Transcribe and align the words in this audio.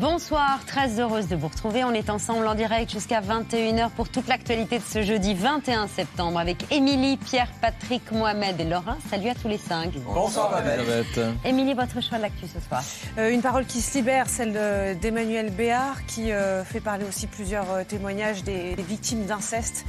Bonsoir, 0.00 0.64
très 0.66 0.98
heureuse 0.98 1.28
de 1.28 1.36
vous 1.36 1.48
retrouver. 1.48 1.84
On 1.84 1.92
est 1.92 2.08
ensemble 2.08 2.46
en 2.46 2.54
direct 2.54 2.90
jusqu'à 2.90 3.20
21h 3.20 3.90
pour 3.90 4.08
toute 4.08 4.28
l'actualité 4.28 4.78
de 4.78 4.82
ce 4.82 5.02
jeudi 5.02 5.34
21 5.34 5.88
septembre 5.88 6.38
avec 6.38 6.72
Émilie, 6.72 7.18
Pierre, 7.18 7.50
Patrick, 7.60 8.10
Mohamed 8.10 8.58
et 8.58 8.64
Laurent. 8.64 8.96
Salut 9.10 9.28
à 9.28 9.34
tous 9.34 9.48
les 9.48 9.58
cinq. 9.58 9.90
Bonsoir, 10.06 10.58
Elisabeth. 10.66 11.20
Émilie, 11.44 11.74
votre 11.74 12.00
choix 12.02 12.16
de 12.16 12.22
l'actu 12.22 12.46
ce 12.46 12.60
soir 12.66 12.82
Euh, 13.18 13.30
une 13.30 13.42
parole 13.42 13.66
qui 13.66 13.82
se 13.82 13.98
libère, 13.98 14.26
celle 14.30 14.54
de- 14.54 14.94
d'Emmanuel 14.94 15.50
Béard, 15.50 16.06
qui 16.06 16.32
euh, 16.32 16.64
fait 16.64 16.80
parler 16.80 17.04
aussi 17.06 17.26
plusieurs 17.26 17.70
euh, 17.70 17.84
témoignages 17.84 18.42
des, 18.42 18.74
des 18.74 18.82
victimes 18.82 19.26
d'inceste. 19.26 19.84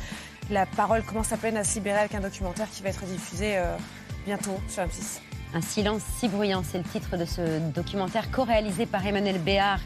La 0.50 0.66
parole 0.66 1.04
commence 1.04 1.32
à 1.32 1.38
peine 1.38 1.56
à 1.56 1.64
se 1.64 1.76
libérer 1.76 2.00
avec 2.00 2.16
un 2.16 2.20
documentaire 2.20 2.68
qui 2.70 2.84
va 2.84 2.90
être 2.90 3.06
diffusé 3.06 3.58
euh, 3.58 3.78
bientôt 4.26 4.60
sur 4.68 4.84
M6. 4.84 5.22
Un 5.54 5.62
silence 5.62 6.02
si 6.18 6.30
bruyant, 6.30 6.64
c'est 6.64 6.78
le 6.78 6.84
titre 6.86 7.18
de 7.18 7.26
ce 7.26 7.60
documentaire 7.74 8.32
co-réalisé 8.32 8.86
par 8.86 9.06
Emmanuel 9.06 9.38
Béard 9.38 9.80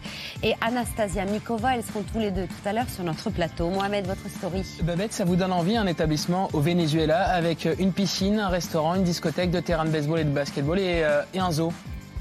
et 0.43 0.53
Anastasia 0.61 1.25
Mikova. 1.25 1.75
Elles 1.75 1.83
seront 1.83 2.03
tous 2.03 2.19
les 2.19 2.29
deux 2.29 2.45
tout 2.45 2.69
à 2.69 2.73
l'heure 2.73 2.89
sur 2.89 3.03
notre 3.03 3.31
plateau. 3.31 3.69
Mohamed, 3.69 4.05
votre 4.05 4.29
story 4.29 4.63
Babette, 4.83 5.13
ça 5.13 5.25
vous 5.25 5.35
donne 5.35 5.51
envie 5.51 5.75
un 5.75 5.87
établissement 5.87 6.49
au 6.53 6.59
Venezuela 6.59 7.23
avec 7.29 7.67
une 7.79 7.93
piscine, 7.93 8.39
un 8.39 8.49
restaurant, 8.49 8.93
une 8.93 9.03
discothèque, 9.03 9.49
de 9.49 9.59
terrain 9.59 9.85
de 9.85 9.89
baseball 9.89 10.19
et 10.19 10.23
de 10.23 10.29
basketball 10.29 10.77
et, 10.77 11.01
euh, 11.03 11.23
et 11.33 11.39
un 11.39 11.51
zoo? 11.51 11.73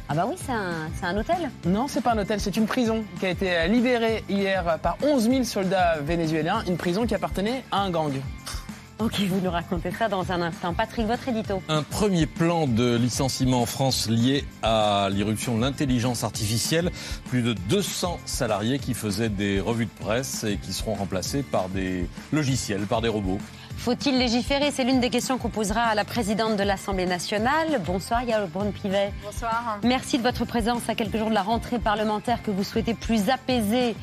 Ah 0.08 0.14
bah 0.14 0.26
oui, 0.28 0.36
c'est 0.38 0.52
un, 0.52 0.88
c'est 0.98 1.06
un 1.06 1.16
hôtel 1.16 1.50
Non, 1.66 1.86
c'est 1.88 2.02
pas 2.02 2.12
un 2.12 2.18
hôtel, 2.18 2.40
c'est 2.40 2.56
une 2.56 2.66
prison 2.66 3.04
qui 3.20 3.26
a 3.26 3.30
été 3.30 3.56
euh, 3.56 3.66
libérée 3.66 4.24
hier 4.28 4.78
par 4.82 4.96
11 5.02 5.28
000 5.28 5.44
soldats 5.44 5.96
vénézuéliens, 6.00 6.62
une 6.66 6.76
prison 6.76 7.06
qui 7.06 7.14
appartenait 7.14 7.62
à 7.70 7.80
un 7.80 7.90
gang. 7.90 8.12
Ok, 9.05 9.20
vous 9.28 9.38
nous 9.42 9.50
racontez 9.50 9.91
ça 9.91 10.08
dans 10.08 10.33
un 10.33 10.41
instant. 10.41 10.72
Patrick, 10.72 11.06
votre 11.06 11.28
édito 11.28 11.62
Un 11.69 11.83
premier 11.83 12.24
plan 12.24 12.66
de 12.66 12.97
licenciement 12.97 13.61
en 13.61 13.66
France 13.66 14.08
lié 14.08 14.46
à 14.62 15.08
l'irruption 15.11 15.58
de 15.58 15.61
l'intelligence 15.61 16.24
artificielle. 16.24 16.91
Plus 17.28 17.42
de 17.42 17.52
200 17.52 18.19
salariés 18.24 18.78
qui 18.78 18.94
faisaient 18.94 19.28
des 19.28 19.61
revues 19.61 19.84
de 19.84 20.05
presse 20.05 20.44
et 20.44 20.56
qui 20.56 20.72
seront 20.72 20.94
remplacés 20.94 21.42
par 21.42 21.69
des 21.69 22.08
logiciels, 22.33 22.86
par 22.86 23.02
des 23.02 23.11
robots. 23.11 23.41
Faut-il 23.77 24.19
légiférer 24.19 24.70
C'est 24.70 24.84
l'une 24.84 25.00
des 25.00 25.11
questions 25.11 25.36
qu'on 25.36 25.50
posera 25.50 25.83
à 25.83 25.94
la 25.94 26.05
présidente 26.05 26.56
de 26.56 26.62
l'Assemblée 26.62 27.06
nationale. 27.06 27.80
Bonsoir, 27.84 28.22
Yael 28.22 28.48
Braun-Pivet. 28.48 29.12
Bonsoir. 29.22 29.78
Merci 29.83 30.17
de 30.19 30.22
votre 30.22 30.44
présence 30.47 30.89
à 30.89 30.94
quelques 30.94 31.19
jours 31.19 31.28
de 31.28 31.34
la 31.34 31.42
rentrée 31.42 31.78
parlementaire 31.78 32.42
que 32.42 32.50
vous 32.50 32.64
souhaitez 32.64 32.95
plus 32.95 33.28
apaisée 33.28 33.95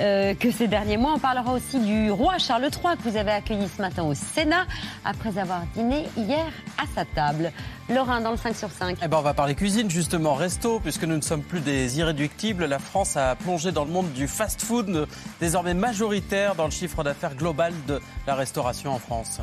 euh, 0.00 0.34
que 0.34 0.50
ces 0.52 0.68
derniers 0.68 0.96
mois. 0.96 1.14
On 1.16 1.18
parlera 1.18 1.52
aussi 1.52 1.80
du 1.80 2.10
roi 2.10 2.38
Charles 2.38 2.64
III 2.64 2.96
que 2.96 3.08
vous 3.08 3.16
avez 3.16 3.32
accueilli 3.32 3.68
ce 3.68 3.82
matin 3.82 4.04
au 4.04 4.14
Sénat 4.14 4.66
après 5.04 5.36
avoir 5.38 5.62
dîné 5.74 6.04
hier 6.16 6.46
à 6.78 6.84
sa 6.94 7.04
table. 7.04 7.52
Lorrain 7.90 8.22
dans 8.22 8.30
le 8.30 8.36
5 8.38 8.56
sur 8.56 8.70
5. 8.70 8.98
Eh 9.02 9.08
ben, 9.08 9.18
on 9.18 9.22
va 9.22 9.34
parler 9.34 9.54
cuisine 9.54 9.90
justement, 9.90 10.34
resto, 10.34 10.80
puisque 10.80 11.04
nous 11.04 11.16
ne 11.16 11.20
sommes 11.20 11.42
plus 11.42 11.60
des 11.60 11.98
irréductibles. 11.98 12.64
La 12.64 12.78
France 12.78 13.16
a 13.16 13.34
plongé 13.36 13.72
dans 13.72 13.84
le 13.84 13.90
monde 13.90 14.10
du 14.12 14.26
fast-food, 14.26 15.06
désormais 15.40 15.74
majoritaire 15.74 16.54
dans 16.54 16.64
le 16.64 16.70
chiffre 16.70 17.04
d'affaires 17.04 17.34
global 17.34 17.74
de 17.86 18.00
la 18.26 18.34
restauration 18.34 18.92
en 18.92 18.98
France. 18.98 19.40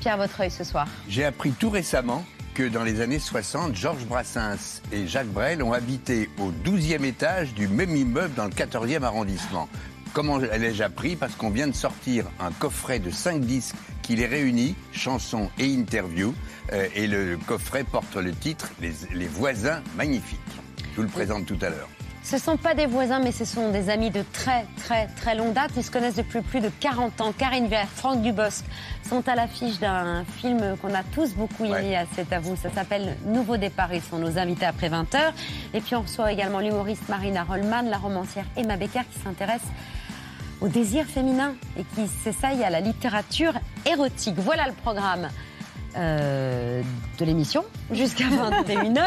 Pierre, 0.00 0.16
votre 0.16 0.40
œil 0.40 0.50
ce 0.50 0.64
soir. 0.64 0.88
J'ai 1.08 1.24
appris 1.24 1.52
tout 1.52 1.70
récemment 1.70 2.24
que 2.54 2.68
dans 2.68 2.82
les 2.82 3.00
années 3.00 3.20
60, 3.20 3.74
Georges 3.76 4.04
Brassens 4.06 4.80
et 4.92 5.06
Jacques 5.06 5.28
Brel 5.28 5.62
ont 5.62 5.72
habité 5.72 6.30
au 6.38 6.50
12e 6.68 7.04
étage 7.04 7.54
du 7.54 7.68
même 7.68 7.94
immeuble 7.94 8.34
dans 8.34 8.44
le 8.44 8.50
14e 8.50 9.02
arrondissement. 9.02 9.68
Comment 10.12 10.38
l'ai-je 10.38 10.82
appris? 10.82 11.16
Parce 11.16 11.34
qu'on 11.34 11.50
vient 11.50 11.66
de 11.66 11.74
sortir 11.74 12.26
un 12.38 12.52
coffret 12.52 13.00
de 13.00 13.10
5 13.10 13.40
disques 13.40 13.74
qui 14.02 14.14
les 14.14 14.26
réunit, 14.26 14.76
chansons 14.92 15.50
et 15.58 15.74
interviews. 15.74 16.34
Euh, 16.72 16.86
et 16.94 17.06
le 17.06 17.38
coffret 17.46 17.84
porte 17.84 18.16
le 18.16 18.32
titre 18.32 18.70
Les, 18.80 18.92
Les 19.12 19.26
voisins 19.28 19.82
magnifiques. 19.96 20.38
Je 20.92 20.96
vous 20.96 21.02
le 21.02 21.08
présente 21.08 21.46
tout 21.46 21.58
à 21.60 21.68
l'heure. 21.70 21.88
Ce 22.22 22.36
ne 22.36 22.40
sont 22.40 22.56
pas 22.56 22.72
des 22.72 22.86
voisins, 22.86 23.18
mais 23.18 23.32
ce 23.32 23.44
sont 23.44 23.70
des 23.70 23.90
amis 23.90 24.08
de 24.08 24.24
très, 24.32 24.64
très, 24.82 25.08
très 25.08 25.34
longue 25.34 25.52
date. 25.52 25.72
Ils 25.76 25.84
se 25.84 25.90
connaissent 25.90 26.14
depuis 26.14 26.40
plus 26.40 26.60
de 26.60 26.70
40 26.80 27.20
ans. 27.20 27.32
Karine 27.36 27.66
Vert, 27.68 27.86
Franck 27.94 28.22
Dubosc 28.22 28.64
sont 29.06 29.28
à 29.28 29.34
l'affiche 29.34 29.78
d'un 29.78 30.24
film 30.38 30.74
qu'on 30.80 30.94
a 30.94 31.02
tous 31.02 31.34
beaucoup 31.34 31.66
aimé 31.66 31.74
Ouais. 31.90 31.96
à 31.96 32.04
C'est 32.16 32.32
à 32.32 32.40
vous. 32.40 32.56
Ça 32.56 32.70
s'appelle 32.70 33.16
Nouveau 33.26 33.58
départ. 33.58 33.92
Ils 33.92 34.00
sont 34.00 34.18
nos 34.18 34.38
invités 34.38 34.64
après 34.64 34.88
20h. 34.88 35.18
Et 35.74 35.82
puis 35.82 35.94
on 35.96 36.00
reçoit 36.00 36.32
également 36.32 36.60
l'humoriste 36.60 37.06
Marina 37.10 37.44
Rollman, 37.44 37.82
la 37.90 37.98
romancière 37.98 38.46
Emma 38.56 38.78
Becker 38.78 39.02
qui 39.12 39.20
s'intéresse 39.20 39.60
au 40.62 40.68
désir 40.68 41.04
féminin 41.04 41.52
et 41.78 41.84
qui 41.94 42.08
s'essaye 42.08 42.64
à 42.64 42.70
la 42.70 42.80
littérature 42.80 43.52
érotique. 43.84 44.36
Voilà 44.38 44.66
le 44.66 44.72
programme. 44.72 45.28
Euh, 45.96 46.82
de 47.18 47.24
l'émission 47.24 47.64
jusqu'à 47.92 48.24
21h. 48.24 49.00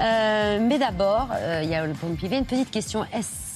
Euh, 0.00 0.58
mais 0.60 0.78
d'abord, 0.78 1.28
euh, 1.32 1.60
il 1.62 1.68
y 1.68 1.74
a 1.74 1.86
le 1.86 1.92
point 1.92 2.10
de 2.10 2.16
pivet, 2.16 2.38
une 2.38 2.44
petite 2.44 2.70
question. 2.70 3.04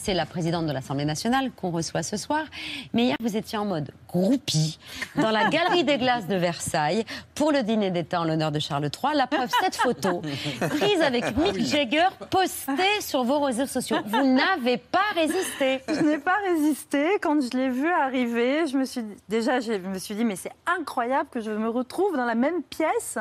C'est 0.03 0.15
la 0.15 0.27
présidente 0.27 0.67
de 0.67 0.73
l'Assemblée 0.73 1.05
nationale 1.05 1.51
qu'on 1.53 1.71
reçoit 1.71 2.03
ce 2.03 2.17
soir. 2.17 2.45
Mais 2.93 3.05
hier, 3.05 3.17
vous 3.21 3.37
étiez 3.37 3.59
en 3.59 3.65
mode 3.65 3.91
groupie 4.09 4.79
dans 5.17 5.31
la 5.31 5.49
Galerie 5.49 5.85
des 5.85 5.99
Glaces 5.99 6.27
de 6.27 6.35
Versailles 6.37 7.05
pour 7.35 7.53
le 7.53 7.63
dîner 7.63 7.91
d'État 7.91 8.21
en 8.21 8.25
l'honneur 8.25 8.51
de 8.51 8.59
Charles 8.59 8.85
III. 8.85 9.15
La 9.15 9.27
preuve, 9.27 9.51
cette 9.63 9.77
photo 9.77 10.23
prise 10.61 11.01
avec 11.03 11.37
Mick 11.37 11.61
Jagger 11.67 12.09
postée 12.31 13.01
sur 13.01 13.25
vos 13.25 13.41
réseaux 13.41 13.67
sociaux. 13.67 13.99
Vous 14.07 14.25
n'avez 14.25 14.79
pas 14.79 14.99
résisté. 15.15 15.81
Je 15.89 16.01
n'ai 16.01 16.19
pas 16.19 16.37
résisté. 16.49 17.19
Quand 17.21 17.41
je 17.41 17.57
l'ai 17.57 17.69
vu 17.71 17.89
arriver, 17.89 18.67
je 18.67 18.77
me 18.77 18.85
suis 18.85 19.03
dit- 19.03 19.17
déjà, 19.29 19.61
je 19.61 19.73
me 19.73 19.99
suis 19.99 20.15
dit, 20.15 20.25
mais 20.25 20.37
c'est 20.37 20.53
incroyable 20.67 21.29
que 21.31 21.41
je 21.41 21.51
me 21.51 21.69
retrouve 21.69 22.17
dans 22.17 22.25
la 22.25 22.35
même 22.35 22.63
pièce 22.63 23.19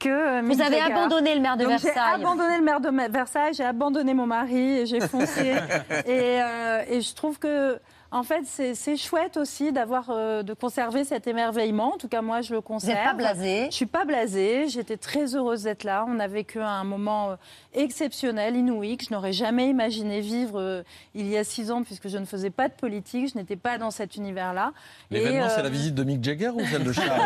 que 0.00 0.08
euh, 0.08 0.42
Vous 0.44 0.60
avez 0.60 0.78
Jagger. 0.78 0.92
abandonné 0.92 1.34
le 1.34 1.40
maire 1.40 1.56
de 1.56 1.64
Donc, 1.64 1.72
J'ai 1.78 1.86
Versailles. 1.88 2.14
abandonné 2.22 2.58
le 2.58 2.64
maire 2.64 2.80
de 2.80 2.90
Versailles, 3.12 3.54
j'ai 3.54 3.64
abandonné 3.64 4.14
mon 4.14 4.26
mari 4.26 4.78
et 4.80 4.86
j'ai 4.86 5.00
foncé. 5.00 5.54
et, 6.06 6.42
euh, 6.42 6.82
et 6.88 7.00
je 7.00 7.14
trouve 7.14 7.38
que, 7.38 7.78
en 8.16 8.22
fait, 8.22 8.44
c'est 8.46 8.96
chouette 8.96 9.36
aussi 9.36 9.72
d'avoir, 9.72 10.04
euh, 10.10 10.44
de 10.44 10.54
conserver 10.54 11.02
cet 11.02 11.26
émerveillement. 11.26 11.94
En 11.94 11.98
tout 11.98 12.06
cas, 12.06 12.22
moi, 12.22 12.42
je 12.42 12.50
le 12.52 12.58
Vous 12.58 12.62
conserve. 12.62 12.94
n'êtes 12.94 13.04
pas 13.04 13.12
blasé. 13.12 13.66
Je 13.70 13.74
suis 13.74 13.86
pas 13.86 14.04
blasée, 14.04 14.68
j'étais 14.68 14.96
très 14.96 15.34
heureuse 15.34 15.64
d'être 15.64 15.82
là. 15.82 16.04
On 16.08 16.20
a 16.20 16.28
vécu 16.28 16.60
un 16.60 16.84
moment 16.84 17.30
euh, 17.32 17.36
exceptionnel, 17.74 18.54
inouï, 18.54 18.96
que 18.98 19.04
je 19.06 19.12
n'aurais 19.12 19.32
jamais 19.32 19.66
imaginé 19.68 20.20
vivre 20.20 20.60
euh, 20.60 20.82
il 21.16 21.26
y 21.26 21.36
a 21.36 21.42
six 21.42 21.72
ans, 21.72 21.82
puisque 21.82 22.06
je 22.08 22.16
ne 22.18 22.24
faisais 22.24 22.50
pas 22.50 22.68
de 22.68 22.74
politique, 22.74 23.32
je 23.34 23.36
n'étais 23.38 23.56
pas 23.56 23.78
dans 23.78 23.90
cet 23.90 24.14
univers-là. 24.14 24.72
L'événement, 25.10 25.48
c'est 25.48 25.62
la 25.64 25.68
visite 25.68 25.96
de 25.96 26.04
Mick 26.04 26.22
Jagger 26.22 26.50
ou 26.50 26.64
celle 26.66 26.84
de 26.84 26.92
Charles 26.94 27.20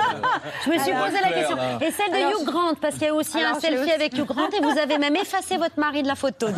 Je 0.65 0.70
me 0.70 0.78
suis 0.78 0.91
Alors- 0.91 1.06
posé 1.09 1.19
la 1.20 1.32
question. 1.32 1.56
là. 1.56 1.78
Et 1.87 1.91
celle 1.91 2.10
de 2.12 2.16
Alors, 2.16 2.41
Hugh 2.41 2.47
Grant, 2.47 2.75
parce 2.81 2.94
qu'il 2.94 3.05
y 3.09 3.10
a 3.10 3.15
aussi 3.15 3.38
Alors, 3.38 3.56
un 3.59 3.60
selfie 3.60 3.82
aussi- 3.82 3.91
avec 3.93 4.16
Hugh 4.16 4.25
Grant 4.25 4.49
et 4.56 4.60
vous 4.62 4.78
avez 4.78 4.97
même 4.97 5.16
effacé 5.16 5.59
votre 5.59 5.78
mari 5.78 6.03
de 6.03 6.09
la 6.09 6.15
photo. 6.15 6.47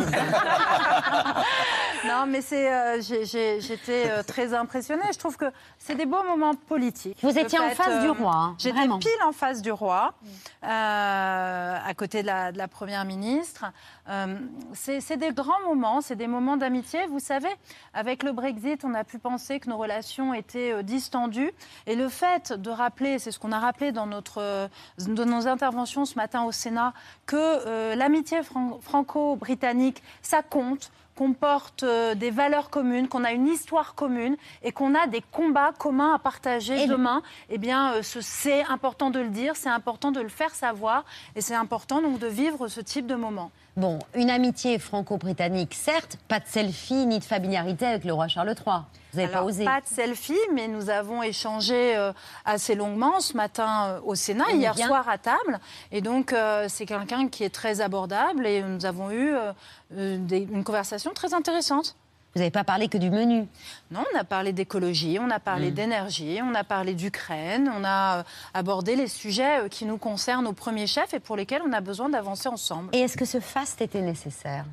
Non, 2.07 2.25
mais 2.27 2.41
c'est, 2.41 2.67
euh, 2.71 2.99
j'étais 3.01 4.09
très 4.23 4.53
impressionnée. 4.53 5.03
Je 5.13 5.17
trouve 5.19 5.37
que 5.37 5.51
c'est 5.77 5.95
des 5.95 6.05
beaux 6.05 6.23
moments 6.23 6.53
politiques. 6.55 7.17
Vous 7.21 7.37
étiez 7.37 7.59
en 7.59 7.69
face 7.71 8.01
du 8.01 8.07
euh, 8.07 8.11
roi, 8.13 8.33
hein, 8.35 8.55
J'étais 8.57 8.87
pile 8.99 9.23
en 9.25 9.31
face 9.31 9.61
du 9.61 9.71
roi, 9.71 10.13
euh, 10.63 11.77
à 11.85 11.93
côté 11.93 12.21
de 12.21 12.27
la, 12.27 12.51
de 12.51 12.57
la 12.57 12.67
première 12.67 13.05
ministre. 13.05 13.65
Euh, 14.09 14.37
c'est 14.73 15.17
des 15.17 15.31
grands 15.31 15.61
moments, 15.65 16.01
c'est 16.01 16.15
des 16.15 16.27
moments 16.27 16.57
d'amitié. 16.57 17.05
Vous 17.07 17.19
savez, 17.19 17.49
avec 17.93 18.23
le 18.23 18.31
Brexit, 18.31 18.83
on 18.83 18.93
a 18.93 19.03
pu 19.03 19.19
penser 19.19 19.59
que 19.59 19.69
nos 19.69 19.77
relations 19.77 20.33
étaient 20.33 20.71
euh, 20.73 20.81
distendues. 20.83 21.51
Et 21.87 21.95
le 21.95 22.09
fait 22.09 22.53
de 22.53 22.69
rappeler, 22.69 23.19
c'est 23.19 23.31
ce 23.31 23.39
qu'on 23.39 23.51
a 23.51 23.59
rappelé 23.59 23.91
dans, 23.91 24.05
notre, 24.07 24.39
euh, 24.41 24.67
dans 24.99 25.25
nos 25.25 25.47
interventions 25.47 26.05
ce 26.05 26.15
matin 26.15 26.43
au 26.43 26.51
Sénat, 26.51 26.93
que 27.25 27.35
euh, 27.37 27.95
l'amitié 27.95 28.43
fran- 28.43 28.79
franco-britannique, 28.81 30.01
ça 30.21 30.41
compte 30.41 30.91
qu'on 31.15 31.33
porte 31.33 31.83
euh, 31.83 32.15
des 32.15 32.31
valeurs 32.31 32.69
communes, 32.69 33.07
qu'on 33.07 33.23
a 33.23 33.31
une 33.31 33.47
histoire 33.47 33.95
commune 33.95 34.37
et 34.63 34.71
qu'on 34.71 34.95
a 34.95 35.07
des 35.07 35.21
combats 35.31 35.71
communs 35.77 36.13
à 36.13 36.19
partager 36.19 36.83
Et 36.83 36.87
demain, 36.87 37.21
eh 37.49 37.57
bien, 37.57 37.93
euh, 37.95 38.01
ce- 38.03 38.21
c'est 38.21 38.63
important 38.65 39.09
de 39.09 39.19
le 39.19 39.29
dire, 39.29 39.55
c'est 39.55 39.69
important 39.69 40.11
de 40.11 40.21
le 40.21 40.29
faire 40.29 40.55
savoir 40.55 41.03
et 41.35 41.41
c'est 41.41 41.55
important 41.55 42.01
donc 42.01 42.19
de 42.19 42.27
vivre 42.27 42.67
ce 42.67 42.81
type 42.81 43.07
de 43.07 43.15
moment. 43.15 43.51
Bon, 43.77 43.99
une 44.15 44.29
amitié 44.29 44.77
franco-britannique, 44.79 45.73
certes, 45.73 46.17
pas 46.27 46.39
de 46.41 46.45
selfie 46.47 47.05
ni 47.05 47.19
de 47.19 47.23
familiarité 47.23 47.85
avec 47.85 48.03
le 48.03 48.11
roi 48.13 48.27
Charles 48.27 48.49
III. 48.49 48.79
Vous 49.13 49.19
n'avez 49.19 49.31
pas 49.31 49.43
osé. 49.43 49.63
Pas 49.65 49.79
de 49.81 49.87
selfie, 49.87 50.37
mais 50.53 50.67
nous 50.67 50.89
avons 50.89 51.23
échangé 51.23 51.95
euh, 51.95 52.11
assez 52.43 52.75
longuement 52.75 53.19
ce 53.21 53.35
matin 53.35 53.85
euh, 53.87 53.99
au 54.03 54.15
Sénat, 54.15 54.51
hier 54.51 54.73
bien. 54.75 54.87
soir 54.87 55.07
à 55.07 55.17
table. 55.17 55.59
Et 55.93 56.01
donc, 56.01 56.33
euh, 56.33 56.65
c'est 56.69 56.85
quelqu'un 56.85 57.29
qui 57.29 57.43
est 57.45 57.49
très 57.49 57.79
abordable 57.81 58.45
et 58.45 58.61
nous 58.61 58.85
avons 58.85 59.09
eu 59.11 59.33
des- 59.89 60.47
une 60.51 60.63
conversation 60.65 61.11
très 61.13 61.33
intéressante. 61.33 61.95
Vous 62.33 62.39
n'avez 62.39 62.51
pas 62.51 62.63
parlé 62.63 62.87
que 62.87 62.97
du 62.97 63.09
menu. 63.09 63.45
Non, 63.91 64.03
on 64.13 64.17
a 64.17 64.23
parlé 64.23 64.53
d'écologie, 64.53 65.17
on 65.19 65.29
a 65.29 65.39
parlé 65.39 65.69
Mm. 65.69 65.73
d'énergie, 65.73 66.39
on 66.41 66.55
a 66.55 66.63
parlé 66.63 66.93
d'Ukraine, 66.93 67.69
on 67.77 67.83
a 67.83 68.19
euh, 68.19 68.23
abordé 68.53 68.95
les 68.95 69.07
sujets 69.07 69.59
euh, 69.61 69.67
qui 69.67 69.85
nous 69.85 69.97
concernent 69.97 70.47
au 70.47 70.53
premier 70.53 70.87
chef 70.87 71.13
et 71.13 71.19
pour 71.19 71.35
lesquels 71.35 71.61
on 71.67 71.73
a 71.73 71.81
besoin 71.81 72.07
d'avancer 72.09 72.47
ensemble. 72.47 72.89
Et 72.93 72.99
est-ce 72.99 73.17
que 73.17 73.25
ce 73.25 73.39
faste 73.41 73.81
était 73.81 74.01
nécessaire? 74.01 74.63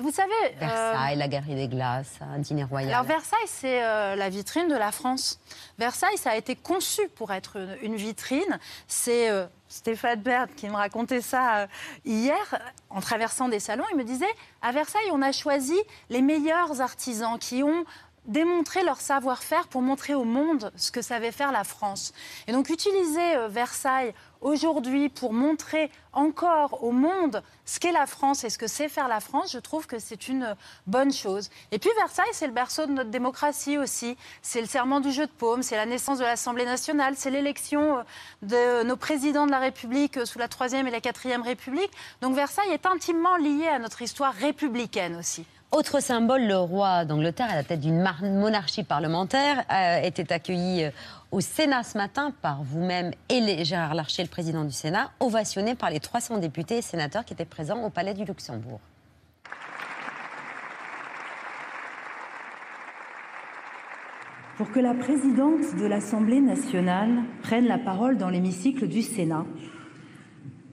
Vous 0.00 0.12
savez, 0.12 0.32
euh, 0.32 0.58
Versailles, 0.60 1.16
la 1.16 1.28
Galerie 1.28 1.54
des 1.56 1.68
Glaces, 1.68 2.18
un 2.20 2.38
dîner 2.38 2.64
royal. 2.64 2.92
Alors 2.92 3.04
Versailles, 3.04 3.38
c'est 3.46 3.82
euh, 3.82 4.14
la 4.14 4.28
vitrine 4.28 4.68
de 4.68 4.76
la 4.76 4.92
France. 4.92 5.40
Versailles, 5.78 6.16
ça 6.16 6.30
a 6.30 6.36
été 6.36 6.54
conçu 6.54 7.08
pour 7.16 7.32
être 7.32 7.56
une, 7.56 7.92
une 7.92 7.96
vitrine. 7.96 8.58
C'est 8.86 9.28
euh, 9.28 9.46
Stéphane 9.68 10.20
Bern 10.20 10.48
qui 10.56 10.68
me 10.68 10.76
racontait 10.76 11.20
ça 11.20 11.66
hier, 12.04 12.58
en 12.90 13.00
traversant 13.00 13.48
des 13.48 13.60
salons. 13.60 13.84
Il 13.90 13.96
me 13.96 14.04
disait, 14.04 14.26
à 14.62 14.72
Versailles, 14.72 15.10
on 15.12 15.22
a 15.22 15.32
choisi 15.32 15.76
les 16.10 16.22
meilleurs 16.22 16.80
artisans 16.80 17.38
qui 17.38 17.62
ont 17.62 17.84
démontré 18.24 18.84
leur 18.84 19.00
savoir-faire 19.00 19.68
pour 19.68 19.82
montrer 19.82 20.14
au 20.14 20.24
monde 20.24 20.70
ce 20.76 20.92
que 20.92 21.02
savait 21.02 21.32
faire 21.32 21.50
la 21.50 21.64
France. 21.64 22.12
Et 22.46 22.52
donc 22.52 22.68
utiliser 22.68 23.48
Versailles 23.48 24.14
aujourd'hui 24.40 25.08
pour 25.08 25.32
montrer 25.32 25.90
encore 26.12 26.82
au 26.82 26.90
monde 26.90 27.42
ce 27.64 27.78
qu'est 27.78 27.92
la 27.92 28.06
France 28.06 28.44
et 28.44 28.50
ce 28.50 28.58
que 28.58 28.66
c'est 28.66 28.88
faire 28.88 29.08
la 29.08 29.20
France, 29.20 29.52
je 29.52 29.58
trouve 29.58 29.86
que 29.86 29.98
c'est 29.98 30.28
une 30.28 30.56
bonne 30.86 31.12
chose. 31.12 31.50
Et 31.70 31.78
puis 31.78 31.90
Versailles, 31.96 32.26
c'est 32.32 32.46
le 32.46 32.52
berceau 32.52 32.86
de 32.86 32.92
notre 32.92 33.10
démocratie 33.10 33.78
aussi. 33.78 34.16
C'est 34.42 34.60
le 34.60 34.66
serment 34.66 35.00
du 35.00 35.12
jeu 35.12 35.26
de 35.26 35.32
paume, 35.32 35.62
c'est 35.62 35.76
la 35.76 35.86
naissance 35.86 36.18
de 36.18 36.24
l'Assemblée 36.24 36.64
nationale, 36.64 37.14
c'est 37.16 37.30
l'élection 37.30 37.98
euh, 37.98 38.02
de 38.42 38.86
nos 38.86 38.96
présidents 38.96 39.46
de 39.46 39.50
la 39.50 39.58
République 39.58 40.16
euh, 40.16 40.24
sous 40.24 40.38
la 40.38 40.48
Troisième 40.48 40.86
et 40.86 40.90
la 40.90 41.00
Quatrième 41.00 41.42
République. 41.42 41.90
Donc 42.20 42.34
Versailles 42.34 42.72
est 42.72 42.86
intimement 42.86 43.36
lié 43.36 43.68
à 43.68 43.78
notre 43.78 44.02
histoire 44.02 44.32
républicaine 44.32 45.16
aussi. 45.16 45.44
Autre 45.70 46.00
symbole, 46.00 46.46
le 46.46 46.56
roi 46.56 47.04
d'Angleterre, 47.04 47.50
à 47.50 47.54
la 47.54 47.62
tête 47.62 47.80
d'une 47.80 48.02
monarchie 48.22 48.84
parlementaire, 48.84 49.64
euh, 49.70 50.00
était 50.00 50.32
accueilli 50.32 50.84
euh, 50.84 50.90
au 51.30 51.42
Sénat 51.42 51.82
ce 51.82 51.98
matin 51.98 52.32
par 52.40 52.62
vous-même 52.62 53.12
et 53.28 53.64
Gérard 53.66 53.92
Larcher, 53.92 54.22
le 54.22 54.30
président 54.30 54.64
du 54.64 54.72
Sénat, 54.72 55.10
ovationné 55.20 55.74
par 55.74 55.90
les 55.90 56.00
300 56.00 56.38
députés 56.38 56.78
et 56.78 56.82
sénateurs 56.82 57.22
qui 57.26 57.34
étaient 57.34 57.44
présents 57.44 57.84
au 57.84 57.90
Palais 57.90 58.14
du 58.14 58.24
Luxembourg. 58.24 58.80
Pour 64.56 64.72
que 64.72 64.80
la 64.80 64.94
présidente 64.94 65.76
de 65.78 65.84
l'Assemblée 65.84 66.40
nationale 66.40 67.24
prenne 67.42 67.66
la 67.66 67.78
parole 67.78 68.16
dans 68.16 68.30
l'hémicycle 68.30 68.88
du 68.88 69.02
Sénat, 69.02 69.44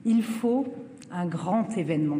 il 0.06 0.22
faut 0.22 0.66
un 1.12 1.26
grand 1.26 1.68
événement. 1.76 2.18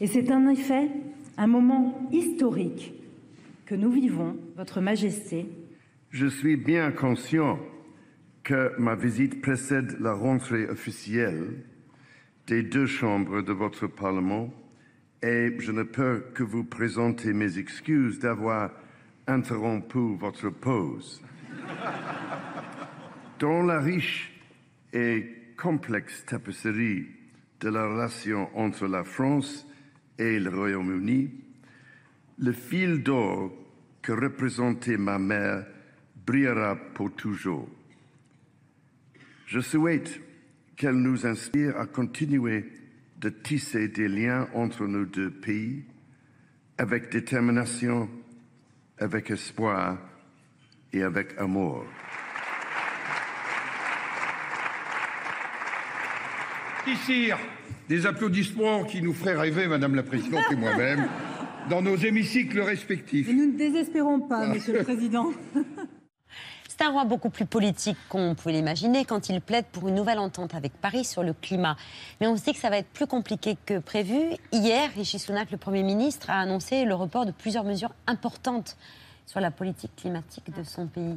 Et 0.00 0.08
c'est 0.08 0.30
en 0.32 0.48
effet 0.48 0.90
un 1.36 1.46
moment 1.46 2.08
historique 2.12 2.94
que 3.66 3.74
nous 3.74 3.90
vivons, 3.90 4.36
Votre 4.56 4.80
Majesté, 4.80 5.46
Je 6.10 6.26
suis 6.26 6.56
bien 6.56 6.92
conscient 6.92 7.58
que 8.42 8.72
ma 8.78 8.94
visite 8.94 9.42
précède 9.42 9.96
la 10.00 10.14
rentrée 10.14 10.68
officielle 10.68 11.64
des 12.46 12.62
deux 12.62 12.86
chambres 12.86 13.42
de 13.42 13.52
votre 13.52 13.86
Parlement 13.88 14.54
et 15.22 15.54
je 15.58 15.72
ne 15.72 15.82
peux 15.82 16.24
que 16.32 16.44
vous 16.44 16.64
présenter 16.64 17.32
mes 17.32 17.58
excuses 17.58 18.20
d'avoir 18.20 18.70
interrompu 19.26 20.16
votre 20.16 20.50
pause. 20.50 21.20
Dans 23.40 23.62
la 23.62 23.80
riche 23.80 24.32
et 24.92 25.26
complexe 25.56 26.24
tapisserie 26.24 27.06
de 27.60 27.68
la 27.68 27.88
relation 27.88 28.48
entre 28.56 28.86
la 28.86 29.02
France 29.02 29.65
et 30.18 30.38
le 30.38 30.50
Royaume-Uni, 30.50 31.30
le 32.38 32.52
fil 32.52 33.02
d'or 33.02 33.52
que 34.02 34.12
représentait 34.12 34.96
ma 34.96 35.18
mère 35.18 35.66
brillera 36.26 36.76
pour 36.94 37.14
toujours. 37.14 37.68
Je 39.46 39.60
souhaite 39.60 40.20
qu'elle 40.76 40.96
nous 40.96 41.26
inspire 41.26 41.78
à 41.78 41.86
continuer 41.86 42.64
de 43.20 43.28
tisser 43.30 43.88
des 43.88 44.08
liens 44.08 44.48
entre 44.54 44.86
nos 44.86 45.04
deux 45.04 45.30
pays 45.30 45.84
avec 46.78 47.10
détermination, 47.10 48.08
avec 48.98 49.30
espoir 49.30 49.98
et 50.92 51.02
avec 51.02 51.38
amour. 51.38 51.84
Ici, 56.86 57.30
des 57.88 58.06
applaudissements 58.06 58.84
qui 58.84 59.02
nous 59.02 59.12
feraient 59.12 59.34
rêver, 59.34 59.66
Madame 59.66 59.96
la 59.96 60.04
Présidente 60.04 60.44
et 60.52 60.56
moi-même, 60.56 61.08
dans 61.70 61.82
nos 61.82 61.96
hémicycles 61.96 62.60
respectifs. 62.60 63.26
Mais 63.26 63.34
nous 63.34 63.52
ne 63.52 63.58
désespérons 63.58 64.20
pas, 64.20 64.46
Monsieur 64.46 64.72
le 64.72 64.84
Président. 64.84 65.32
C'est 66.68 66.84
un 66.84 66.90
roi 66.90 67.04
beaucoup 67.04 67.30
plus 67.30 67.46
politique 67.46 67.96
qu'on 68.10 68.34
pouvait 68.34 68.52
l'imaginer 68.52 69.06
quand 69.06 69.30
il 69.30 69.40
plaide 69.40 69.64
pour 69.72 69.88
une 69.88 69.94
nouvelle 69.94 70.18
entente 70.18 70.54
avec 70.54 70.74
Paris 70.74 71.04
sur 71.06 71.22
le 71.22 71.32
climat. 71.32 71.76
Mais 72.20 72.26
on 72.26 72.36
se 72.36 72.44
dit 72.44 72.52
que 72.52 72.58
ça 72.58 72.68
va 72.68 72.76
être 72.76 72.90
plus 72.90 73.06
compliqué 73.06 73.56
que 73.64 73.78
prévu. 73.78 74.20
Hier, 74.52 74.90
Rishi 74.94 75.18
Sunak, 75.18 75.50
le 75.50 75.56
Premier 75.56 75.82
ministre, 75.82 76.28
a 76.28 76.38
annoncé 76.38 76.84
le 76.84 76.94
report 76.94 77.24
de 77.24 77.32
plusieurs 77.32 77.64
mesures 77.64 77.94
importantes 78.06 78.76
sur 79.24 79.40
la 79.40 79.50
politique 79.50 79.96
climatique 79.96 80.54
de 80.54 80.62
son 80.62 80.86
pays. 80.86 81.16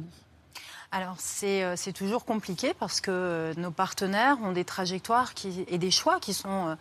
Alors 0.92 1.14
c'est 1.18 1.62
euh, 1.62 1.76
c'est 1.76 1.92
toujours 1.92 2.24
compliqué 2.24 2.74
parce 2.74 3.00
que 3.00 3.12
euh, 3.12 3.54
nos 3.56 3.70
partenaires 3.70 4.38
ont 4.42 4.50
des 4.50 4.64
trajectoires 4.64 5.34
qui, 5.34 5.64
et 5.68 5.78
des 5.78 5.92
choix 5.92 6.18
qui 6.18 6.34
sont 6.34 6.68
euh, 6.68 6.74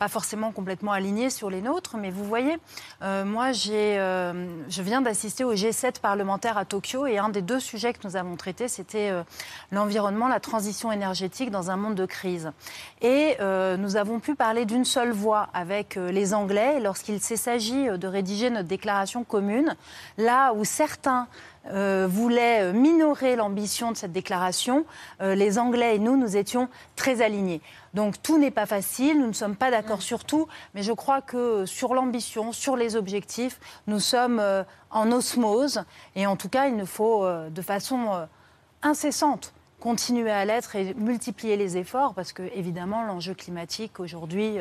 pas 0.00 0.08
forcément 0.08 0.50
complètement 0.50 0.92
alignés 0.92 1.28
sur 1.28 1.50
les 1.50 1.60
nôtres. 1.60 1.98
Mais 1.98 2.10
vous 2.10 2.24
voyez, 2.24 2.56
euh, 3.02 3.22
moi 3.26 3.52
j'ai, 3.52 3.98
euh, 3.98 4.48
je 4.70 4.80
viens 4.80 5.02
d'assister 5.02 5.44
au 5.44 5.54
G7 5.54 6.00
parlementaire 6.00 6.56
à 6.56 6.64
Tokyo 6.64 7.06
et 7.06 7.18
un 7.18 7.28
des 7.28 7.42
deux 7.42 7.60
sujets 7.60 7.92
que 7.92 7.98
nous 8.04 8.16
avons 8.16 8.36
traités, 8.36 8.66
c'était 8.66 9.10
euh, 9.10 9.22
l'environnement, 9.70 10.26
la 10.26 10.40
transition 10.40 10.90
énergétique 10.90 11.50
dans 11.50 11.70
un 11.70 11.76
monde 11.76 11.96
de 11.96 12.06
crise. 12.06 12.50
Et 13.02 13.36
euh, 13.40 13.76
nous 13.76 13.96
avons 13.96 14.20
pu 14.20 14.34
parler 14.34 14.64
d'une 14.64 14.86
seule 14.86 15.12
voix 15.12 15.50
avec 15.52 15.98
euh, 15.98 16.10
les 16.10 16.32
Anglais 16.32 16.80
lorsqu'il 16.80 17.20
s'est 17.20 17.36
s'agit 17.36 17.90
euh, 17.90 17.98
de 17.98 18.08
rédiger 18.08 18.48
notre 18.48 18.68
déclaration 18.68 19.22
commune, 19.22 19.76
là 20.16 20.54
où 20.54 20.64
certains 20.64 21.28
voulaient 21.64 22.62
euh, 22.62 22.72
minorer 22.72 23.36
l'ambition 23.36 23.92
de 23.92 23.96
cette 23.96 24.12
déclaration, 24.12 24.84
euh, 25.20 25.34
les 25.34 25.58
Anglais 25.58 25.96
et 25.96 25.98
nous, 25.98 26.16
nous 26.16 26.36
étions 26.36 26.68
très 26.96 27.22
alignés. 27.22 27.60
Donc 27.94 28.22
tout 28.22 28.38
n'est 28.38 28.50
pas 28.50 28.66
facile, 28.66 29.18
nous 29.18 29.26
ne 29.26 29.32
sommes 29.32 29.56
pas 29.56 29.70
d'accord 29.70 30.02
sur 30.02 30.24
tout, 30.24 30.46
mais 30.74 30.82
je 30.82 30.92
crois 30.92 31.20
que 31.20 31.66
sur 31.66 31.94
l'ambition, 31.94 32.52
sur 32.52 32.76
les 32.76 32.96
objectifs, 32.96 33.58
nous 33.86 33.98
sommes 33.98 34.38
euh, 34.38 34.62
en 34.90 35.10
osmose. 35.10 35.82
Et 36.14 36.26
en 36.26 36.36
tout 36.36 36.48
cas, 36.48 36.68
il 36.68 36.76
nous 36.76 36.86
faut 36.86 37.24
euh, 37.24 37.50
de 37.50 37.62
façon 37.62 38.12
euh, 38.12 38.26
incessante 38.82 39.52
continuer 39.80 40.30
à 40.30 40.44
l'être 40.44 40.76
et 40.76 40.94
multiplier 40.94 41.56
les 41.56 41.78
efforts, 41.78 42.14
parce 42.14 42.32
que 42.32 42.42
évidemment, 42.54 43.02
l'enjeu 43.02 43.32
climatique 43.32 43.98
aujourd'hui 43.98 44.58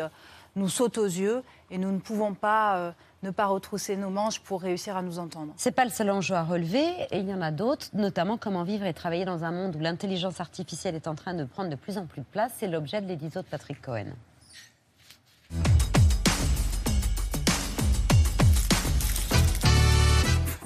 nous 0.56 0.70
saute 0.70 0.98
aux 0.98 1.04
yeux 1.04 1.44
et 1.72 1.78
nous 1.78 1.92
ne 1.92 2.00
pouvons 2.00 2.34
pas 2.34 2.94
ne 3.24 3.32
pas 3.32 3.48
retrousser 3.48 3.98
nos 3.98 4.10
manches 4.10 4.40
pour 4.40 4.62
réussir 4.62 4.96
à 4.96 5.02
nous 5.02 5.20
entendre. 5.20 5.54
C'est 5.58 5.72
pas 5.72 5.86
le 5.86 5.92
seul 5.92 6.10
enjeu 6.10 6.36
à 6.36 6.44
relever, 6.44 6.86
et 7.12 7.20
il 7.20 7.28
y 7.28 7.34
en 7.34 7.42
a 7.42 7.52
d'autres, 7.52 7.88
notamment 7.94 8.38
comment 8.38 8.64
vivre 8.64 8.86
et 8.86 8.94
travailler 8.94 9.26
dans 9.26 9.44
un 9.44 9.52
monde 9.52 9.76
où 9.76 9.80
l'intelligence 9.80 10.40
artificielle 10.40 10.96
est 10.96 11.08
en 11.08 11.16
train 11.16 11.34
de 11.34 11.44
prendre 11.44 11.70
de 11.70 11.76
plus 11.76 11.98
en 11.98 12.06
plus 12.06 12.22
de 12.22 12.28
place. 12.32 12.52
C'est 12.58 12.68
l'objet 12.68 13.02
de 13.02 13.08
l'édito 13.08 13.42
de 13.42 13.48
Patrick 13.48 13.82
Cohen. 13.82 14.08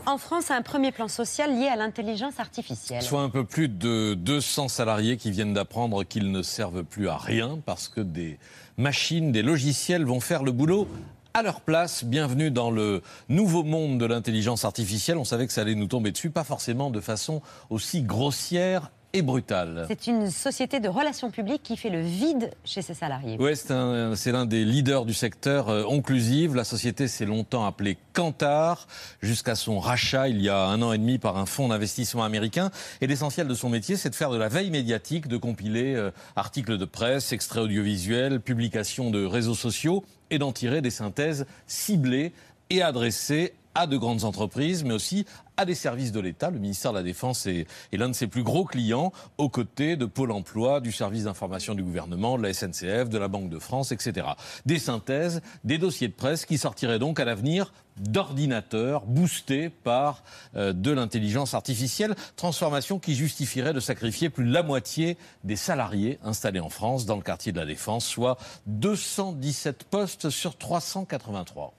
En 0.05 0.17
France, 0.17 0.51
un 0.51 0.61
premier 0.61 0.91
plan 0.91 1.07
social 1.07 1.57
lié 1.57 1.67
à 1.67 1.77
l'intelligence 1.77 2.39
artificielle. 2.39 3.01
Soit 3.01 3.21
un 3.21 3.29
peu 3.29 3.45
plus 3.45 3.69
de 3.69 4.15
200 4.15 4.67
salariés 4.67 5.15
qui 5.15 5.31
viennent 5.31 5.53
d'apprendre 5.53 6.03
qu'ils 6.03 6.29
ne 6.29 6.41
servent 6.41 6.83
plus 6.83 7.07
à 7.07 7.15
rien 7.15 7.57
parce 7.65 7.87
que 7.87 8.01
des 8.01 8.37
machines, 8.75 9.31
des 9.31 9.41
logiciels 9.41 10.03
vont 10.03 10.19
faire 10.19 10.43
le 10.43 10.51
boulot 10.51 10.89
à 11.35 11.41
leur 11.41 11.61
place. 11.61 12.03
Bienvenue 12.03 12.51
dans 12.51 12.69
le 12.69 13.01
nouveau 13.27 13.63
monde 13.63 13.99
de 13.99 14.05
l'intelligence 14.05 14.65
artificielle. 14.65 15.17
On 15.17 15.25
savait 15.25 15.47
que 15.47 15.53
ça 15.53 15.61
allait 15.61 15.73
nous 15.73 15.87
tomber 15.87 16.11
dessus, 16.11 16.29
pas 16.29 16.43
forcément 16.43 16.91
de 16.91 16.99
façon 16.99 17.41
aussi 17.71 18.03
grossière 18.03 18.91
et 19.13 19.21
brutale. 19.21 19.85
C'est 19.87 20.07
une 20.07 20.31
société 20.31 20.79
de 20.79 20.89
relations 20.89 21.29
publiques 21.29 21.61
qui 21.61 21.77
fait 21.77 21.91
le 21.91 22.01
vide 22.01 22.51
chez 22.65 22.81
ses 22.81 22.95
salariés. 22.95 23.37
Oui, 23.39 23.55
c'est 23.55 24.31
l'un 24.31 24.45
des 24.45 24.65
leaders 24.65 25.05
du 25.05 25.13
secteur 25.13 25.69
euh, 25.69 25.83
onclusive. 25.87 26.55
La 26.55 26.63
société 26.63 27.07
s'est 27.07 27.25
longtemps 27.25 27.65
appelée 27.65 27.97
Kantar, 28.13 28.87
jusqu'à 29.21 29.53
son 29.53 29.79
rachat 29.79 30.29
il 30.29 30.41
y 30.41 30.49
a 30.49 30.65
un 30.65 30.81
an 30.81 30.93
et 30.93 30.97
demi 30.97 31.19
par 31.19 31.37
un 31.37 31.45
fonds 31.45 31.67
d'investissement 31.67 32.23
américain. 32.23 32.71
Et 33.01 33.07
l'essentiel 33.07 33.47
de 33.47 33.53
son 33.53 33.69
métier, 33.69 33.97
c'est 33.97 34.09
de 34.09 34.15
faire 34.15 34.31
de 34.31 34.37
la 34.37 34.49
veille 34.49 34.71
médiatique, 34.71 35.27
de 35.27 35.37
compiler 35.37 35.93
euh, 35.93 36.09
articles 36.35 36.79
de 36.79 36.85
presse, 36.85 37.31
extraits 37.33 37.63
audiovisuels, 37.63 38.39
publications 38.39 39.11
de 39.11 39.23
réseaux 39.23 39.53
sociaux 39.53 40.03
et 40.31 40.39
d'en 40.39 40.51
tirer 40.51 40.81
des 40.81 40.89
synthèses 40.89 41.45
ciblées 41.67 42.33
et 42.71 42.81
adressées 42.81 43.53
à 43.75 43.87
de 43.87 43.97
grandes 43.97 44.23
entreprises, 44.23 44.83
mais 44.83 44.93
aussi 44.93 45.25
à 45.57 45.65
des 45.65 45.75
services 45.75 46.11
de 46.11 46.19
l'État. 46.19 46.49
Le 46.49 46.59
ministère 46.59 46.91
de 46.91 46.97
la 46.97 47.03
Défense 47.03 47.45
est, 47.45 47.67
l'un 47.91 48.09
de 48.09 48.13
ses 48.13 48.27
plus 48.27 48.43
gros 48.43 48.65
clients, 48.65 49.11
aux 49.37 49.49
côtés 49.49 49.95
de 49.95 50.05
Pôle 50.05 50.31
emploi, 50.31 50.79
du 50.79 50.91
service 50.91 51.23
d'information 51.25 51.75
du 51.75 51.83
gouvernement, 51.83 52.37
de 52.37 52.43
la 52.43 52.53
SNCF, 52.53 53.09
de 53.09 53.17
la 53.17 53.27
Banque 53.27 53.49
de 53.49 53.59
France, 53.59 53.91
etc. 53.91 54.27
Des 54.65 54.79
synthèses, 54.79 55.41
des 55.63 55.77
dossiers 55.77 56.07
de 56.07 56.13
presse 56.13 56.45
qui 56.45 56.57
sortiraient 56.57 56.99
donc 56.99 57.19
à 57.19 57.25
l'avenir 57.25 57.71
d'ordinateurs 57.97 59.05
boostés 59.05 59.69
par 59.69 60.23
euh, 60.55 60.73
de 60.73 60.91
l'intelligence 60.91 61.53
artificielle, 61.53 62.15
transformation 62.35 62.97
qui 62.97 63.13
justifierait 63.13 63.73
de 63.73 63.79
sacrifier 63.79 64.31
plus 64.31 64.45
de 64.45 64.53
la 64.53 64.63
moitié 64.63 65.17
des 65.43 65.55
salariés 65.55 66.17
installés 66.23 66.59
en 66.59 66.69
France 66.69 67.05
dans 67.05 67.15
le 67.15 67.21
quartier 67.21 67.51
de 67.51 67.59
la 67.59 67.67
Défense, 67.67 68.05
soit 68.05 68.37
217 68.65 69.83
postes 69.83 70.31
sur 70.31 70.57
383. 70.57 71.75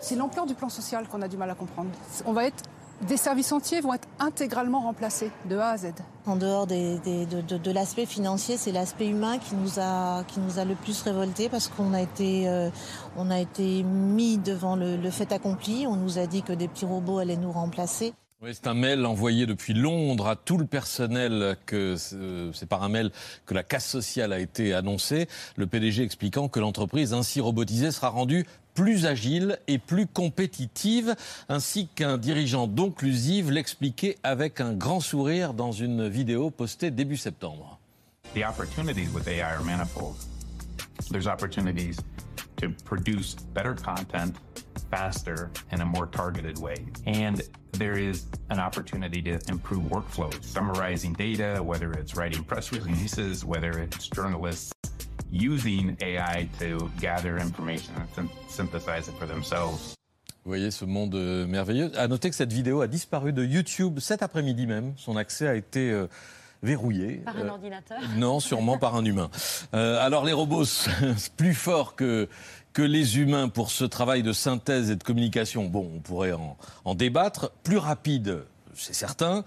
C'est 0.00 0.16
l'ampleur 0.16 0.46
du 0.46 0.54
plan 0.54 0.68
social 0.68 1.06
qu'on 1.08 1.22
a 1.22 1.28
du 1.28 1.36
mal 1.36 1.50
à 1.50 1.54
comprendre. 1.54 1.90
On 2.24 2.32
va 2.32 2.46
être 2.46 2.64
des 3.08 3.16
services 3.16 3.50
entiers 3.52 3.80
vont 3.80 3.94
être 3.94 4.08
intégralement 4.18 4.80
remplacés 4.80 5.30
de 5.48 5.56
A 5.56 5.70
à 5.70 5.76
Z. 5.78 5.92
En 6.26 6.36
dehors 6.36 6.66
de, 6.66 7.70
l'aspect 7.70 8.04
financier, 8.04 8.58
c'est 8.58 8.72
l'aspect 8.72 9.08
humain 9.08 9.38
qui 9.38 9.54
nous, 9.54 9.80
a, 9.80 10.22
qui 10.24 10.38
nous 10.38 10.58
a 10.58 10.64
le 10.64 10.74
plus 10.74 11.00
révolté 11.02 11.48
parce 11.48 11.68
qu'on 11.68 11.94
a, 11.94 12.02
été, 12.02 12.46
euh, 12.48 12.68
a 13.18 13.40
été 13.40 13.82
mis 13.82 14.36
devant 14.36 14.76
le, 14.76 15.10
fait 15.10 15.32
accompli. 15.32 15.86
On 15.86 15.96
nous 15.96 16.18
a 16.18 16.26
dit 16.26 16.42
que 16.42 16.52
des 16.52 16.68
petits 16.68 16.84
robots 16.84 17.18
allaient 17.18 17.36
nous 17.36 17.52
remplacer. 17.52 18.12
C'est 18.42 18.66
un 18.66 18.74
mail 18.74 19.04
envoyé 19.04 19.44
depuis 19.44 19.74
Londres 19.74 20.26
à 20.26 20.34
tout 20.34 20.56
le 20.56 20.64
personnel. 20.64 21.58
Que 21.66 21.96
c'est 21.96 22.66
par 22.66 22.82
un 22.82 22.88
mail 22.88 23.10
que 23.44 23.52
la 23.52 23.62
casse 23.62 23.86
sociale 23.86 24.32
a 24.32 24.38
été 24.38 24.72
annoncée. 24.72 25.28
Le 25.56 25.66
PDG 25.66 26.02
expliquant 26.02 26.48
que 26.48 26.58
l'entreprise 26.58 27.12
ainsi 27.12 27.42
robotisée 27.42 27.90
sera 27.90 28.08
rendue 28.08 28.46
plus 28.72 29.04
agile 29.04 29.58
et 29.68 29.76
plus 29.76 30.06
compétitive, 30.06 31.14
ainsi 31.50 31.88
qu'un 31.94 32.16
dirigeant 32.16 32.66
d'Onclusive 32.66 33.50
l'expliquait 33.50 34.16
avec 34.22 34.62
un 34.62 34.72
grand 34.72 35.00
sourire 35.00 35.52
dans 35.52 35.72
une 35.72 36.08
vidéo 36.08 36.50
postée 36.50 36.90
début 36.90 37.18
septembre. 37.18 37.78
The 38.34 38.44
opportunities 38.48 39.08
with 39.12 39.28
AI 39.28 39.42
are 39.42 39.64
manifold. 39.64 40.16
There's 41.10 41.26
opportunities 41.26 41.96
to 42.56 42.68
produce 42.86 43.36
better 43.54 43.74
content 43.74 44.32
faster 44.90 45.50
in 45.72 45.80
a 45.80 45.86
more 45.86 46.06
targeted 46.06 46.58
way. 46.58 46.76
And 47.06 47.40
there 47.72 47.96
is 47.96 48.26
an 48.50 48.58
opportunity 48.58 49.22
to 49.22 49.38
improve 49.48 49.84
workflows, 49.84 50.42
summarizing 50.44 51.12
data, 51.14 51.62
whether 51.62 51.92
it's 51.92 52.16
writing 52.16 52.44
press 52.44 52.72
releases, 52.72 53.44
whether 53.44 53.70
it's 53.78 54.08
journalists 54.08 54.72
using 55.30 55.96
AI 56.00 56.48
to 56.58 56.90
gather 57.00 57.38
information 57.38 57.94
and 58.16 58.28
synthesize 58.48 59.08
it 59.08 59.14
for 59.18 59.26
themselves. 59.26 59.94
Vous 60.44 60.50
voyez 60.52 60.70
ce 60.70 60.86
monde 60.86 61.14
euh, 61.14 61.46
merveilleux. 61.46 61.92
À 61.96 62.08
noter 62.08 62.30
que 62.30 62.36
cette 62.36 62.52
vidéo 62.52 62.80
a 62.80 62.86
disparu 62.88 63.32
de 63.32 63.44
YouTube 63.44 64.00
cet 64.00 64.22
après-midi 64.22 64.66
même. 64.66 64.94
Son 64.96 65.16
accès 65.16 65.46
a 65.46 65.54
été 65.54 65.90
euh, 65.90 66.06
verrouillé. 66.62 67.16
Par 67.24 67.36
un 67.36 67.46
euh, 67.46 67.50
ordinateur 67.50 67.98
Non, 68.16 68.40
sûrement 68.40 68.78
par 68.78 68.96
un 68.96 69.04
humain. 69.04 69.30
alors 69.72 70.24
les 70.24 70.32
robots, 70.32 70.64
plus 71.36 71.54
forts 71.54 71.96
que, 71.96 72.28
que 72.72 72.82
les 72.82 73.18
humains 73.18 73.48
pour 73.48 73.70
ce 73.70 73.84
travail 73.84 74.22
de 74.22 74.32
synthèse 74.32 74.90
et 74.90 74.96
de 74.96 75.02
communication, 75.04 75.64
bon, 75.64 75.90
on 75.96 76.00
pourrait 76.00 76.32
en, 76.32 76.56
en 76.84 76.94
débattre. 76.94 77.50
Plus 77.62 77.78
rapide, 77.78 78.44
c'est 78.74 78.94
certain 78.94 79.44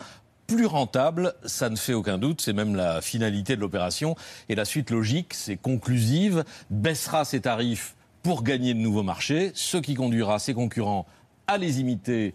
plus 0.48 0.65
rentable, 0.65 1.34
ça 1.46 1.70
ne 1.70 1.75
fait 1.75 1.93
aucun 1.93 2.17
doute, 2.17 2.41
c'est 2.41 2.53
même 2.53 2.75
la 2.75 3.01
finalité 3.01 3.55
de 3.55 3.62
l'opération. 3.62 4.15
Et 4.50 4.55
la 4.55 4.65
suite 4.65 4.91
logique, 4.91 5.34
c'est 5.34 5.58
conclusive, 5.58 6.43
baissera 6.70 7.25
ses 7.25 7.41
tarifs 7.41 7.96
pour 8.24 8.43
gagner 8.43 8.74
de 8.74 8.79
nouveaux 8.79 9.03
marchés, 9.03 9.51
ce 9.55 9.77
qui 9.77 9.96
conduira 9.96 10.39
ses 10.39 10.53
concurrents 10.53 11.05
à 11.48 11.58
les 11.58 11.79
imiter 11.79 12.34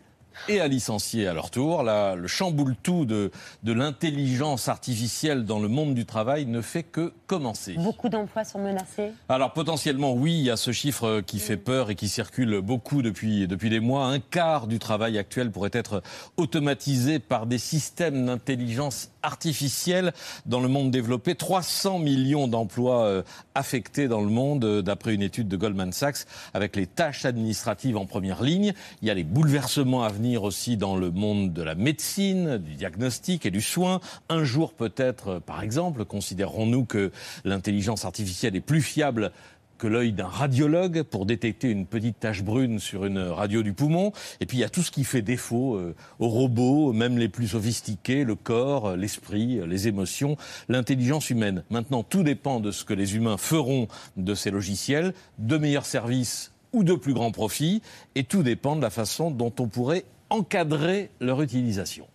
et 0.48 0.60
à 0.60 0.68
licencier 0.68 1.26
à 1.26 1.34
leur 1.34 1.50
tour. 1.50 1.82
Là, 1.82 2.14
le 2.14 2.26
chamboule-tout 2.26 3.04
de, 3.04 3.30
de 3.62 3.72
l'intelligence 3.72 4.68
artificielle 4.68 5.44
dans 5.44 5.58
le 5.58 5.68
monde 5.68 5.94
du 5.94 6.06
travail 6.06 6.46
ne 6.46 6.60
fait 6.60 6.82
que 6.82 7.12
commencer. 7.26 7.74
Beaucoup 7.74 8.08
d'emplois 8.08 8.44
sont 8.44 8.58
menacés? 8.58 9.12
Alors 9.28 9.52
potentiellement, 9.52 10.12
oui, 10.12 10.34
il 10.38 10.44
y 10.44 10.50
a 10.50 10.56
ce 10.56 10.72
chiffre 10.72 11.20
qui 11.20 11.38
fait 11.38 11.56
peur 11.56 11.90
et 11.90 11.94
qui 11.94 12.08
circule 12.08 12.60
beaucoup 12.60 13.02
depuis, 13.02 13.46
depuis 13.46 13.70
des 13.70 13.80
mois. 13.80 14.06
Un 14.06 14.20
quart 14.20 14.66
du 14.66 14.78
travail 14.78 15.18
actuel 15.18 15.50
pourrait 15.50 15.70
être 15.72 16.02
automatisé 16.36 17.18
par 17.18 17.46
des 17.46 17.58
systèmes 17.58 18.26
d'intelligence 18.26 19.10
artificielle 19.22 20.12
dans 20.46 20.60
le 20.60 20.68
monde 20.68 20.90
développé. 20.90 21.34
300 21.34 21.98
millions 21.98 22.48
d'emplois 22.48 23.04
euh, 23.04 23.22
affectés 23.54 24.08
dans 24.08 24.20
le 24.20 24.28
monde, 24.28 24.64
euh, 24.64 24.82
d'après 24.82 25.14
une 25.14 25.22
étude 25.22 25.48
de 25.48 25.56
Goldman 25.56 25.92
Sachs, 25.92 26.26
avec 26.54 26.76
les 26.76 26.86
tâches 26.86 27.24
administratives 27.24 27.96
en 27.96 28.06
première 28.06 28.42
ligne. 28.42 28.72
Il 29.02 29.08
y 29.08 29.10
a 29.10 29.14
les 29.14 29.24
bouleversements 29.24 30.04
à 30.04 30.08
venir 30.08 30.27
aussi 30.36 30.76
dans 30.76 30.96
le 30.96 31.10
monde 31.10 31.52
de 31.52 31.62
la 31.62 31.74
médecine, 31.74 32.58
du 32.58 32.74
diagnostic 32.74 33.46
et 33.46 33.50
du 33.50 33.60
soin. 33.60 34.00
Un 34.28 34.44
jour 34.44 34.72
peut-être, 34.72 35.38
par 35.38 35.62
exemple, 35.62 36.04
considérons-nous 36.04 36.84
que 36.84 37.10
l'intelligence 37.44 38.04
artificielle 38.04 38.56
est 38.56 38.60
plus 38.60 38.82
fiable 38.82 39.32
que 39.78 39.86
l'œil 39.86 40.12
d'un 40.12 40.26
radiologue 40.26 41.02
pour 41.04 41.24
détecter 41.24 41.70
une 41.70 41.86
petite 41.86 42.20
tache 42.20 42.42
brune 42.42 42.80
sur 42.80 43.04
une 43.04 43.20
radio 43.20 43.62
du 43.62 43.72
poumon. 43.72 44.12
Et 44.40 44.46
puis 44.46 44.58
il 44.58 44.60
y 44.60 44.64
a 44.64 44.68
tout 44.68 44.82
ce 44.82 44.90
qui 44.90 45.04
fait 45.04 45.22
défaut 45.22 45.76
euh, 45.76 45.94
aux 46.18 46.28
robots, 46.28 46.92
même 46.92 47.16
les 47.16 47.28
plus 47.28 47.48
sophistiqués, 47.48 48.24
le 48.24 48.34
corps, 48.34 48.96
l'esprit, 48.96 49.60
les 49.66 49.88
émotions, 49.88 50.36
l'intelligence 50.68 51.30
humaine. 51.30 51.62
Maintenant, 51.70 52.02
tout 52.02 52.24
dépend 52.24 52.60
de 52.60 52.72
ce 52.72 52.84
que 52.84 52.94
les 52.94 53.16
humains 53.16 53.36
feront 53.36 53.88
de 54.16 54.34
ces 54.34 54.50
logiciels, 54.50 55.14
de 55.38 55.56
meilleurs 55.56 55.86
services 55.86 56.52
ou 56.72 56.84
de 56.84 56.94
plus 56.94 57.14
grands 57.14 57.32
profits, 57.32 57.80
et 58.14 58.24
tout 58.24 58.42
dépend 58.42 58.76
de 58.76 58.82
la 58.82 58.90
façon 58.90 59.30
dont 59.30 59.52
on 59.58 59.68
pourrait 59.68 60.04
encadrer 60.30 61.10
leur 61.20 61.40
utilisation. 61.42 62.06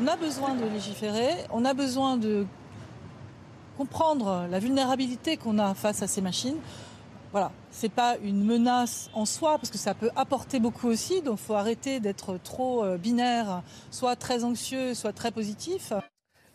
On 0.00 0.06
a 0.06 0.16
besoin 0.16 0.54
de 0.54 0.64
légiférer, 0.64 1.30
on 1.50 1.64
a 1.64 1.74
besoin 1.74 2.16
de 2.16 2.46
comprendre 3.76 4.46
la 4.50 4.58
vulnérabilité 4.58 5.36
qu'on 5.36 5.58
a 5.58 5.74
face 5.74 6.02
à 6.02 6.06
ces 6.06 6.20
machines. 6.20 6.58
Voilà, 7.30 7.52
c'est 7.70 7.90
pas 7.90 8.16
une 8.22 8.42
menace 8.42 9.10
en 9.12 9.26
soi 9.26 9.58
parce 9.58 9.70
que 9.70 9.78
ça 9.78 9.94
peut 9.94 10.10
apporter 10.16 10.60
beaucoup 10.60 10.88
aussi. 10.88 11.20
Donc, 11.20 11.38
il 11.40 11.46
faut 11.46 11.54
arrêter 11.54 12.00
d'être 12.00 12.38
trop 12.42 12.82
euh, 12.82 12.96
binaire, 12.96 13.62
soit 13.90 14.16
très 14.16 14.44
anxieux, 14.44 14.94
soit 14.94 15.12
très 15.12 15.30
positif. 15.30 15.92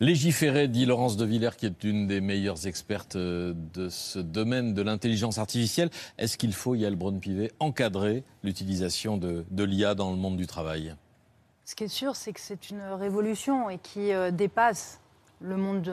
Légiférer, 0.04 0.68
dit 0.68 0.86
Laurence 0.86 1.16
de 1.16 1.24
Villers, 1.24 1.56
qui 1.58 1.66
est 1.66 1.86
une 1.86 2.08
des 2.08 2.20
meilleures 2.20 2.68
expertes 2.68 3.16
euh, 3.16 3.54
de 3.74 3.88
ce 3.88 4.20
domaine 4.20 4.74
de 4.74 4.82
l'intelligence 4.82 5.38
artificielle. 5.38 5.90
Est-ce 6.18 6.38
qu'il 6.38 6.54
faut, 6.54 6.76
Yael 6.76 6.98
Braun-Pivet, 6.98 7.54
encadrer 7.62 8.26
l'utilisation 8.44 9.16
de, 9.16 9.46
l'IA 9.64 9.96
dans 9.96 10.12
le 10.12 10.18
monde 10.18 10.36
du 10.36 10.46
travail? 10.46 10.94
Ce 11.64 11.74
qui 11.74 11.86
est 11.86 11.88
sûr, 11.88 12.18
c'est 12.18 12.34
que 12.34 12.42
c'est 12.42 12.70
une 12.70 12.82
révolution 12.82 13.70
et 13.70 13.78
qui 13.78 14.12
euh, 14.12 14.30
dépasse 14.30 15.00
le 15.40 15.56
monde 15.56 15.90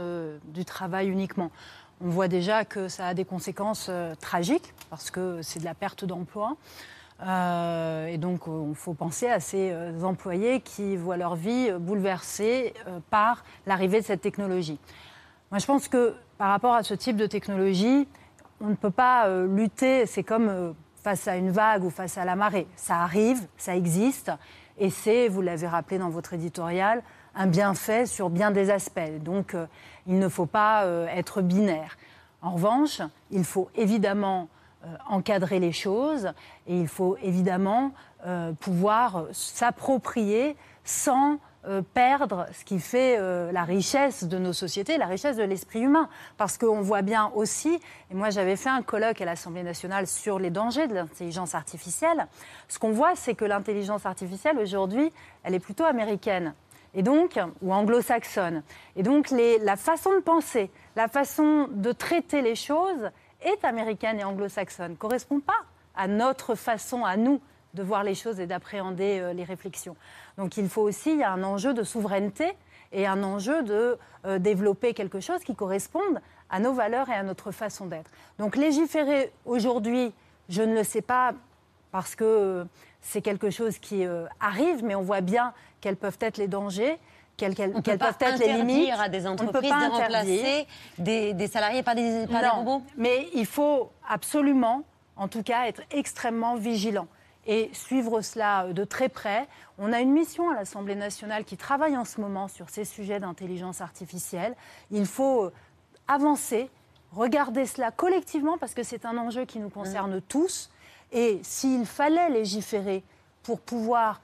du 0.53 0.65
travail 0.65 1.07
uniquement. 1.07 1.53
On 2.01 2.09
voit 2.09 2.27
déjà 2.27 2.65
que 2.65 2.89
ça 2.89 3.07
a 3.07 3.15
des 3.15 3.25
conséquences 3.25 3.87
euh, 3.91 4.17
tragiques 4.21 4.75
parce 4.91 5.13
que 5.13 5.41
c'est 5.43 5.61
de 5.61 5.65
la 5.65 5.75
perte 5.75 6.05
d'emploi. 6.05 6.57
Euh, 7.23 8.07
et 8.07 8.19
donc, 8.19 8.43
il 8.47 8.75
faut 8.75 8.95
penser 8.95 9.29
à 9.29 9.41
ces 9.41 9.71
euh, 9.73 10.03
employés 10.03 10.61
qui 10.61 10.97
voient 10.97 11.17
leur 11.17 11.37
vie 11.37 11.71
bouleversée 11.79 12.75
par 13.11 13.45
l'arrivée 13.67 14.01
de 14.01 14.07
cette 14.07 14.23
technologie. 14.23 14.79
Moi, 15.51 15.59
je 15.59 15.67
pense 15.67 15.89
que 15.89 16.15
par 16.39 16.51
rapport 16.51 16.75
à 16.75 16.83
ce 16.83 16.95
type 16.95 17.17
de 17.17 17.27
technologie, 17.27 18.09
on 18.61 18.69
ne 18.69 18.75
peut 18.75 18.91
pas 18.91 19.29
lutter. 19.45 20.07
C'est 20.07 20.23
comme 20.23 20.75
face 21.03 21.29
à 21.29 21.37
une 21.37 21.51
vague 21.51 21.85
ou 21.85 21.91
face 21.91 22.19
à 22.19 22.25
la 22.25 22.37
marée. 22.37 22.67
Ça 22.77 22.97
arrive, 22.99 23.47
ça 23.57 23.75
existe, 23.75 24.31
et 24.81 24.91
c'est, 24.91 25.29
vous 25.29 25.43
l'avez 25.43 25.67
rappelé 25.67 25.99
dans 25.99 26.09
votre 26.09 26.33
éditorial, 26.33 27.03
un 27.35 27.47
bienfait 27.47 28.07
sur 28.07 28.31
bien 28.31 28.51
des 28.51 28.71
aspects. 28.71 29.23
Donc, 29.23 29.55
euh, 29.55 29.67
il 30.07 30.19
ne 30.19 30.29
faut 30.29 30.47
pas 30.47 30.85
euh, 30.85 31.07
être 31.09 31.43
binaire. 31.43 31.97
En 32.43 32.53
revanche, 32.53 33.03
il 33.31 33.45
faut 33.45 33.69
évidemment 33.75 34.43
euh, 34.43 34.60
encadrer 35.09 35.59
les 35.61 35.73
choses 35.73 36.33
et 36.67 36.79
il 36.79 36.89
faut 36.89 37.17
évidemment 37.23 37.93
pouvoir 38.61 39.27
s'approprier 39.33 40.57
sans 40.85 41.39
perdre 41.93 42.47
ce 42.53 42.65
qui 42.65 42.79
fait 42.81 43.19
la 43.53 43.65
richesse 43.65 44.25
de 44.25 44.39
nos 44.39 44.55
sociétés, 44.55 44.97
la 44.97 45.05
richesse 45.07 45.37
de 45.37 45.43
l'esprit 45.43 45.81
humain. 45.81 46.09
Parce 46.39 46.57
qu'on 46.57 46.81
voit 46.81 47.03
bien 47.03 47.31
aussi, 47.35 47.79
et 48.11 48.15
moi 48.15 48.31
j'avais 48.31 48.57
fait 48.57 48.71
un 48.71 48.81
colloque 48.83 49.21
à 49.21 49.27
l'Assemblée 49.27 49.63
nationale 49.63 50.07
sur 50.07 50.39
les 50.39 50.49
dangers 50.51 50.87
de 50.87 50.95
l'intelligence 50.95 51.55
artificielle, 51.55 52.27
ce 52.69 52.79
qu'on 52.79 52.93
voit 52.93 53.15
c'est 53.15 53.35
que 53.35 53.45
l'intelligence 53.45 54.07
artificielle 54.07 54.59
aujourd'hui, 54.59 55.13
elle 55.43 55.55
est 55.55 55.61
plutôt 55.61 55.85
américaine 55.85 56.55
Et 56.93 57.03
donc, 57.05 57.39
ou 57.63 57.73
anglo-saxonne. 57.73 58.65
Et 58.97 59.05
donc, 59.05 59.31
les- 59.31 59.59
la 59.61 59.77
façon 59.77 60.13
de 60.13 60.21
penser, 60.21 60.73
la 60.97 61.07
façon 61.07 61.69
de 61.71 61.93
traiter 61.93 62.43
les 62.43 62.57
choses 62.57 63.11
est 63.43 63.65
américaine 63.65 64.19
et 64.19 64.25
anglo-saxonne, 64.25 64.97
correspond 64.97 65.41
pas 65.41 65.61
à 65.95 66.09
notre 66.09 66.55
façon, 66.55 67.05
à 67.05 67.17
nous, 67.17 67.41
de 67.75 67.83
voir 67.83 68.05
les 68.05 68.15
choses 68.15 68.41
et 68.41 68.47
d'appréhender 68.47 69.21
euh, 69.21 69.33
les 69.33 69.45
réflexions. 69.45 69.97
Donc, 70.39 70.57
il 70.57 70.69
faut 70.69 70.83
aussi, 70.83 71.13
il 71.13 71.19
y 71.19 71.23
a 71.23 71.33
un 71.33 71.43
enjeu 71.45 71.75
de 71.75 71.83
souveraineté 71.83 72.53
et 72.93 73.07
un 73.07 73.23
enjeu 73.23 73.63
de 73.63 73.99
euh, 74.25 74.39
développer 74.39 74.95
quelque 74.95 75.21
chose 75.21 75.43
qui 75.45 75.55
corresponde 75.55 76.21
à 76.49 76.59
nos 76.59 76.73
valeurs 76.73 77.09
et 77.09 77.15
à 77.15 77.23
notre 77.23 77.53
façon 77.53 77.87
d'être. 77.87 78.11
Donc, 78.39 78.57
légiférer 78.57 79.33
aujourd'hui, 79.45 80.13
je 80.49 80.63
ne 80.63 80.75
le 80.75 80.83
sais 80.83 81.03
pas 81.03 81.33
parce 81.93 82.17
que 82.17 82.25
euh, 82.25 82.65
c'est 83.01 83.23
quelque 83.23 83.51
chose 83.51 83.79
qui 83.79 84.05
arrive, 84.41 84.85
mais 84.85 84.95
on 84.95 85.01
voit 85.01 85.23
bien 85.23 85.55
quels 85.81 85.97
peuvent 85.97 86.19
être 86.21 86.37
les 86.37 86.49
dangers, 86.49 86.99
quelles, 87.41 87.55
quelles- 87.55 87.83
quelles 87.83 87.99
peuvent 87.99 88.15
être 88.21 88.39
les 88.39 88.53
limites. 88.53 88.93
à 88.99 89.09
des 89.09 89.27
On 89.27 89.33
ne 89.33 89.37
peut 89.37 89.45
entreprises 89.47 89.71
pas 89.71 89.87
de 89.89 89.93
remplacer 89.93 90.67
des, 90.99 91.33
des 91.35 91.47
salariés 91.49 91.83
par 91.83 91.95
des, 91.95 92.27
par 92.31 92.41
des 92.43 92.47
Non, 92.47 92.55
robots 92.57 92.83
mais 92.97 93.29
il 93.35 93.47
faut 93.47 93.91
absolument, 94.09 94.83
en 95.17 95.27
tout 95.29 95.43
cas, 95.43 95.67
être 95.67 95.83
extrêmement 95.91 96.55
vigilant 96.57 97.09
et 97.47 97.71
suivre 97.73 98.21
cela 98.21 98.73
de 98.73 98.85
très 98.85 99.09
près. 99.09 99.49
On 99.79 99.93
a 99.95 100.01
une 100.01 100.13
mission 100.13 100.51
à 100.51 100.55
l'Assemblée 100.55 100.95
nationale 100.95 101.45
qui 101.45 101.57
travaille 101.57 101.97
en 101.97 102.05
ce 102.05 102.21
moment 102.21 102.49
sur 102.49 102.69
ces 102.69 102.85
sujets 102.85 103.19
d'intelligence 103.19 103.81
artificielle. 103.81 104.55
Il 104.91 105.07
faut 105.07 105.45
euh, 105.45 105.53
avancer, 106.07 106.69
regarder 107.13 107.65
cela 107.65 107.91
collectivement 107.91 108.59
parce 108.59 108.75
que 108.75 108.83
c'est 108.83 109.07
un 109.07 109.17
enjeu 109.17 109.47
qui 109.47 109.59
nous 109.59 109.71
concerne 109.71 110.21
tous. 110.21 110.71
Et 111.13 111.41
s'il 111.43 111.87
fallait 111.87 112.29
légiférer 112.29 113.03
pour 113.43 113.61
pouvoir 113.61 114.21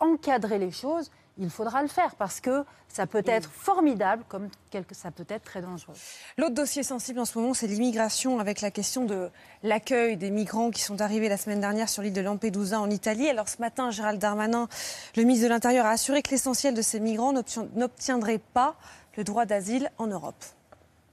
encadrer 0.00 0.58
les 0.58 0.72
choses, 0.72 1.10
il 1.38 1.50
faudra 1.50 1.82
le 1.82 1.88
faire 1.88 2.14
parce 2.16 2.40
que 2.40 2.64
ça 2.88 3.06
peut 3.06 3.22
être 3.26 3.50
formidable 3.50 4.24
comme 4.28 4.48
quelque- 4.70 4.94
ça 4.94 5.10
peut 5.10 5.26
être 5.28 5.44
très 5.44 5.60
dangereux. 5.62 5.94
L'autre 6.36 6.54
dossier 6.54 6.82
sensible 6.82 7.20
en 7.20 7.24
ce 7.24 7.38
moment, 7.38 7.54
c'est 7.54 7.66
l'immigration 7.66 8.38
avec 8.40 8.60
la 8.60 8.70
question 8.70 9.04
de 9.04 9.30
l'accueil 9.62 10.16
des 10.16 10.30
migrants 10.30 10.70
qui 10.70 10.82
sont 10.82 11.00
arrivés 11.00 11.28
la 11.28 11.36
semaine 11.36 11.60
dernière 11.60 11.88
sur 11.88 12.02
l'île 12.02 12.12
de 12.12 12.20
Lampedusa 12.20 12.80
en 12.80 12.90
Italie. 12.90 13.28
Alors 13.28 13.48
ce 13.48 13.58
matin, 13.60 13.90
Gérald 13.90 14.20
Darmanin, 14.20 14.68
le 15.16 15.22
ministre 15.22 15.44
de 15.44 15.50
l'Intérieur, 15.50 15.86
a 15.86 15.90
assuré 15.90 16.22
que 16.22 16.30
l'essentiel 16.30 16.74
de 16.74 16.82
ces 16.82 16.98
migrants 17.00 17.32
n'obtiendrait 17.74 18.38
pas 18.38 18.76
le 19.16 19.24
droit 19.24 19.46
d'asile 19.46 19.90
en 19.98 20.06
Europe. 20.06 20.44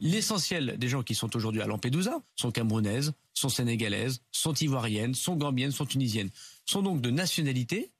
L'essentiel 0.02 0.78
des 0.78 0.88
gens 0.90 1.04
qui 1.04 1.16
sont 1.16 1.34
aujourd'hui 1.36 1.62
à 1.62 1.68
Lampedusa 1.68 2.20
sont 2.36 2.52
camerounaises, 2.52 3.14
sont 3.34 3.48
sénégalaises, 3.50 4.22
sont 4.32 4.54
ivoiriennes, 4.54 5.14
sont 5.14 5.36
gambiennes, 5.36 5.72
sont 5.72 5.86
tunisiennes. 5.86 6.30
Sont 6.66 6.82
donc 6.82 7.00
de 7.02 7.10
nationalités 7.10 7.92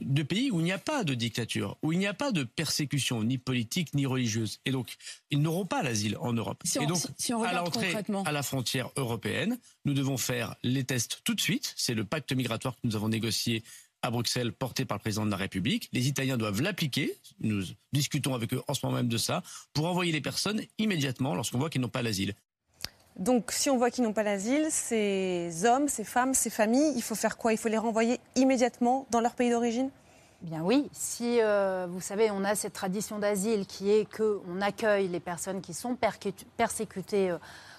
de 0.00 0.22
pays 0.22 0.50
où 0.50 0.60
il 0.60 0.64
n'y 0.64 0.72
a 0.72 0.78
pas 0.78 1.04
de 1.04 1.14
dictature, 1.14 1.76
où 1.82 1.92
il 1.92 1.98
n'y 1.98 2.06
a 2.06 2.14
pas 2.14 2.32
de 2.32 2.44
persécution, 2.44 3.22
ni 3.22 3.38
politique, 3.38 3.94
ni 3.94 4.06
religieuse. 4.06 4.60
Et 4.64 4.70
donc, 4.70 4.96
ils 5.30 5.40
n'auront 5.40 5.66
pas 5.66 5.82
l'asile 5.82 6.16
en 6.18 6.32
Europe. 6.32 6.62
Si 6.64 6.78
Et 6.78 6.86
donc, 6.86 7.02
si 7.18 7.32
on 7.32 7.42
à 7.42 7.52
l'entrée 7.52 7.94
à 8.24 8.32
la 8.32 8.42
frontière 8.42 8.90
européenne, 8.96 9.58
nous 9.84 9.94
devons 9.94 10.16
faire 10.16 10.56
les 10.62 10.84
tests 10.84 11.20
tout 11.24 11.34
de 11.34 11.40
suite. 11.40 11.72
C'est 11.76 11.94
le 11.94 12.04
pacte 12.04 12.32
migratoire 12.32 12.74
que 12.74 12.80
nous 12.84 12.96
avons 12.96 13.08
négocié 13.08 13.62
à 14.02 14.10
Bruxelles, 14.10 14.52
porté 14.52 14.84
par 14.84 14.98
le 14.98 15.00
président 15.00 15.24
de 15.24 15.30
la 15.30 15.38
République. 15.38 15.88
Les 15.92 16.08
Italiens 16.08 16.36
doivent 16.36 16.60
l'appliquer. 16.60 17.16
Nous 17.40 17.62
discutons 17.92 18.34
avec 18.34 18.52
eux 18.52 18.62
en 18.68 18.74
ce 18.74 18.84
moment 18.84 18.98
même 18.98 19.08
de 19.08 19.16
ça, 19.16 19.42
pour 19.72 19.86
envoyer 19.86 20.12
les 20.12 20.20
personnes 20.20 20.60
immédiatement 20.78 21.34
lorsqu'on 21.34 21.58
voit 21.58 21.70
qu'ils 21.70 21.80
n'ont 21.80 21.88
pas 21.88 22.02
l'asile. 22.02 22.34
Donc 23.16 23.52
si 23.52 23.70
on 23.70 23.76
voit 23.76 23.90
qu'ils 23.90 24.02
n'ont 24.02 24.12
pas 24.12 24.24
l'asile, 24.24 24.66
ces 24.70 25.64
hommes, 25.64 25.88
ces 25.88 26.04
femmes, 26.04 26.34
ces 26.34 26.50
familles, 26.50 26.92
il 26.96 27.02
faut 27.02 27.14
faire 27.14 27.36
quoi? 27.36 27.52
Il 27.52 27.58
faut 27.58 27.68
les 27.68 27.78
renvoyer 27.78 28.18
immédiatement 28.34 29.06
dans 29.10 29.20
leur 29.20 29.34
pays 29.34 29.50
d'origine? 29.50 29.90
Bien 30.42 30.62
oui, 30.62 30.90
si 30.92 31.40
euh, 31.40 31.86
vous 31.88 32.00
savez, 32.00 32.30
on 32.30 32.44
a 32.44 32.54
cette 32.54 32.74
tradition 32.74 33.18
d'asile 33.18 33.66
qui 33.66 33.90
est 33.90 34.06
qu'on 34.14 34.60
accueille 34.60 35.08
les 35.08 35.20
personnes 35.20 35.62
qui 35.62 35.72
sont 35.72 35.96
persécutées 36.56 37.30
euh, 37.30 37.38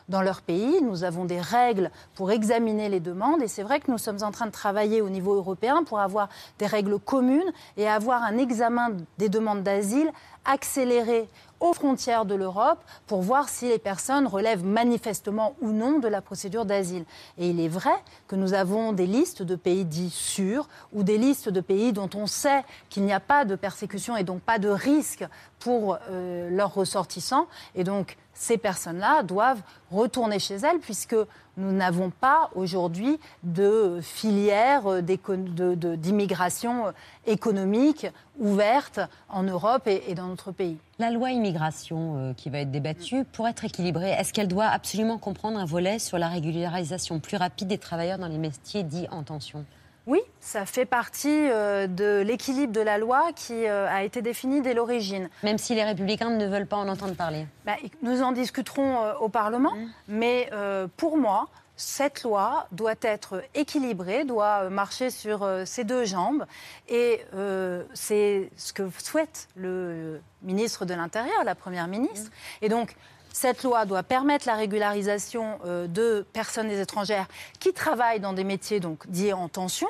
dans 0.09 0.21
leur 0.21 0.41
pays, 0.41 0.81
nous 0.81 1.03
avons 1.03 1.25
des 1.25 1.39
règles 1.39 1.91
pour 2.15 2.31
examiner 2.31 2.89
les 2.89 2.99
demandes 2.99 3.41
et 3.41 3.47
c'est 3.47 3.63
vrai 3.63 3.79
que 3.79 3.91
nous 3.91 3.97
sommes 3.97 4.23
en 4.23 4.31
train 4.31 4.45
de 4.45 4.51
travailler 4.51 5.01
au 5.01 5.09
niveau 5.09 5.33
européen 5.33 5.83
pour 5.83 5.99
avoir 5.99 6.29
des 6.59 6.67
règles 6.67 6.97
communes 6.97 7.51
et 7.77 7.87
avoir 7.87 8.23
un 8.23 8.37
examen 8.37 8.89
des 9.17 9.29
demandes 9.29 9.63
d'asile 9.63 10.11
accéléré 10.45 11.27
aux 11.59 11.73
frontières 11.73 12.25
de 12.25 12.35
l'Europe 12.35 12.83
pour 13.07 13.21
voir 13.21 13.49
si 13.49 13.67
les 13.67 13.79
personnes 13.79 14.27
relèvent 14.27 14.65
manifestement 14.65 15.55
ou 15.61 15.71
non 15.71 15.99
de 15.99 16.07
la 16.07 16.21
procédure 16.21 16.65
d'asile. 16.65 17.05
Et 17.37 17.49
il 17.49 17.59
est 17.59 17.69
vrai 17.69 17.95
que 18.27 18.35
nous 18.35 18.53
avons 18.53 18.93
des 18.93 19.07
listes 19.07 19.41
de 19.41 19.55
pays 19.55 19.85
dits 19.85 20.09
sûrs 20.09 20.67
ou 20.93 21.03
des 21.03 21.17
listes 21.17 21.49
de 21.49 21.61
pays 21.61 21.93
dont 21.93 22.09
on 22.15 22.27
sait 22.27 22.63
qu'il 22.89 23.03
n'y 23.03 23.13
a 23.13 23.19
pas 23.19 23.45
de 23.45 23.55
persécution 23.55 24.17
et 24.17 24.23
donc 24.23 24.41
pas 24.41 24.59
de 24.59 24.69
risque 24.69 25.25
pour 25.59 25.97
euh, 26.09 26.49
leurs 26.49 26.73
ressortissants. 26.73 27.47
Et 27.73 27.83
donc 27.83 28.17
ces 28.33 28.57
personnes-là 28.57 29.23
doivent 29.23 29.61
retourner 29.91 30.39
chez 30.39 30.55
elles 30.55 30.79
puisque 30.79 31.15
nous 31.57 31.71
n'avons 31.71 32.09
pas 32.09 32.49
aujourd'hui 32.55 33.19
de 33.43 33.99
filière 34.01 34.87
euh, 34.87 35.01
d'immigration 35.01 36.87
euh, 36.87 36.91
économique 37.25 38.07
ouverte 38.39 38.99
en 39.29 39.43
Europe 39.43 39.87
et, 39.87 40.03
et 40.07 40.15
dans 40.15 40.27
notre 40.27 40.51
pays. 40.51 40.77
La 40.99 41.11
loi 41.11 41.31
immigration 41.31 42.17
euh, 42.17 42.33
qui 42.33 42.49
va 42.49 42.59
être 42.59 42.71
débattue, 42.71 43.23
pour 43.23 43.47
être 43.47 43.63
équilibrée, 43.63 44.11
est-ce 44.11 44.33
qu'elle 44.33 44.47
doit 44.47 44.65
absolument 44.65 45.17
comprendre 45.17 45.57
un 45.57 45.65
volet 45.65 45.99
sur 45.99 46.17
la 46.17 46.27
régularisation 46.27 47.19
plus 47.19 47.37
rapide 47.37 47.67
des 47.67 47.77
travailleurs 47.77 48.17
dans 48.17 48.27
les 48.27 48.37
métiers 48.37 48.83
dits 48.83 49.07
en 49.11 49.23
tension? 49.23 49.65
Oui, 50.07 50.21
ça 50.39 50.65
fait 50.65 50.85
partie 50.85 51.49
euh, 51.49 51.87
de 51.87 52.21
l'équilibre 52.21 52.71
de 52.71 52.81
la 52.81 52.97
loi 52.97 53.31
qui 53.35 53.67
euh, 53.67 53.87
a 53.89 54.03
été 54.03 54.21
définie 54.21 54.61
dès 54.61 54.73
l'origine. 54.73 55.29
Même 55.43 55.57
si 55.57 55.73
les 55.73 55.83
républicains 55.83 56.29
ne 56.29 56.47
veulent 56.47 56.67
pas 56.67 56.77
en 56.77 56.87
entendre 56.87 57.15
parler. 57.15 57.47
Bah, 57.65 57.75
nous 58.03 58.21
en 58.21 58.31
discuterons 58.31 59.03
euh, 59.03 59.13
au 59.15 59.29
Parlement, 59.29 59.73
mais 60.07 60.49
euh, 60.53 60.87
pour 60.95 61.17
moi, 61.17 61.47
cette 61.75 62.23
loi 62.23 62.67
doit 62.71 62.95
être 63.01 63.43
équilibrée, 63.53 64.23
doit 64.23 64.69
marcher 64.69 65.09
sur 65.09 65.45
ses 65.65 65.83
deux 65.83 66.05
jambes, 66.05 66.45
et 66.87 67.19
euh, 67.33 67.83
c'est 67.93 68.49
ce 68.55 68.71
que 68.71 68.89
souhaite 68.97 69.49
le 69.55 70.21
ministre 70.41 70.85
de 70.85 70.93
l'Intérieur, 70.93 71.43
la 71.43 71.55
Première 71.55 71.87
ministre. 71.87 72.31
Et 72.61 72.69
donc, 72.69 72.95
cette 73.35 73.63
loi 73.63 73.83
doit 73.83 74.01
permettre 74.01 74.47
la 74.47 74.55
régularisation 74.55 75.59
euh, 75.65 75.87
de 75.87 76.25
personnes 76.31 76.71
étrangères 76.71 77.27
qui 77.59 77.73
travaillent 77.73 78.21
dans 78.21 78.31
des 78.31 78.45
métiers 78.45 78.79
donc 78.79 79.05
dits 79.09 79.33
en 79.33 79.49
tension. 79.49 79.89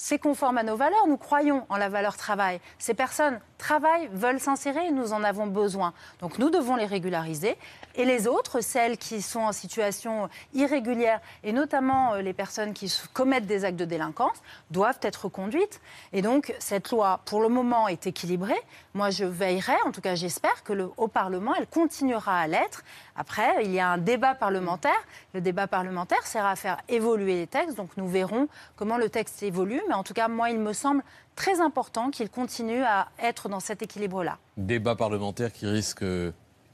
C'est 0.00 0.20
conforme 0.20 0.58
à 0.58 0.62
nos 0.62 0.76
valeurs. 0.76 1.08
Nous 1.08 1.16
croyons 1.16 1.66
en 1.68 1.76
la 1.76 1.88
valeur 1.88 2.16
travail. 2.16 2.60
Ces 2.78 2.94
personnes 2.94 3.40
travaillent, 3.58 4.08
veulent 4.12 4.38
s'insérer 4.38 4.92
nous 4.92 5.12
en 5.12 5.24
avons 5.24 5.48
besoin. 5.48 5.92
Donc 6.20 6.38
nous 6.38 6.50
devons 6.50 6.76
les 6.76 6.86
régulariser. 6.86 7.58
Et 7.96 8.04
les 8.04 8.28
autres, 8.28 8.60
celles 8.60 8.96
qui 8.96 9.20
sont 9.20 9.40
en 9.40 9.52
situation 9.52 10.28
irrégulière, 10.54 11.20
et 11.42 11.52
notamment 11.52 12.14
euh, 12.14 12.22
les 12.22 12.32
personnes 12.32 12.72
qui 12.72 12.92
commettent 13.12 13.46
des 13.46 13.64
actes 13.64 13.76
de 13.76 13.84
délinquance, 13.84 14.40
doivent 14.70 15.00
être 15.02 15.28
conduites. 15.28 15.80
Et 16.12 16.22
donc 16.22 16.54
cette 16.60 16.90
loi, 16.90 17.20
pour 17.24 17.40
le 17.40 17.48
moment, 17.48 17.88
est 17.88 18.06
équilibrée. 18.06 18.60
Moi, 18.94 19.10
je 19.10 19.24
veillerai, 19.24 19.76
en 19.84 19.90
tout 19.90 20.00
cas 20.00 20.14
j'espère, 20.14 20.62
que 20.62 20.90
au 20.96 21.08
Parlement, 21.08 21.54
elle 21.58 21.66
continuera 21.66 22.38
à 22.38 22.46
l'être. 22.46 22.84
Après, 23.16 23.64
il 23.64 23.72
y 23.72 23.80
a 23.80 23.88
un 23.88 23.98
débat 23.98 24.36
parlementaire. 24.36 24.92
Le 25.34 25.40
débat 25.40 25.66
parlementaire 25.66 26.24
sert 26.24 26.46
à 26.46 26.54
faire 26.54 26.78
évoluer 26.88 27.34
les 27.34 27.46
textes. 27.48 27.76
Donc 27.76 27.90
nous 27.96 28.06
verrons 28.06 28.46
comment 28.76 28.96
le 28.96 29.10
texte 29.10 29.42
évolue. 29.42 29.82
Mais 29.88 29.94
en 29.94 30.02
tout 30.04 30.14
cas, 30.14 30.28
moi, 30.28 30.50
il 30.50 30.58
me 30.60 30.72
semble 30.72 31.02
très 31.34 31.60
important 31.60 32.10
qu'il 32.10 32.28
continue 32.28 32.82
à 32.82 33.08
être 33.22 33.48
dans 33.48 33.60
cet 33.60 33.82
équilibre-là. 33.82 34.38
Débat 34.56 34.96
parlementaire 34.96 35.52
qui 35.52 35.66
risque 35.66 36.02
euh, 36.02 36.32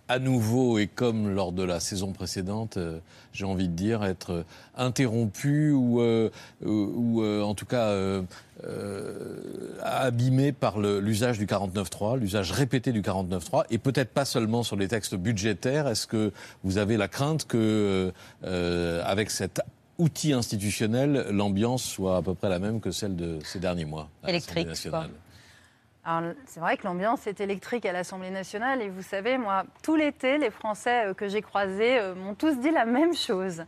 à 0.08 0.18
nouveau, 0.18 0.78
et 0.78 0.86
comme 0.86 1.30
lors 1.34 1.52
de 1.52 1.62
la 1.62 1.80
saison 1.80 2.12
précédente, 2.12 2.76
euh, 2.76 2.98
j'ai 3.32 3.46
envie 3.46 3.68
de 3.68 3.74
dire, 3.74 4.04
être 4.04 4.32
euh, 4.32 4.44
interrompu 4.76 5.70
ou, 5.72 6.00
euh, 6.00 6.28
ou, 6.64 6.70
ou, 6.70 7.22
euh, 7.22 7.42
en 7.42 7.54
tout 7.54 7.64
cas 7.66 7.86
euh, 7.86 8.22
euh, 8.64 9.78
abîmé 9.82 10.52
par 10.52 10.78
l'usage 10.78 11.38
du 11.38 11.46
49.3, 11.46 12.18
l'usage 12.18 12.52
répété 12.52 12.92
du 12.92 13.00
49.3, 13.00 13.64
et 13.70 13.78
peut-être 13.78 14.10
pas 14.10 14.24
seulement 14.24 14.62
sur 14.62 14.76
les 14.76 14.88
textes 14.88 15.14
budgétaires. 15.14 15.88
Est-ce 15.88 16.06
que 16.06 16.32
vous 16.64 16.76
avez 16.78 16.96
la 16.96 17.08
crainte 17.08 17.46
que, 17.46 18.12
euh, 18.44 19.02
avec 19.06 19.30
cet 19.30 19.62
outil 19.98 20.32
institutionnel, 20.32 21.26
l'ambiance 21.30 21.84
soit 21.84 22.16
à 22.16 22.22
peu 22.22 22.34
près 22.34 22.48
la 22.48 22.58
même 22.58 22.80
que 22.80 22.90
celle 22.90 23.16
de 23.16 23.38
ces 23.44 23.58
derniers 23.58 23.84
mois 23.84 24.08
à 24.22 24.32
l'Assemblée 24.32 24.62
Électrique, 24.62 24.66
nationale 24.66 25.10
Alors, 26.04 26.32
c'est 26.46 26.60
vrai 26.60 26.76
que 26.76 26.84
l'ambiance 26.84 27.26
est 27.26 27.40
électrique 27.40 27.86
à 27.86 27.92
l'Assemblée 27.92 28.30
nationale 28.30 28.82
et 28.82 28.88
vous 28.88 29.02
savez, 29.02 29.38
moi, 29.38 29.64
tout 29.82 29.96
l'été, 29.96 30.38
les 30.38 30.50
Français 30.50 31.06
euh, 31.06 31.14
que 31.14 31.28
j'ai 31.28 31.42
croisés 31.42 31.98
euh, 31.98 32.14
m'ont 32.14 32.34
tous 32.34 32.58
dit 32.58 32.70
la 32.70 32.84
même 32.84 33.14
chose. 33.14 33.64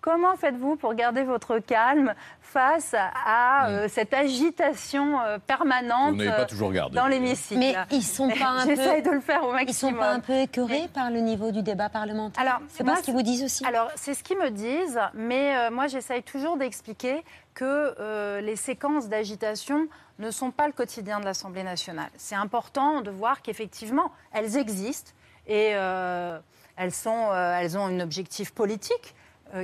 Comment 0.00 0.34
faites-vous 0.36 0.76
pour 0.76 0.94
garder 0.94 1.24
votre 1.24 1.58
calme 1.58 2.14
face 2.40 2.94
à 2.94 3.68
euh, 3.68 3.86
cette 3.88 4.14
agitation 4.14 5.20
euh, 5.20 5.38
permanente 5.38 6.14
Vous 6.16 6.24
pas 6.24 6.46
toujours 6.46 6.72
gardé. 6.72 6.96
dans 6.96 7.06
l'hémicycle? 7.06 7.58
Mais 7.60 7.74
ils 7.90 8.02
sont 8.02 8.28
pas 8.30 8.46
un 8.46 8.66
peu. 8.66 8.74
J'essaye 8.74 9.02
de 9.02 9.10
le 9.10 9.20
faire 9.20 9.44
au 9.44 9.50
Ils 9.50 9.66
maximum. 9.66 9.92
sont 9.94 9.98
pas 10.00 10.10
un 10.10 10.20
peu 10.20 10.32
écœurés 10.32 10.88
par 10.94 11.10
le 11.10 11.20
niveau 11.20 11.50
du 11.50 11.62
débat 11.62 11.90
parlementaire? 11.90 12.42
Alors, 12.42 12.60
c'est 12.68 12.82
pas 12.82 12.96
ce 12.96 13.02
qu'ils 13.02 13.12
vous 13.14 13.22
disent 13.22 13.44
aussi? 13.44 13.64
Alors, 13.66 13.90
c'est 13.94 14.14
ce 14.14 14.22
qu'ils 14.24 14.38
me 14.38 14.50
disent, 14.50 14.98
mais 15.12 15.54
euh, 15.56 15.70
moi, 15.70 15.86
j'essaye 15.86 16.22
toujours 16.22 16.56
d'expliquer 16.56 17.22
que 17.52 17.94
euh, 18.00 18.40
les 18.40 18.56
séquences 18.56 19.08
d'agitation 19.08 19.86
ne 20.18 20.30
sont 20.30 20.50
pas 20.50 20.66
le 20.66 20.72
quotidien 20.72 21.20
de 21.20 21.26
l'Assemblée 21.26 21.62
nationale. 21.62 22.08
C'est 22.16 22.34
important 22.34 23.02
de 23.02 23.10
voir 23.10 23.42
qu'effectivement, 23.42 24.10
elles 24.32 24.56
existent 24.56 25.12
et 25.46 25.72
euh, 25.74 26.38
elles, 26.76 26.92
sont, 26.92 27.28
euh, 27.32 27.58
elles 27.60 27.76
ont 27.76 27.84
un 27.84 28.00
objectif 28.00 28.52
politique 28.54 29.14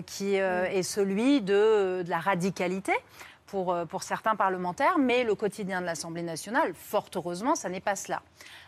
qui 0.04 0.40
euh, 0.40 0.64
est 0.64 0.82
celui 0.82 1.40
de, 1.40 2.04
la 2.06 2.18
radicalité. 2.18 2.92
Pour, 3.46 3.72
euh, 3.72 3.84
pour 3.84 4.02
certains 4.02 4.34
parlementaires, 4.34 4.98
mais 4.98 5.22
le 5.22 5.36
quotidien 5.36 5.80
de 5.80 5.86
l'Assemblée 5.86 6.22
nationale, 6.22 6.72
fort 6.74 7.06
heureusement, 7.14 7.54
ça 7.54 7.68
n'est 7.68 7.80
pas 7.80 7.94
cela. 7.94 8.22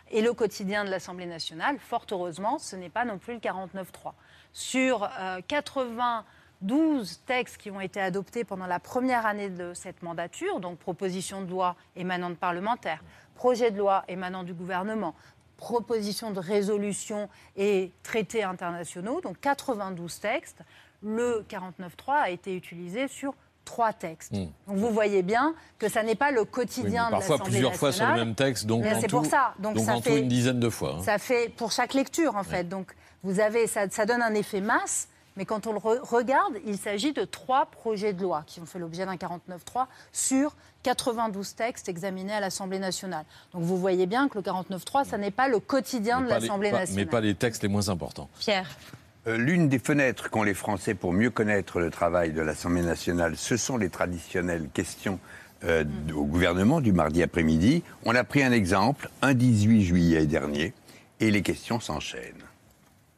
Et 0.09 0.21
le 0.21 0.31
quotidien 0.31 0.85
de 0.85 0.89
l'Assemblée 0.89 1.25
nationale, 1.25 1.77
fort 1.79 2.05
heureusement, 2.11 2.59
ce 2.59 2.77
n'est 2.77 2.89
pas 2.89 3.03
non 3.03 3.17
plus 3.17 3.33
le 3.33 3.39
49-3. 3.41 4.13
Sur 4.53 5.03
euh, 5.19 5.41
92 5.45 7.19
textes 7.25 7.57
qui 7.57 7.71
ont 7.71 7.81
été 7.81 7.99
adoptés 7.99 8.45
pendant 8.45 8.67
la 8.67 8.79
première 8.79 9.25
année 9.25 9.49
de 9.49 9.73
cette 9.73 10.01
mandature, 10.01 10.61
donc 10.61 10.79
propositions 10.79 11.41
de 11.41 11.49
loi 11.49 11.75
émanant 11.97 12.29
de 12.29 12.35
parlementaires, 12.35 13.03
projets 13.35 13.71
de 13.71 13.77
loi 13.79 14.05
émanant 14.07 14.43
du 14.43 14.53
gouvernement, 14.53 15.13
propositions 15.59 16.31
de 16.31 16.39
résolution 16.39 17.29
et 17.57 17.91
traités 18.01 18.43
internationaux, 18.43 19.19
donc 19.19 19.41
92 19.41 20.19
textes, 20.21 20.63
le 21.03 21.45
49.3 21.49 22.13
a 22.13 22.29
été 22.29 22.55
utilisé 22.55 23.07
sur 23.07 23.33
trois 23.65 23.93
textes. 23.93 24.31
Hmm. 24.33 24.47
Donc 24.67 24.77
vous 24.77 24.89
voyez 24.89 25.21
bien 25.21 25.53
que 25.77 25.89
ça 25.89 26.01
n'est 26.03 26.15
pas 26.15 26.31
le 26.31 26.41
Oui, 26.41 26.47
quotidien 26.47 27.05
de 27.07 27.11
parfois 27.11 27.35
l'Assemblée 27.37 27.51
plusieurs 27.51 27.75
fois 27.75 27.91
sur 27.91 28.03
le 28.03 28.09
nationale. 28.09 28.27
même 28.27 28.35
texte, 28.35 28.65
donc 28.65 28.83
Mais 28.83 28.93
en 28.95 28.99
c'est 29.01 29.07
tout, 29.07 29.17
pour 29.17 29.25
ça. 29.25 29.53
Donc, 29.59 29.77
ça 29.79 29.93
en 29.93 29.97
tout 30.01 30.09
fait, 30.09 30.19
une 30.19 30.27
dizaine 30.27 30.59
de 30.59 30.69
fois. 30.69 30.95
hein. 30.99 31.03
ça 31.03 31.17
fait 31.19 31.49
pour 31.55 31.71
chaque 31.71 31.93
lecture 31.93 32.35
en 32.35 32.43
fait. 32.43 32.67
Donc 32.67 32.95
vous 33.23 33.39
avez 33.39 33.67
ça, 33.67 33.89
ça 33.89 34.05
donne 34.05 34.21
un 34.21 34.33
effet 34.33 34.61
masse. 34.61 35.07
Mais 35.37 35.45
quand 35.45 35.67
on 35.67 35.71
le 35.73 35.79
re- 35.79 35.99
regarde, 36.01 36.55
il 36.65 36.77
s'agit 36.77 37.13
de 37.13 37.23
trois 37.23 37.67
projets 37.67 38.11
de 38.11 38.21
loi 38.21 38.43
qui 38.45 38.59
ont 38.59 38.65
fait 38.65 38.79
l'objet 38.79 39.05
d'un 39.05 39.15
49.3 39.15 39.85
sur 40.11 40.53
92 40.83 41.55
textes 41.55 41.87
examinés 41.87 42.33
à 42.33 42.41
l'Assemblée 42.41 42.79
nationale. 42.79 43.23
Donc 43.53 43.61
vous 43.61 43.77
voyez 43.77 44.05
bien 44.05 44.27
que 44.27 44.37
le 44.37 44.43
49.3, 44.43 45.05
ça 45.05 45.17
n'est 45.17 45.31
pas 45.31 45.47
le 45.47 45.59
quotidien 45.59 46.19
de 46.21 46.27
l'Assemblée 46.27 46.71
nationale. 46.71 47.05
mais 47.05 47.09
pas 47.09 47.21
les 47.21 47.35
textes 47.35 47.61
les 47.63 47.69
moins 47.69 47.87
importants. 47.87 48.27
Pierre. 48.39 48.67
Euh, 49.27 49.37
L'une 49.37 49.67
des 49.67 49.79
fenêtres 49.79 50.29
qu'ont 50.29 50.43
les 50.43 50.53
Français 50.53 50.93
pour 50.93 51.11
mieux 51.11 51.29
connaître 51.29 51.79
le 51.79 51.89
travail 51.89 52.31
de 52.31 52.41
l'Assemblée 52.41 52.81
nationale, 52.81 53.35
ce 53.35 53.57
sont 53.57 53.77
les 53.77 53.89
traditionnelles 53.89 54.69
questions 54.73 55.19
euh, 55.65 55.83
au 56.15 56.23
gouvernement 56.23 56.79
du 56.79 56.93
mardi 56.93 57.21
après-midi. 57.21 57.83
On 58.05 58.15
a 58.15 58.23
pris 58.23 58.43
un 58.43 58.51
exemple, 58.51 59.09
un 59.21 59.33
18 59.33 59.83
juillet 59.83 60.25
dernier, 60.25 60.73
et 61.19 61.31
les 61.31 61.41
questions 61.41 61.81
s'enchaînent. 61.81 62.45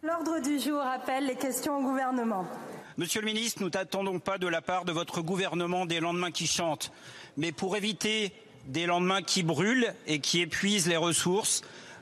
L'ordre 0.02 0.42
du 0.42 0.60
jour 0.60 0.82
appelle 0.82 1.28
les 1.28 1.36
questions 1.36 1.78
au 1.78 1.84
gouvernement. 1.84 2.48
Monsieur 2.98 3.22
le 3.22 3.28
ministre, 3.28 3.62
nous 3.62 3.70
n'attendons 3.70 4.20
pas 4.20 4.40
de 4.40 4.48
la 4.48 4.62
part 4.62 4.86
de 4.86 4.92
votre 4.92 5.22
gouvernement 5.22 5.86
des 5.86 6.00
lendemains 6.00 6.32
qui 6.32 6.48
chantent. 6.48 6.92
Mais 7.38 7.52
pour 7.52 7.78
éviter 7.78 8.34
des 8.66 8.88
lendemains 8.88 9.22
qui 9.22 9.44
brûlent 9.44 9.94
et 10.08 10.20
qui 10.20 10.42
épuisent 10.42 10.88
les 10.88 10.98
ressources, 10.98 11.62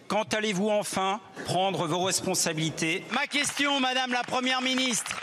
quand 0.10 0.34
allez-vous 0.34 0.70
enfin 0.70 1.22
prendre 1.46 1.88
vos 1.88 2.04
responsabilités 2.04 3.04
Ma 3.12 3.28
question, 3.28 3.80
Madame 3.80 4.12
la 4.12 4.24
Première 4.24 4.62
ministre, 4.62 5.16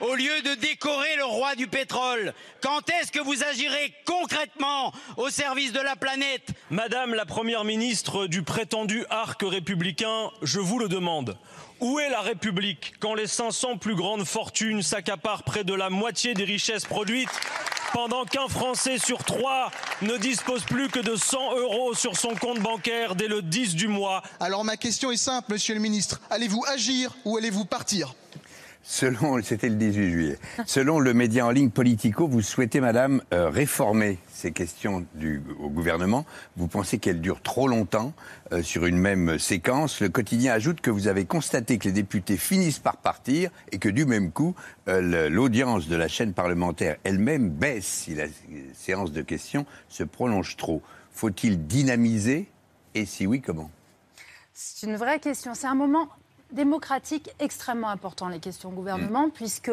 au 0.00 0.14
lieu 0.14 0.42
de 0.42 0.54
décorer 0.54 1.16
le 1.16 1.24
roi 1.26 1.54
du 1.54 1.66
pétrole, 1.68 2.32
quand 2.62 2.88
est-ce 2.90 3.12
que 3.12 3.20
vous 3.20 3.44
agirez 3.44 3.94
concrètement 4.06 4.92
au 5.18 5.28
service 5.28 5.72
de 5.72 5.80
la 5.80 5.96
planète? 5.96 6.48
Madame 6.70 7.14
la 7.14 7.26
Première 7.26 7.64
ministre 7.64 8.26
du 8.26 8.42
prétendu 8.42 9.04
arc 9.10 9.42
républicain, 9.42 10.30
je 10.42 10.60
vous 10.60 10.78
le 10.78 10.88
demande. 10.88 11.36
Où 11.80 11.98
est 11.98 12.08
la 12.08 12.22
République 12.22 12.94
quand 13.00 13.14
les 13.14 13.26
500 13.26 13.76
plus 13.76 13.94
grandes 13.94 14.24
fortunes 14.24 14.82
s'accaparent 14.82 15.42
près 15.42 15.64
de 15.64 15.74
la 15.74 15.90
moitié 15.90 16.32
des 16.32 16.44
richesses 16.44 16.86
produites 16.86 17.28
pendant 17.94 18.24
qu'un 18.24 18.48
Français 18.48 18.98
sur 18.98 19.22
trois 19.22 19.70
ne 20.02 20.16
dispose 20.16 20.64
plus 20.64 20.88
que 20.88 20.98
de 20.98 21.14
100 21.14 21.58
euros 21.58 21.94
sur 21.94 22.16
son 22.16 22.34
compte 22.34 22.58
bancaire 22.58 23.14
dès 23.14 23.28
le 23.28 23.40
10 23.40 23.76
du 23.76 23.86
mois 23.86 24.20
Alors 24.40 24.64
ma 24.64 24.76
question 24.76 25.12
est 25.12 25.16
simple, 25.16 25.52
monsieur 25.52 25.74
le 25.76 25.80
ministre. 25.80 26.20
Allez-vous 26.28 26.64
agir 26.66 27.14
ou 27.24 27.36
allez-vous 27.36 27.64
partir? 27.64 28.12
Selon, 28.86 29.40
c'était 29.42 29.70
le 29.70 29.76
18 29.76 30.10
juillet. 30.10 30.38
Selon 30.66 31.00
le 31.00 31.14
média 31.14 31.46
en 31.46 31.50
ligne 31.50 31.70
Politico, 31.70 32.28
vous 32.28 32.42
souhaitez, 32.42 32.80
Madame, 32.80 33.22
euh, 33.32 33.48
réformer 33.48 34.18
ces 34.28 34.52
questions 34.52 35.06
au 35.58 35.70
gouvernement. 35.70 36.26
Vous 36.56 36.68
pensez 36.68 36.98
qu'elles 36.98 37.22
durent 37.22 37.42
trop 37.42 37.66
longtemps 37.66 38.12
euh, 38.52 38.62
sur 38.62 38.84
une 38.84 38.98
même 38.98 39.38
séquence. 39.38 40.00
Le 40.00 40.10
quotidien 40.10 40.52
ajoute 40.52 40.82
que 40.82 40.90
vous 40.90 41.08
avez 41.08 41.24
constaté 41.24 41.78
que 41.78 41.88
les 41.88 41.92
députés 41.92 42.36
finissent 42.36 42.78
par 42.78 42.98
partir 42.98 43.50
et 43.72 43.78
que 43.78 43.88
du 43.88 44.04
même 44.04 44.30
coup, 44.30 44.54
euh, 44.88 45.30
l'audience 45.30 45.88
de 45.88 45.96
la 45.96 46.06
chaîne 46.06 46.34
parlementaire 46.34 46.96
elle-même 47.04 47.48
baisse 47.48 47.86
si 47.86 48.14
la 48.14 48.26
séance 48.74 49.12
de 49.12 49.22
questions 49.22 49.64
se 49.88 50.04
prolonge 50.04 50.56
trop. 50.56 50.82
Faut-il 51.10 51.66
dynamiser? 51.66 52.48
Et 52.94 53.06
si 53.06 53.26
oui, 53.26 53.40
comment? 53.40 53.70
C'est 54.52 54.86
une 54.86 54.96
vraie 54.96 55.18
question. 55.18 55.54
C'est 55.54 55.66
un 55.66 55.74
moment 55.74 56.08
démocratique 56.54 57.30
extrêmement 57.40 57.88
important, 57.90 58.28
les 58.28 58.38
questions 58.40 58.70
au 58.70 58.72
gouvernement, 58.72 59.28
puisque 59.30 59.70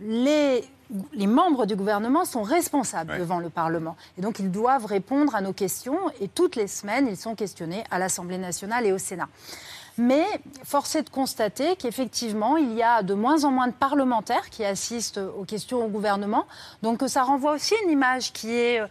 les, 0.00 0.64
les 1.12 1.26
membres 1.26 1.66
du 1.66 1.76
gouvernement 1.76 2.24
sont 2.24 2.42
responsables 2.42 3.12
Ouais. 3.12 3.18
devant 3.18 3.38
le 3.38 3.50
Parlement. 3.50 3.96
Et 4.18 4.22
donc, 4.22 4.38
ils 4.38 4.50
doivent 4.50 4.86
répondre 4.86 5.34
à 5.36 5.40
nos 5.40 5.52
questions. 5.52 5.98
Et 6.20 6.28
toutes 6.28 6.56
les 6.56 6.66
semaines, 6.66 7.06
ils 7.08 7.16
sont 7.16 7.34
questionnés 7.34 7.84
à 7.90 7.98
l'Assemblée 7.98 8.38
nationale 8.38 8.86
et 8.86 8.92
au 8.92 8.98
Sénat. 8.98 9.28
Mais 9.96 10.24
force 10.64 10.96
est 10.96 11.02
de 11.04 11.10
constater 11.10 11.76
qu'effectivement, 11.76 12.56
il 12.56 12.72
y 12.74 12.82
a 12.82 13.04
de 13.04 13.14
moins 13.14 13.44
en 13.44 13.52
moins 13.52 13.68
de 13.68 13.72
parlementaires 13.72 14.50
qui 14.50 14.64
assistent 14.64 15.20
aux 15.38 15.44
questions 15.44 15.84
au 15.84 15.88
gouvernement. 15.88 16.46
Donc, 16.82 17.04
ça 17.06 17.22
renvoie 17.22 17.52
aussi 17.52 17.74
une 17.84 17.90
image 17.92 18.32
qui 18.32 18.52
est 18.52 18.80
euh, 18.80 18.86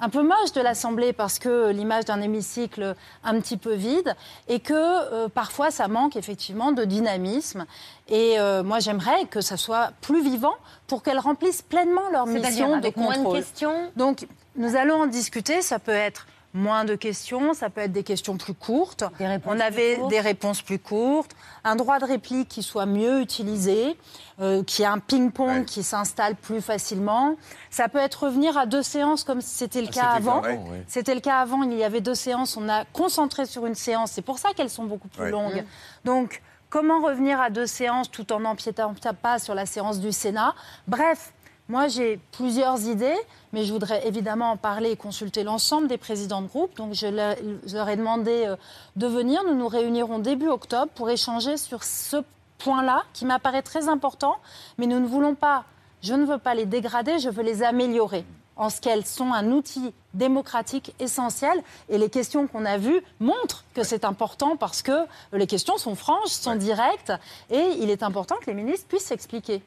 un 0.00 0.08
peu 0.08 0.22
moche 0.22 0.52
de 0.54 0.60
l'Assemblée 0.60 1.12
parce 1.12 1.38
que 1.38 1.70
l'image 1.70 2.04
d'un 2.04 2.20
hémicycle 2.20 2.94
un 3.24 3.40
petit 3.40 3.56
peu 3.56 3.74
vide 3.74 4.14
et 4.48 4.60
que 4.60 4.74
euh, 4.74 5.28
parfois 5.28 5.70
ça 5.70 5.88
manque 5.88 6.16
effectivement 6.16 6.72
de 6.72 6.84
dynamisme. 6.84 7.66
Et 8.08 8.38
euh, 8.38 8.62
moi 8.62 8.78
j'aimerais 8.78 9.26
que 9.26 9.40
ça 9.40 9.56
soit 9.56 9.92
plus 10.00 10.22
vivant 10.22 10.54
pour 10.86 11.02
qu'elles 11.02 11.18
remplissent 11.18 11.62
pleinement 11.62 12.08
leur 12.12 12.26
mission 12.26 12.70
de 12.70 12.74
avec 12.74 12.96
moins 12.96 13.12
de 13.12 13.22
contrôle. 13.22 13.38
questions? 13.38 13.90
Donc 13.96 14.26
nous 14.56 14.76
allons 14.76 15.02
en 15.02 15.06
discuter. 15.06 15.62
Ça 15.62 15.78
peut 15.78 15.90
être 15.92 16.26
moins 16.54 16.84
de 16.84 16.94
questions, 16.94 17.52
ça 17.54 17.68
peut 17.70 17.82
être 17.82 17.92
des 17.92 18.02
questions 18.02 18.36
plus 18.36 18.54
courtes. 18.54 19.04
On 19.46 19.60
avait 19.60 19.96
courtes. 19.96 20.10
des 20.10 20.20
réponses 20.20 20.62
plus 20.62 20.78
courtes, 20.78 21.32
un 21.64 21.76
droit 21.76 21.98
de 21.98 22.04
réplique 22.06 22.48
qui 22.48 22.62
soit 22.62 22.86
mieux 22.86 23.20
utilisé, 23.20 23.96
euh, 24.40 24.62
qui 24.64 24.82
a 24.84 24.92
un 24.92 24.98
ping-pong 24.98 25.64
qui 25.66 25.82
s'installe 25.82 26.34
plus 26.36 26.60
facilement. 26.62 27.36
Ça 27.70 27.88
peut 27.88 27.98
être 27.98 28.24
revenir 28.24 28.56
à 28.56 28.66
deux 28.66 28.82
séances 28.82 29.24
comme 29.24 29.40
c'était 29.40 29.82
le 29.82 29.88
Ah, 29.90 29.94
cas 29.94 30.06
avant. 30.16 30.42
C'était 30.86 31.14
le 31.14 31.20
cas 31.20 31.38
avant, 31.40 31.62
il 31.64 31.74
y 31.74 31.84
avait 31.84 32.00
deux 32.00 32.14
séances, 32.14 32.56
on 32.56 32.68
a 32.68 32.84
concentré 32.86 33.44
sur 33.46 33.66
une 33.66 33.74
séance, 33.74 34.12
c'est 34.12 34.22
pour 34.22 34.38
ça 34.38 34.50
qu'elles 34.56 34.70
sont 34.70 34.84
beaucoup 34.84 35.08
plus 35.08 35.24
Ouais. 35.24 35.30
longues. 35.30 35.56
Mhm. 35.56 35.64
Donc, 36.04 36.42
comment 36.70 37.00
revenir 37.00 37.40
à 37.40 37.50
deux 37.50 37.66
séances 37.66 38.10
tout 38.10 38.30
en 38.32 38.40
n'empiétant 38.40 38.94
pas 39.20 39.38
sur 39.38 39.54
la 39.54 39.66
séance 39.66 40.00
du 40.00 40.12
Sénat? 40.12 40.54
Bref, 40.86 41.32
moi 41.68 41.88
j'ai 41.88 42.18
plusieurs 42.32 42.86
idées, 42.86 43.16
mais 43.52 43.64
je 43.64 43.72
voudrais 43.72 44.06
évidemment 44.06 44.52
en 44.52 44.56
parler 44.56 44.90
et 44.92 44.96
consulter 44.96 45.44
l'ensemble 45.44 45.86
des 45.88 45.98
présidents 45.98 46.42
de 46.42 46.48
groupe. 46.48 46.76
Donc, 46.76 46.94
je 46.94 47.06
leur, 47.06 47.88
ai 47.88 47.96
demandé 47.96 48.44
euh, 48.46 48.56
de 48.96 49.06
venir. 49.06 49.42
Nous 49.44 49.54
nous 49.54 49.68
réunirons 49.68 50.18
début 50.18 50.48
octobre 50.48 50.90
pour 50.94 51.10
échanger 51.10 51.56
sur 51.56 51.84
ce 51.84 52.16
point-là 52.58 53.04
qui 53.12 53.24
m'apparaît 53.24 53.62
très 53.62 53.88
important, 53.88 54.36
mais 54.78 54.86
nous 54.86 54.98
ne 54.98 55.06
voulons 55.06 55.34
pas, 55.34 55.64
je 56.02 56.14
ne 56.14 56.24
veux 56.24 56.38
pas 56.38 56.54
les 56.54 56.66
dégrader, 56.66 57.18
je 57.18 57.28
veux 57.28 57.42
les 57.42 57.62
améliorer 57.62 58.24
en 58.56 58.70
ce 58.70 58.80
qu'elles 58.80 59.06
sont 59.06 59.32
un 59.32 59.52
outil 59.52 59.94
démocratique 60.14 60.92
essentiel. 60.98 61.62
Et 61.88 61.96
les 61.96 62.10
questions 62.10 62.46
qu'on 62.48 62.64
a 62.64 62.76
vues 62.76 63.00
montrent 63.20 63.64
que 63.74 63.84
c'est 63.84 64.04
important 64.04 64.56
parce 64.56 64.82
que 64.82 65.06
les 65.32 65.46
questions 65.46 65.78
sont 65.78 65.94
franches, 65.94 66.30
sont 66.30 66.56
directes, 66.56 67.12
et 67.50 67.76
il 67.78 67.88
est 67.88 68.02
important 68.02 68.34
que 68.40 68.46
les 68.46 68.54
ministres 68.54 68.88
puissent 68.88 69.06
s'expliquer. 69.06 69.62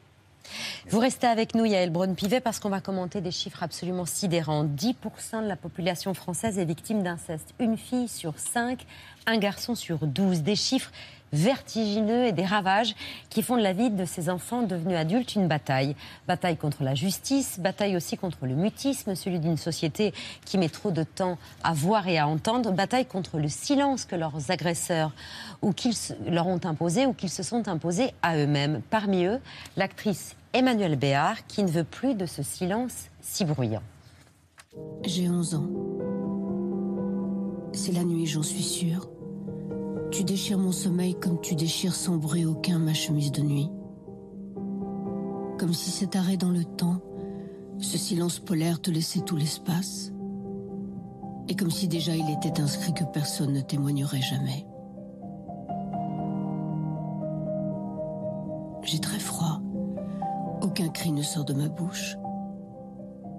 Vous 0.88 0.98
restez 0.98 1.26
avec 1.26 1.54
nous, 1.54 1.64
Yael 1.64 1.90
Braun-Pivet, 1.90 2.40
parce 2.40 2.58
qu'on 2.58 2.68
va 2.68 2.80
commenter 2.80 3.20
des 3.20 3.30
chiffres 3.30 3.62
absolument 3.62 4.06
sidérants. 4.06 4.64
10% 4.64 5.42
de 5.42 5.48
la 5.48 5.56
population 5.56 6.14
française 6.14 6.58
est 6.58 6.64
victime 6.64 7.02
d'inceste. 7.02 7.54
Une 7.58 7.76
fille 7.76 8.08
sur 8.08 8.38
cinq, 8.38 8.86
un 9.26 9.38
garçon 9.38 9.74
sur 9.74 10.06
12. 10.06 10.42
Des 10.42 10.56
chiffres 10.56 10.90
vertigineux 11.32 12.26
et 12.26 12.32
des 12.32 12.44
ravages 12.44 12.94
qui 13.30 13.42
font 13.42 13.56
de 13.56 13.62
la 13.62 13.72
vie 13.72 13.90
de 13.90 14.04
ces 14.04 14.28
enfants 14.28 14.62
devenus 14.62 14.96
adultes 14.96 15.34
une 15.34 15.48
bataille. 15.48 15.96
Bataille 16.28 16.56
contre 16.56 16.82
la 16.82 16.94
justice, 16.94 17.58
bataille 17.58 17.96
aussi 17.96 18.16
contre 18.16 18.46
le 18.46 18.54
mutisme, 18.54 19.14
celui 19.14 19.40
d'une 19.40 19.56
société 19.56 20.12
qui 20.44 20.58
met 20.58 20.68
trop 20.68 20.90
de 20.90 21.02
temps 21.02 21.38
à 21.62 21.72
voir 21.72 22.08
et 22.08 22.18
à 22.18 22.28
entendre, 22.28 22.72
bataille 22.72 23.06
contre 23.06 23.38
le 23.38 23.48
silence 23.48 24.04
que 24.04 24.16
leurs 24.16 24.50
agresseurs 24.50 25.12
ou 25.62 25.72
qu'ils 25.72 25.94
leur 26.26 26.46
ont 26.46 26.60
imposé 26.64 27.06
ou 27.06 27.12
qu'ils 27.12 27.30
se 27.30 27.42
sont 27.42 27.68
imposés 27.68 28.12
à 28.22 28.36
eux-mêmes. 28.36 28.82
Parmi 28.90 29.24
eux, 29.24 29.40
l'actrice 29.76 30.36
Emmanuelle 30.52 30.96
Béard 30.96 31.46
qui 31.46 31.62
ne 31.62 31.70
veut 31.70 31.84
plus 31.84 32.14
de 32.14 32.26
ce 32.26 32.42
silence 32.42 33.06
si 33.20 33.44
bruyant. 33.44 33.82
J'ai 35.04 35.28
11 35.28 35.54
ans. 35.54 35.68
C'est 37.72 37.92
la 37.92 38.04
nuit, 38.04 38.26
j'en 38.26 38.42
suis 38.42 38.62
sûre. 38.62 39.08
Tu 40.12 40.24
déchires 40.24 40.58
mon 40.58 40.72
sommeil 40.72 41.14
comme 41.14 41.40
tu 41.40 41.54
déchires 41.54 41.94
sans 41.94 42.18
bruit 42.18 42.44
aucun 42.44 42.78
ma 42.78 42.92
chemise 42.92 43.32
de 43.32 43.40
nuit. 43.40 43.70
Comme 45.58 45.72
si 45.72 45.90
cet 45.90 46.16
arrêt 46.16 46.36
dans 46.36 46.50
le 46.50 46.64
temps, 46.64 47.00
ce 47.78 47.96
silence 47.96 48.38
polaire 48.38 48.82
te 48.82 48.90
laissait 48.90 49.22
tout 49.22 49.36
l'espace. 49.36 50.12
Et 51.48 51.56
comme 51.56 51.70
si 51.70 51.88
déjà 51.88 52.14
il 52.14 52.28
était 52.28 52.60
inscrit 52.60 52.92
que 52.92 53.04
personne 53.04 53.54
ne 53.54 53.62
témoignerait 53.62 54.20
jamais. 54.20 54.66
J'ai 58.82 58.98
très 58.98 59.18
froid. 59.18 59.62
Aucun 60.60 60.90
cri 60.90 61.12
ne 61.12 61.22
sort 61.22 61.46
de 61.46 61.54
ma 61.54 61.68
bouche. 61.68 62.18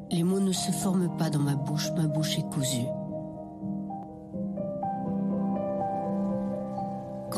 Les 0.10 0.24
mots 0.24 0.40
ne 0.40 0.52
se 0.52 0.72
forment 0.72 1.16
pas 1.18 1.30
dans 1.30 1.40
ma 1.40 1.56
bouche, 1.56 1.92
ma 1.96 2.08
bouche 2.08 2.40
est 2.40 2.50
cousue. 2.50 2.88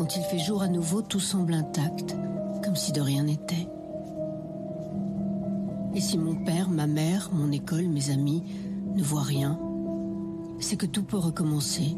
Quand 0.06 0.14
il 0.14 0.22
fait 0.22 0.38
jour 0.38 0.62
à 0.62 0.68
nouveau, 0.68 1.02
tout 1.02 1.18
semble 1.18 1.52
intact, 1.52 2.14
comme 2.62 2.76
si 2.76 2.92
de 2.92 3.00
rien 3.00 3.24
n'était. 3.24 3.66
Et 5.96 6.00
si 6.00 6.16
mon 6.16 6.36
père, 6.44 6.68
ma 6.68 6.86
mère, 6.86 7.30
mon 7.32 7.50
école, 7.50 7.88
mes 7.88 8.10
amis 8.10 8.44
ne 8.94 9.02
voient 9.02 9.24
rien, 9.24 9.58
c'est 10.60 10.76
que 10.76 10.86
tout 10.86 11.02
peut 11.02 11.16
recommencer. 11.16 11.96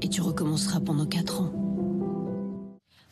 Et 0.00 0.08
tu 0.08 0.22
recommenceras 0.22 0.80
pendant 0.80 1.04
quatre 1.04 1.42
ans. 1.42 1.52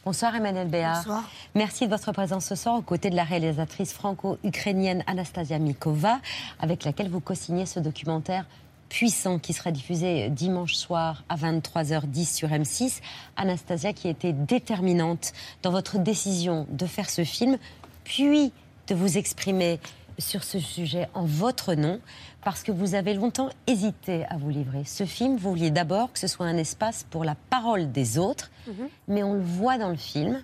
Bonsoir 0.06 0.34
Emmanuel 0.34 0.68
Béard. 0.68 1.02
Bonsoir. 1.02 1.30
Merci 1.54 1.84
de 1.84 1.90
votre 1.90 2.10
présence 2.12 2.46
ce 2.46 2.54
soir 2.54 2.76
aux 2.76 2.82
côtés 2.82 3.10
de 3.10 3.16
la 3.16 3.24
réalisatrice 3.24 3.92
franco-ukrainienne 3.92 5.04
Anastasia 5.06 5.58
Mikova, 5.58 6.20
avec 6.58 6.84
laquelle 6.84 7.10
vous 7.10 7.20
co-signez 7.20 7.66
ce 7.66 7.80
documentaire 7.80 8.46
puissant 8.88 9.38
qui 9.38 9.52
sera 9.52 9.70
diffusé 9.70 10.28
dimanche 10.30 10.74
soir 10.74 11.24
à 11.28 11.36
23h10 11.36 12.34
sur 12.34 12.48
M6. 12.48 13.00
Anastasia 13.36 13.92
qui 13.92 14.08
était 14.08 14.32
déterminante 14.32 15.32
dans 15.62 15.70
votre 15.70 15.98
décision 15.98 16.66
de 16.70 16.86
faire 16.86 17.10
ce 17.10 17.24
film, 17.24 17.58
puis 18.04 18.52
de 18.86 18.94
vous 18.94 19.18
exprimer 19.18 19.80
sur 20.18 20.44
ce 20.44 20.60
sujet 20.60 21.08
en 21.14 21.24
votre 21.24 21.74
nom, 21.74 22.00
parce 22.42 22.62
que 22.62 22.70
vous 22.70 22.94
avez 22.94 23.14
longtemps 23.14 23.50
hésité 23.66 24.24
à 24.26 24.36
vous 24.36 24.50
livrer. 24.50 24.84
Ce 24.84 25.04
film, 25.06 25.36
vous 25.36 25.50
vouliez 25.50 25.70
d'abord 25.70 26.12
que 26.12 26.18
ce 26.18 26.26
soit 26.26 26.46
un 26.46 26.56
espace 26.56 27.04
pour 27.10 27.24
la 27.24 27.34
parole 27.50 27.90
des 27.90 28.18
autres, 28.18 28.50
mais 29.08 29.22
on 29.22 29.34
le 29.34 29.42
voit 29.42 29.78
dans 29.78 29.90
le 29.90 29.96
film. 29.96 30.42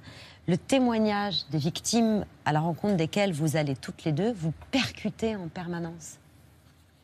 Le 0.48 0.56
témoignage 0.56 1.44
des 1.50 1.58
victimes 1.58 2.24
à 2.44 2.52
la 2.52 2.60
rencontre 2.60 2.96
desquelles 2.96 3.32
vous 3.32 3.56
allez 3.56 3.76
toutes 3.76 4.04
les 4.04 4.12
deux, 4.12 4.32
vous 4.32 4.52
percutez 4.70 5.36
en 5.36 5.48
permanence. 5.48 6.19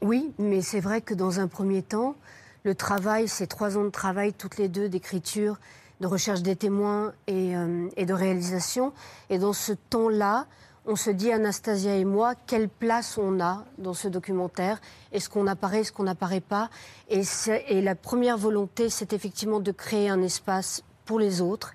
Oui, 0.02 0.32
mais 0.38 0.60
c'est 0.60 0.80
vrai 0.80 1.00
que 1.00 1.14
dans 1.14 1.40
un 1.40 1.48
premier 1.48 1.82
temps, 1.82 2.16
le 2.64 2.74
travail, 2.74 3.28
c'est 3.28 3.46
trois 3.46 3.78
ans 3.78 3.84
de 3.84 3.90
travail 3.90 4.32
toutes 4.32 4.58
les 4.58 4.68
deux 4.68 4.88
d'écriture, 4.88 5.58
de 6.00 6.06
recherche 6.06 6.42
des 6.42 6.56
témoins 6.56 7.14
et, 7.26 7.56
euh, 7.56 7.88
de 7.96 8.12
réalisation. 8.12 8.92
Et 9.30 9.38
dans 9.38 9.54
ce 9.54 9.72
temps-là, 9.72 10.46
on 10.84 10.96
se 10.96 11.10
dit, 11.10 11.32
Anastasia 11.32 11.96
et 11.96 12.04
moi, 12.04 12.34
quelle 12.46 12.68
place 12.68 13.18
on 13.18 13.40
a 13.40 13.64
dans 13.78 13.94
ce 13.94 14.06
documentaire? 14.06 14.80
Est-ce 15.12 15.28
qu'on 15.28 15.46
apparaît, 15.46 15.80
est-ce 15.80 15.92
qu'on 15.92 16.04
n'apparaît 16.04 16.40
pas? 16.40 16.70
Et 17.08 17.80
la 17.80 17.94
première 17.94 18.36
volonté, 18.38 18.90
c'est 18.90 19.12
effectivement 19.12 19.60
de 19.60 19.72
créer 19.72 20.08
un 20.10 20.22
espace 20.22 20.82
pour 21.04 21.18
les 21.18 21.40
autres 21.40 21.72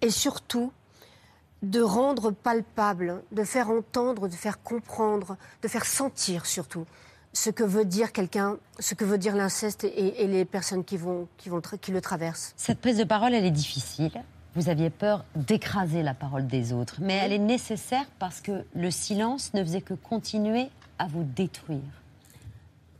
et 0.00 0.10
surtout 0.10 0.72
de 1.62 1.80
rendre 1.80 2.32
palpable, 2.32 3.22
de 3.30 3.44
faire 3.44 3.70
entendre, 3.70 4.26
de 4.26 4.34
faire 4.34 4.62
comprendre, 4.62 5.36
de 5.62 5.68
faire 5.68 5.84
sentir 5.84 6.46
surtout 6.46 6.86
ce 7.32 7.50
que 7.50 7.64
veut 7.64 7.84
dire 7.84 8.12
quelqu'un, 8.12 8.58
ce 8.78 8.94
que 8.94 9.04
veut 9.04 9.18
dire 9.18 9.34
l'inceste 9.36 9.84
et, 9.84 10.22
et 10.22 10.26
les 10.26 10.44
personnes 10.44 10.84
qui, 10.84 10.96
vont, 10.96 11.28
qui, 11.38 11.48
vont, 11.48 11.60
qui 11.80 11.90
le 11.90 12.00
traversent. 12.00 12.52
Cette 12.56 12.80
prise 12.80 12.98
de 12.98 13.04
parole, 13.04 13.34
elle 13.34 13.44
est 13.46 13.50
difficile. 13.50 14.10
Vous 14.54 14.68
aviez 14.68 14.90
peur 14.90 15.24
d'écraser 15.34 16.02
la 16.02 16.12
parole 16.12 16.46
des 16.46 16.74
autres, 16.74 16.96
mais 17.00 17.14
elle 17.14 17.32
est 17.32 17.38
nécessaire 17.38 18.04
parce 18.18 18.40
que 18.42 18.64
le 18.74 18.90
silence 18.90 19.54
ne 19.54 19.64
faisait 19.64 19.80
que 19.80 19.94
continuer 19.94 20.68
à 20.98 21.06
vous 21.06 21.24
détruire. 21.24 21.80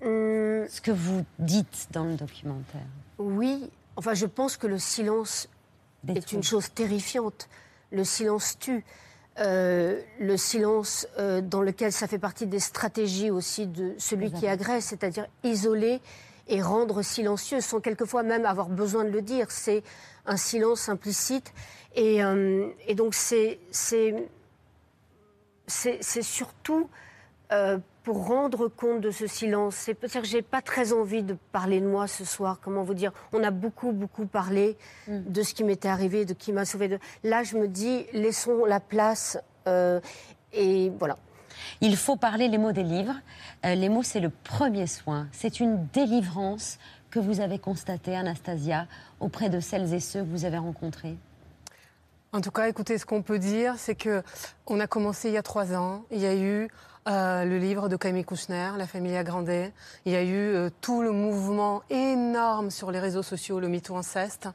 Hum, 0.03 0.66
Ce 0.68 0.81
que 0.81 0.90
vous 0.90 1.25
dites 1.38 1.88
dans 1.92 2.05
le 2.05 2.14
documentaire. 2.14 2.87
Oui, 3.18 3.71
enfin 3.97 4.14
je 4.14 4.27
pense 4.27 4.57
que 4.57 4.66
le 4.66 4.79
silence 4.79 5.49
est 6.09 6.33
une 6.33 6.42
chose 6.42 6.73
terrifiante. 6.73 7.49
Le 7.92 8.05
silence 8.05 8.59
tue. 8.59 8.85
Euh, 9.38 10.03
le 10.21 10.37
silence 10.37 11.09
euh, 11.18 11.40
dans 11.40 11.62
lequel 11.62 11.90
ça 11.90 12.07
fait 12.07 12.18
partie 12.18 12.47
des 12.47 12.61
stratégies 12.61 13.31
aussi 13.31 13.66
de 13.66 13.95
celui 13.97 14.31
qui 14.31 14.47
agresse, 14.47 14.85
c'est-à-dire 14.85 15.27
isoler 15.42 16.03
et 16.49 16.61
rendre 16.61 17.01
silencieux 17.01 17.62
sans 17.62 17.81
quelquefois 17.81 18.25
même 18.25 18.45
avoir 18.45 18.68
besoin 18.68 19.05
de 19.05 19.09
le 19.09 19.23
dire. 19.23 19.51
C'est 19.51 19.83
un 20.27 20.37
silence 20.37 20.90
implicite. 20.90 21.55
Et, 21.95 22.23
euh, 22.23 22.68
et 22.87 22.95
donc 22.95 23.14
c'est 23.14 23.59
surtout 26.21 26.90
pour 28.03 28.27
rendre 28.27 28.69
compte 28.69 29.01
de 29.01 29.11
ce 29.11 29.27
silence. 29.27 29.77
C'est 29.77 29.95
peut-être 29.95 30.23
que 30.23 30.29
j'ai 30.29 30.43
pas 30.43 30.61
très 30.61 30.93
envie 30.93 31.23
de 31.23 31.37
parler 31.53 31.81
de 31.81 31.87
moi 31.87 32.07
ce 32.07 32.25
soir. 32.25 32.59
Comment 32.62 32.83
vous 32.83 32.95
dire? 32.95 33.12
On 33.33 33.43
a 33.43 33.51
beaucoup, 33.51 33.93
beaucoup 33.93 34.27
parlé 34.27 34.77
de 35.09 35.43
ce 35.43 35.55
qui 35.55 35.65
m'était 35.65 35.88
arrivé, 35.88 36.25
de 36.25 36.35
qui 36.35 36.53
m'a 36.53 36.65
sauvé. 36.65 36.88
De... 36.88 36.99
Là, 37.23 37.43
je 37.43 37.57
me 37.57 37.69
dis, 37.69 38.07
laissons 38.12 38.65
la 38.65 38.81
place. 38.81 39.38
euh, 39.67 40.01
et 40.53 40.91
voilà. 40.99 41.17
Il 41.81 41.97
faut 41.97 42.17
parler 42.17 42.49
les 42.49 42.59
mots 42.59 42.73
des 42.73 42.83
livres. 42.83 43.15
Euh, 43.65 43.75
les 43.75 43.88
mots, 43.88 44.03
c'est 44.03 44.21
le 44.21 44.31
premier 44.31 44.87
soin. 44.87 45.29
C'est 45.33 45.61
une 45.61 45.87
délivrance 45.93 46.79
que 47.11 47.19
vous 47.19 47.41
avez 47.41 47.59
constatée, 47.59 48.17
Anastasia, 48.17 48.87
auprès 49.21 49.51
de 49.51 49.61
celles 49.61 49.93
et 49.93 50.01
ceux 50.01 50.21
que 50.21 50.29
vous 50.29 50.45
avez 50.45 50.59
rencontrés. 50.59 51.17
En 52.33 52.41
tout 52.41 52.51
cas, 52.51 52.69
écoutez, 52.69 52.97
ce 52.97 53.05
qu'on 53.05 53.23
peut 53.23 53.38
dire, 53.38 53.75
c'est 53.77 53.95
que 53.95 54.23
on 54.67 54.81
a 54.81 54.87
commencé 54.87 55.29
il 55.29 55.35
y 55.35 55.37
a 55.37 55.43
trois 55.43 55.75
ans. 55.75 56.05
Il 56.11 56.21
y 56.21 56.27
a 56.27 56.35
eu 56.35 56.69
euh, 57.09 57.45
le 57.45 57.59
livre 57.59 57.88
de 57.88 57.97
Camille 57.97 58.25
Kouchner, 58.25 58.71
La 58.77 58.87
famille 58.87 59.17
a 59.17 59.25
grandi. 59.25 59.71
Il 60.05 60.12
y 60.12 60.17
a 60.17 60.23
eu 60.23 60.37
euh, 60.37 60.71
tout 60.81 61.03
le 61.03 61.11
mouvement 61.11 61.83
énorme 61.91 62.71
sur 62.71 62.93
les 62.93 63.01
réseaux 63.01 63.25
sociaux, 63.25 63.59
le 63.59 63.69
MeToo 63.69 63.97
inceste. 63.97 64.49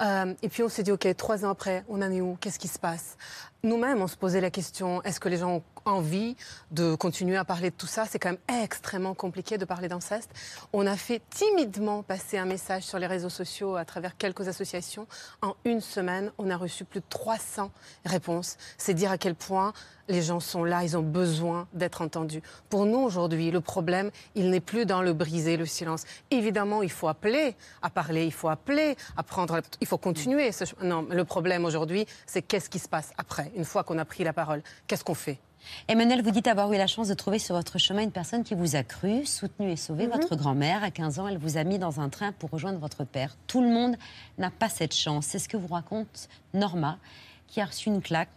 Euh, 0.00 0.32
et 0.42 0.48
puis 0.48 0.62
on 0.62 0.68
s'est 0.68 0.82
dit, 0.82 0.92
ok, 0.92 1.06
trois 1.16 1.44
ans 1.44 1.50
après, 1.50 1.84
on 1.88 2.00
en 2.00 2.10
est 2.10 2.22
où? 2.22 2.38
Qu'est-ce 2.40 2.58
qui 2.58 2.68
se 2.68 2.78
passe? 2.78 3.18
Nous-mêmes, 3.62 4.00
on 4.00 4.06
se 4.06 4.16
posait 4.16 4.40
la 4.40 4.50
question 4.50 5.02
est-ce 5.02 5.20
que 5.20 5.28
les 5.28 5.36
gens 5.36 5.56
ont 5.56 5.62
envie 5.84 6.34
de 6.70 6.94
continuer 6.94 7.36
à 7.36 7.44
parler 7.44 7.68
de 7.70 7.74
tout 7.74 7.86
ça? 7.86 8.06
C'est 8.06 8.18
quand 8.18 8.30
même 8.30 8.62
extrêmement 8.62 9.12
compliqué 9.12 9.58
de 9.58 9.66
parler 9.66 9.86
d'inceste. 9.88 10.30
On 10.72 10.86
a 10.86 10.96
fait 10.96 11.20
timidement 11.28 12.02
passer 12.02 12.38
un 12.38 12.46
message 12.46 12.84
sur 12.84 12.98
les 12.98 13.06
réseaux 13.06 13.28
sociaux 13.28 13.76
à 13.76 13.84
travers 13.84 14.16
quelques 14.16 14.48
associations. 14.48 15.06
En 15.42 15.56
une 15.66 15.82
semaine, 15.82 16.32
on 16.38 16.48
a 16.48 16.56
reçu 16.56 16.84
plus 16.86 17.00
de 17.00 17.04
300 17.10 17.70
réponses. 18.06 18.56
C'est 18.78 18.94
dire 18.94 19.10
à 19.10 19.18
quel 19.18 19.34
point 19.34 19.74
les 20.08 20.22
gens 20.22 20.40
sont 20.40 20.64
là, 20.64 20.82
ils 20.82 20.96
ont 20.96 21.02
besoin 21.02 21.68
d'être 21.72 22.02
entendus. 22.02 22.42
Pour 22.68 22.84
nous, 22.84 22.98
aujourd'hui, 22.98 23.52
le 23.52 23.60
problème, 23.60 24.10
il 24.34 24.50
n'est 24.50 24.58
plus 24.60 24.84
dans 24.84 25.02
le 25.02 25.12
briser, 25.12 25.56
le 25.56 25.66
silence. 25.66 26.02
Évidemment, 26.32 26.82
il 26.82 26.90
faut 26.90 27.06
appeler 27.06 27.54
à 27.80 27.90
parler, 27.90 28.24
il 28.24 28.32
faut 28.32 28.48
appeler 28.48 28.96
à 29.16 29.22
prendre, 29.22 29.60
il 29.80 29.86
faut 29.86 29.98
continuer. 29.98 30.50
ce- 30.50 30.64
Non, 30.82 31.06
le 31.08 31.24
problème 31.24 31.64
aujourd'hui, 31.64 32.06
c'est 32.26 32.42
qu'est-ce 32.42 32.68
qui 32.68 32.80
se 32.80 32.88
passe 32.88 33.10
après, 33.18 33.49
une 33.56 33.64
fois 33.64 33.84
qu'on 33.84 33.98
a 33.98 34.04
pris 34.04 34.24
la 34.24 34.32
parole 34.32 34.62
Qu'est-ce 34.86 35.04
qu'on 35.04 35.14
fait? 35.14 35.38
Emmanuel, 35.88 36.22
vous 36.22 36.30
dites 36.30 36.46
avoir 36.48 36.72
eu 36.72 36.78
la 36.78 36.86
chance 36.86 37.08
de 37.08 37.14
trouver 37.14 37.38
sur 37.38 37.54
votre 37.54 37.76
chemin 37.78 38.02
une 38.02 38.12
personne 38.12 38.44
qui 38.44 38.54
vous 38.54 38.76
a 38.76 38.82
cru, 38.82 39.26
soutenu 39.26 39.70
et 39.70 39.76
sauvé. 39.76 40.06
Mhm. 40.06 40.12
Votre 40.12 40.34
grand-mère, 40.34 40.82
à 40.82 40.90
15 40.90 41.18
ans, 41.18 41.28
elle 41.28 41.36
vous 41.36 41.58
a 41.58 41.64
mis 41.64 41.78
dans 41.78 42.00
un 42.00 42.08
train 42.08 42.32
pour 42.32 42.48
rejoindre 42.50 42.78
votre 42.78 43.04
père. 43.04 43.36
Tout 43.46 43.60
le 43.60 43.68
monde 43.68 43.96
n'a 44.38 44.50
pas 44.50 44.70
cette 44.70 44.94
chance. 44.94 45.26
C'est 45.26 45.38
ce 45.38 45.48
que 45.50 45.58
vous 45.58 45.72
raconte 45.72 46.28
Norma, 46.54 46.98
qui 47.46 47.60
a 47.60 47.66
reçu 47.66 47.88
une 47.90 48.00
claque 48.00 48.28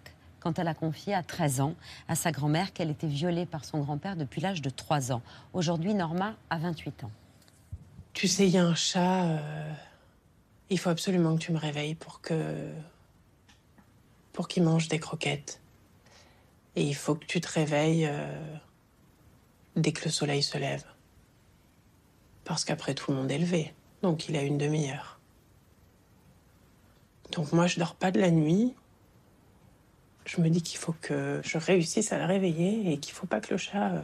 quand 0.41 0.59
elle 0.59 0.67
a 0.67 0.73
confié 0.73 1.13
à 1.13 1.23
13 1.23 1.61
ans 1.61 1.75
à 2.09 2.15
sa 2.15 2.33
grand-mère 2.33 2.73
qu'elle 2.73 2.89
était 2.89 3.07
violée 3.07 3.45
par 3.45 3.63
son 3.63 3.79
grand-père 3.79 4.17
depuis 4.17 4.41
l'âge 4.41 4.61
de 4.61 4.69
3 4.69 5.13
ans. 5.13 5.21
Aujourd'hui, 5.53 5.93
Norma 5.93 6.35
a 6.49 6.57
28 6.57 7.05
ans. 7.05 7.11
Tu 8.11 8.27
sais, 8.27 8.45
il 8.45 8.51
y 8.53 8.57
a 8.57 8.65
un 8.65 8.75
chat. 8.75 9.23
euh, 9.23 9.71
Il 10.69 10.77
faut 10.77 10.89
absolument 10.89 11.35
que 11.35 11.39
tu 11.41 11.53
me 11.53 11.57
réveilles 11.57 11.95
pour 11.95 12.19
que. 12.19 12.67
Pour 14.33 14.47
qu'il 14.47 14.63
mange 14.63 14.87
des 14.87 14.99
croquettes. 14.99 15.61
Et 16.75 16.83
il 16.83 16.95
faut 16.95 17.15
que 17.15 17.25
tu 17.25 17.39
te 17.39 17.47
réveilles 17.47 18.07
euh, 18.07 18.57
dès 19.75 19.93
que 19.93 20.05
le 20.05 20.11
soleil 20.11 20.43
se 20.43 20.57
lève. 20.57 20.83
Parce 22.43 22.65
qu'après 22.65 22.95
tout 22.95 23.11
le 23.11 23.17
monde 23.17 23.31
est 23.31 23.37
levé. 23.37 23.73
Donc 24.01 24.27
il 24.27 24.35
a 24.35 24.41
une 24.41 24.57
demi-heure. 24.57 25.19
Donc 27.31 27.51
moi, 27.51 27.67
je 27.67 27.79
dors 27.79 27.95
pas 27.95 28.11
de 28.11 28.19
la 28.19 28.31
nuit. 28.31 28.75
Je 30.25 30.41
me 30.41 30.49
dis 30.49 30.61
qu'il 30.61 30.77
faut 30.77 30.95
que 31.01 31.41
je 31.43 31.57
réussisse 31.57 32.11
à 32.11 32.17
le 32.17 32.25
réveiller 32.25 32.91
et 32.91 32.99
qu'il 32.99 33.13
faut 33.13 33.27
pas 33.27 33.39
que 33.41 33.53
le 33.53 33.57
chat 33.57 33.91
euh, 33.91 34.01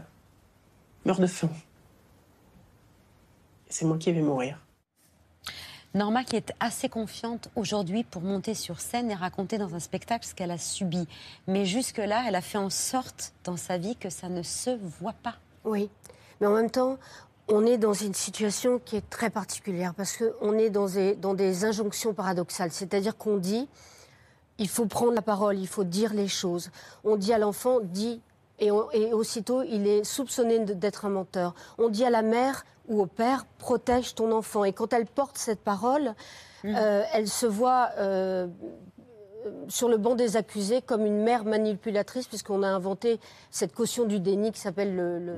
meure 1.05 1.19
de 1.19 1.27
faim. 1.27 1.51
C'est 3.69 3.85
moi 3.85 3.97
qui 3.97 4.11
vais 4.11 4.21
mourir. 4.21 4.59
Norma 5.95 6.23
qui 6.23 6.35
est 6.35 6.53
assez 6.59 6.87
confiante 6.87 7.49
aujourd'hui 7.55 8.03
pour 8.03 8.21
monter 8.21 8.53
sur 8.53 8.79
scène 8.79 9.09
et 9.09 9.15
raconter 9.15 9.57
dans 9.57 9.73
un 9.73 9.79
spectacle 9.79 10.25
ce 10.25 10.35
qu'elle 10.35 10.51
a 10.51 10.57
subi. 10.57 11.07
Mais 11.47 11.65
jusque-là, 11.65 12.23
elle 12.27 12.35
a 12.35 12.41
fait 12.41 12.59
en 12.59 12.69
sorte 12.69 13.33
dans 13.43 13.57
sa 13.57 13.77
vie 13.77 13.95
que 13.95 14.09
ça 14.09 14.29
ne 14.29 14.43
se 14.43 14.69
voit 14.99 15.15
pas. 15.23 15.35
Oui, 15.65 15.89
mais 16.39 16.47
en 16.47 16.53
même 16.53 16.69
temps, 16.69 16.97
on 17.47 17.65
est 17.65 17.77
dans 17.77 17.93
une 17.93 18.13
situation 18.13 18.79
qui 18.83 18.95
est 18.95 19.09
très 19.09 19.31
particulière 19.31 19.93
parce 19.95 20.15
qu'on 20.17 20.57
est 20.57 20.69
dans 20.69 21.33
des, 21.33 21.65
injonctions 21.65 22.13
paradoxales. 22.13 22.71
C'est-à-dire 22.71 23.17
qu'on 23.17 23.37
dit, 23.37 23.67
il 24.59 24.69
faut 24.69 24.85
prendre 24.85 25.13
la 25.13 25.23
parole, 25.23 25.57
il 25.57 25.67
faut 25.67 25.83
dire 25.83 26.13
les 26.13 26.27
choses. 26.27 26.69
On 27.03 27.17
dit 27.17 27.33
à 27.33 27.39
l'enfant, 27.39 27.79
dis, 27.81 28.21
et, 28.59 28.71
aussitôt, 28.71 29.63
il 29.63 29.87
est 29.87 30.03
soupçonné 30.03 30.59
d'être 30.59 31.05
un 31.05 31.09
menteur. 31.09 31.55
On 31.77 31.89
dit 31.89 32.03
à 32.03 32.09
la 32.09 32.21
mère, 32.21 32.65
ou 32.89 33.01
au 33.01 33.05
père 33.05 33.45
protège 33.59 34.15
ton 34.15 34.31
enfant. 34.31 34.63
Et 34.65 34.73
quand 34.73 34.91
elle 34.93 35.05
porte 35.05 35.37
cette 35.37 35.61
parole, 35.61 36.13
euh, 36.65 37.03
elle 37.13 37.27
se 37.29 37.45
voit 37.45 37.89
euh, 37.97 38.47
sur 39.67 39.87
le 39.87 39.97
banc 39.97 40.15
des 40.15 40.35
accusés 40.35 40.81
comme 40.81 41.05
une 41.05 41.23
mère 41.23 41.45
manipulatrice, 41.45 42.27
puisqu'on 42.27 42.63
a 42.63 42.67
inventé 42.67 43.19
cette 43.51 43.73
caution 43.73 44.05
du 44.05 44.19
déni 44.19 44.51
qui 44.51 44.59
s'appelle 44.59 44.95
le, 44.95 45.19
le- 45.19 45.35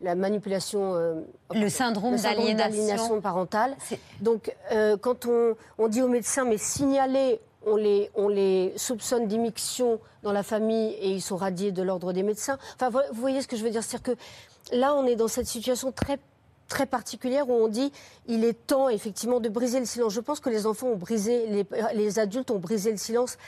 la 0.00 0.14
manipulation. 0.14 0.94
euh, 0.94 1.14
Le 1.52 1.68
syndrome 1.68 2.14
d'aliénation. 2.16 3.20
parentale. 3.20 3.74
Donc, 4.20 4.54
euh, 4.70 4.96
quand 4.96 5.26
on, 5.26 5.56
on 5.78 5.88
dit 5.88 6.02
aux 6.02 6.08
médecins, 6.08 6.44
mais 6.44 6.56
signalez, 6.58 7.40
on 7.66 7.74
les, 7.74 8.08
on 8.14 8.28
les 8.28 8.72
soupçonne 8.76 9.26
d'immixtion 9.26 9.98
dans 10.22 10.30
la 10.30 10.44
famille 10.44 10.92
et 11.00 11.10
ils 11.10 11.20
sont 11.20 11.36
radiés 11.36 11.72
de 11.72 11.82
l'ordre 11.82 12.12
des 12.12 12.22
médecins. 12.22 12.58
Enfin, 12.76 12.90
vo- 12.90 13.00
vous 13.12 13.20
voyez 13.20 13.42
ce 13.42 13.48
que 13.48 13.56
je 13.56 13.64
veux 13.64 13.70
dire? 13.70 13.82
C'est-à-dire 13.82 14.14
que 14.14 14.76
là, 14.76 14.94
on 14.94 15.04
est 15.04 15.16
dans 15.16 15.26
cette 15.26 15.48
situation 15.48 15.90
très 15.90 16.20
très 16.68 16.86
particulière 16.86 17.48
où 17.48 17.54
on 17.54 17.68
dit 17.68 17.92
il 18.26 18.44
est 18.44 18.66
temps 18.66 18.88
effectivement 18.88 19.40
de 19.40 19.48
briser 19.48 19.80
le 19.80 19.86
silence. 19.86 20.12
Je 20.12 20.20
pense 20.20 20.40
que 20.40 20.50
les 20.50 20.66
enfants 20.66 20.88
ont 20.88 20.96
brisé, 20.96 21.46
les, 21.46 21.66
les 21.94 22.18
adultes 22.18 22.50
ont 22.50 22.58
brisé 22.58 22.90
le 22.90 22.98
silence. 22.98 23.38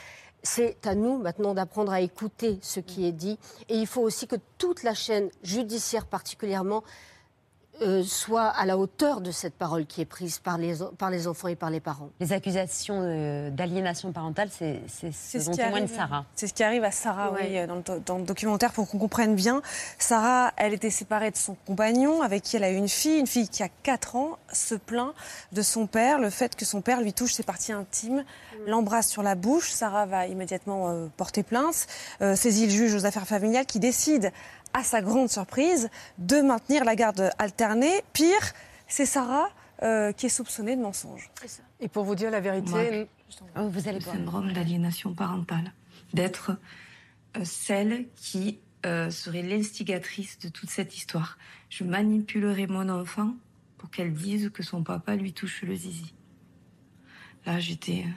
C'est 0.42 0.86
à 0.86 0.94
nous 0.94 1.18
maintenant 1.18 1.52
d'apprendre 1.52 1.92
à 1.92 2.00
écouter 2.00 2.58
ce 2.62 2.80
qui 2.80 3.06
est 3.06 3.12
dit. 3.12 3.38
Et 3.68 3.76
il 3.76 3.86
faut 3.86 4.00
aussi 4.00 4.26
que 4.26 4.36
toute 4.56 4.82
la 4.82 4.94
chaîne 4.94 5.28
judiciaire 5.42 6.06
particulièrement 6.06 6.82
euh, 7.82 8.02
soit 8.04 8.46
à 8.48 8.66
la 8.66 8.76
hauteur 8.78 9.20
de 9.20 9.30
cette 9.30 9.54
parole 9.54 9.86
qui 9.86 10.00
est 10.00 10.04
prise 10.06 10.38
par 10.38 10.58
les, 10.58 10.74
par 10.98 11.10
les 11.10 11.26
enfants 11.26 11.48
et 11.48 11.56
par 11.56 11.70
les 11.70 11.80
parents. 11.80 12.10
Les 12.20 12.32
accusations 12.32 12.98
euh, 13.00 13.50
d'aliénation 13.50 14.12
parentale, 14.12 14.48
c'est 14.50 14.80
c'est 14.88 15.12
ce 15.12 15.44
dont 15.46 15.50
qui 15.52 15.58
témoigne 15.58 15.84
arrive. 15.84 15.94
Sarah. 15.96 16.24
C'est 16.34 16.46
ce 16.46 16.54
qui 16.54 16.62
arrive 16.62 16.84
à 16.84 16.90
Sarah, 16.90 17.32
Ouais. 17.32 17.60
oui, 17.60 17.66
dans 17.66 17.76
le, 17.76 18.00
dans 18.00 18.18
le 18.18 18.24
documentaire, 18.24 18.72
pour 18.72 18.88
qu'on 18.88 18.98
comprenne 18.98 19.34
bien. 19.34 19.62
Sarah, 19.98 20.52
elle 20.56 20.72
était 20.74 20.90
séparée 20.90 21.30
de 21.30 21.36
son 21.36 21.54
compagnon, 21.66 22.22
avec 22.22 22.42
qui 22.42 22.56
elle 22.56 22.64
a 22.64 22.70
eu 22.70 22.76
une 22.76 22.88
fille, 22.88 23.18
une 23.18 23.26
fille 23.26 23.48
qui 23.48 23.62
a 23.62 23.68
4 23.82 24.16
ans, 24.16 24.38
se 24.52 24.74
plaint 24.74 25.12
de 25.52 25.62
son 25.62 25.86
père, 25.86 26.18
le 26.18 26.30
fait 26.30 26.56
que 26.56 26.64
son 26.64 26.80
père 26.80 27.00
lui 27.00 27.12
touche 27.12 27.32
ses 27.34 27.42
parties 27.42 27.72
intimes, 27.72 28.24
l'embrasse 28.66 29.08
sur 29.08 29.22
la 29.22 29.34
bouche. 29.34 29.70
Sarah 29.70 30.06
va 30.06 30.26
immédiatement 30.26 30.88
euh, 30.90 31.06
porter 31.16 31.42
plainte, 31.42 31.86
euh, 32.20 32.36
saisit 32.36 32.66
le 32.66 32.72
juge 32.72 32.94
aux 32.94 33.06
affaires 33.06 33.26
familiales 33.26 33.66
qui 33.66 33.78
décide, 33.80 34.32
à 34.72 34.82
sa 34.82 35.02
grande 35.02 35.28
surprise, 35.28 35.88
de 36.18 36.40
maintenir 36.40 36.84
la 36.84 36.96
garde 36.96 37.30
alternée. 37.38 38.02
Pire, 38.12 38.52
c'est 38.86 39.06
Sarah 39.06 39.48
euh, 39.82 40.12
qui 40.12 40.26
est 40.26 40.30
soupçonnée 40.30 40.76
de 40.76 40.82
mensonge. 40.82 41.30
Et 41.80 41.88
pour 41.88 42.04
vous 42.04 42.14
dire 42.14 42.30
la 42.30 42.40
vérité, 42.40 43.08
Oh, 43.56 43.70
Marc, 43.70 43.86
le 43.86 44.00
syndrome 44.00 44.52
d'aliénation 44.52 45.14
parentale, 45.14 45.72
d'être 46.14 46.52
euh, 47.36 47.44
celle 47.44 48.06
qui 48.16 48.58
euh, 48.86 49.10
serait 49.10 49.42
l'instigatrice 49.42 50.38
de 50.38 50.48
toute 50.48 50.70
cette 50.70 50.96
histoire. 50.96 51.38
Je 51.68 51.84
manipulerai 51.84 52.66
mon 52.66 52.88
enfant 52.88 53.34
pour 53.78 53.90
qu'elle 53.90 54.12
dise 54.12 54.50
que 54.50 54.62
son 54.62 54.82
papa 54.82 55.16
lui 55.16 55.32
touche 55.32 55.62
le 55.62 55.74
zizi. 55.74 56.14
Là, 57.46 57.60
j'étais 57.60 58.04
euh, 58.06 58.12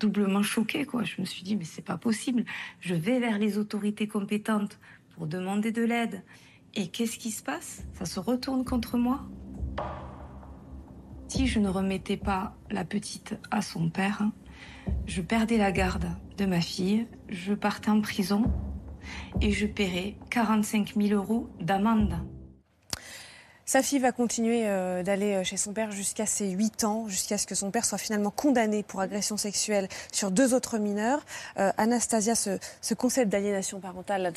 doublement 0.00 0.42
choquée, 0.42 0.84
quoi. 0.84 1.04
Je 1.04 1.20
me 1.20 1.26
suis 1.26 1.42
dit, 1.42 1.56
mais 1.56 1.64
c'est 1.64 1.82
pas 1.82 1.98
possible. 1.98 2.44
Je 2.80 2.94
vais 2.94 3.18
vers 3.18 3.38
les 3.38 3.58
autorités 3.58 4.08
compétentes 4.08 4.78
pour 5.14 5.26
demander 5.26 5.72
de 5.72 5.82
l'aide. 5.82 6.22
Et 6.74 6.88
qu'est-ce 6.88 7.18
qui 7.18 7.30
se 7.30 7.42
passe? 7.42 7.84
Ça 7.94 8.04
se 8.04 8.20
retourne 8.20 8.64
contre 8.64 8.96
moi? 8.96 9.28
Si 11.28 11.46
je 11.46 11.58
ne 11.58 11.68
remettais 11.68 12.16
pas 12.16 12.56
la 12.70 12.84
petite 12.84 13.36
à 13.50 13.60
son 13.60 13.90
père, 13.90 14.22
je 15.06 15.20
perdais 15.20 15.58
la 15.58 15.72
garde 15.72 16.08
de 16.38 16.46
ma 16.46 16.60
fille, 16.60 17.06
je 17.28 17.52
partais 17.52 17.90
en 17.90 18.00
prison 18.00 18.44
et 19.40 19.52
je 19.52 19.66
paierais 19.66 20.16
45 20.30 20.94
000 20.96 21.14
euros 21.14 21.50
d'amende. 21.60 22.14
Sa 23.68 23.82
fille 23.82 23.98
va 23.98 24.12
continuer 24.12 24.62
euh, 24.64 25.02
d'aller 25.02 25.34
euh, 25.34 25.44
chez 25.44 25.58
son 25.58 25.74
père 25.74 25.90
jusqu'à 25.90 26.24
ses 26.24 26.48
8 26.48 26.84
ans, 26.84 27.06
jusqu'à 27.06 27.36
ce 27.36 27.46
que 27.46 27.54
son 27.54 27.70
père 27.70 27.84
soit 27.84 27.98
finalement 27.98 28.30
condamné 28.30 28.82
pour 28.82 29.02
agression 29.02 29.36
sexuelle 29.36 29.88
sur 30.10 30.30
deux 30.30 30.54
autres 30.54 30.78
mineurs. 30.78 31.20
Euh, 31.58 31.70
Anastasia, 31.76 32.34
ce, 32.34 32.58
ce 32.80 32.94
concept 32.94 33.30
d'aliénation 33.30 33.78
parentale 33.78 34.32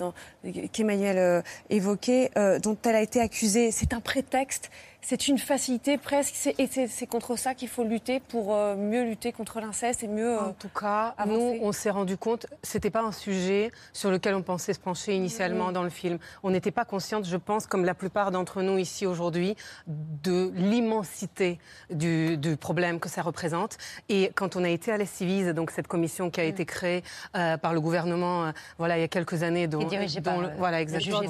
qu'Emmanuel 0.73 1.43
évoquait, 1.69 2.29
dont 2.61 2.77
elle 2.83 2.95
a 2.95 3.01
été 3.01 3.21
accusée, 3.21 3.71
c'est 3.71 3.93
un 3.93 4.01
prétexte, 4.01 4.69
c'est 5.03 5.27
une 5.27 5.37
facilité 5.39 5.97
presque, 5.97 6.33
c'est- 6.35 6.55
et 6.59 6.67
c'est 6.67 6.87
c'est 6.87 7.07
contre 7.07 7.35
ça 7.35 7.53
qu'il 7.55 7.67
faut 7.67 7.83
lutter 7.83 8.19
pour 8.19 8.53
euh, 8.55 8.75
mieux 8.75 9.03
lutter 9.03 9.31
contre 9.31 9.59
l'inceste 9.59 10.03
et 10.03 10.07
mieux... 10.07 10.37
euh, 10.37 10.49
En 10.49 10.53
tout 10.53 10.69
cas, 10.69 11.15
avancer. 11.17 11.59
nous, 11.59 11.65
on 11.65 11.71
s'est 11.71 11.89
rendu 11.89 12.17
compte, 12.17 12.45
c'était 12.63 12.89
pas 12.91 13.01
un 13.01 13.11
sujet 13.11 13.71
sur 13.93 14.11
lequel 14.11 14.35
on 14.35 14.43
pensait 14.43 14.73
se 14.73 14.79
pencher 14.79 15.15
initialement 15.15 15.71
dans 15.71 15.83
le 15.83 15.89
film. 15.89 16.19
On 16.43 16.51
n'était 16.51 16.71
pas 16.71 16.85
consciente, 16.85 17.25
je 17.25 17.37
pense, 17.37 17.65
comme 17.67 17.83
la 17.83 17.93
plupart 17.95 18.31
d'entre 18.31 18.61
nous 18.61 18.77
ici 18.77 19.05
aujourd'hui, 19.07 19.55
de 19.87 20.51
l'immensité 20.55 21.59
du, 21.89 22.37
du 22.37 22.55
problème 22.57 22.99
que 22.99 23.09
ça 23.09 23.21
représente. 23.23 23.77
Et 24.09 24.31
quand 24.35 24.55
on 24.55 24.63
a 24.63 24.69
été 24.69 24.91
à 24.91 24.97
la 24.97 25.05
Civise, 25.05 25.47
donc 25.49 25.71
cette 25.71 25.87
commission 25.87 26.29
qui 26.29 26.39
a 26.41 26.43
été 26.43 26.65
créée 26.65 27.03
euh, 27.35 27.57
par 27.57 27.73
le 27.73 27.81
gouvernement, 27.81 28.45
euh, 28.45 28.51
voilà, 28.77 28.97
il 28.97 29.01
y 29.01 29.03
a 29.03 29.07
quelques 29.07 29.41
années, 29.43 29.67
dont, 29.67 29.79
dont 29.79 29.89
par, 30.23 30.39
euh, 30.39 30.47
voilà, 30.57 30.77
le 30.77 30.83
exactement, 30.83 31.21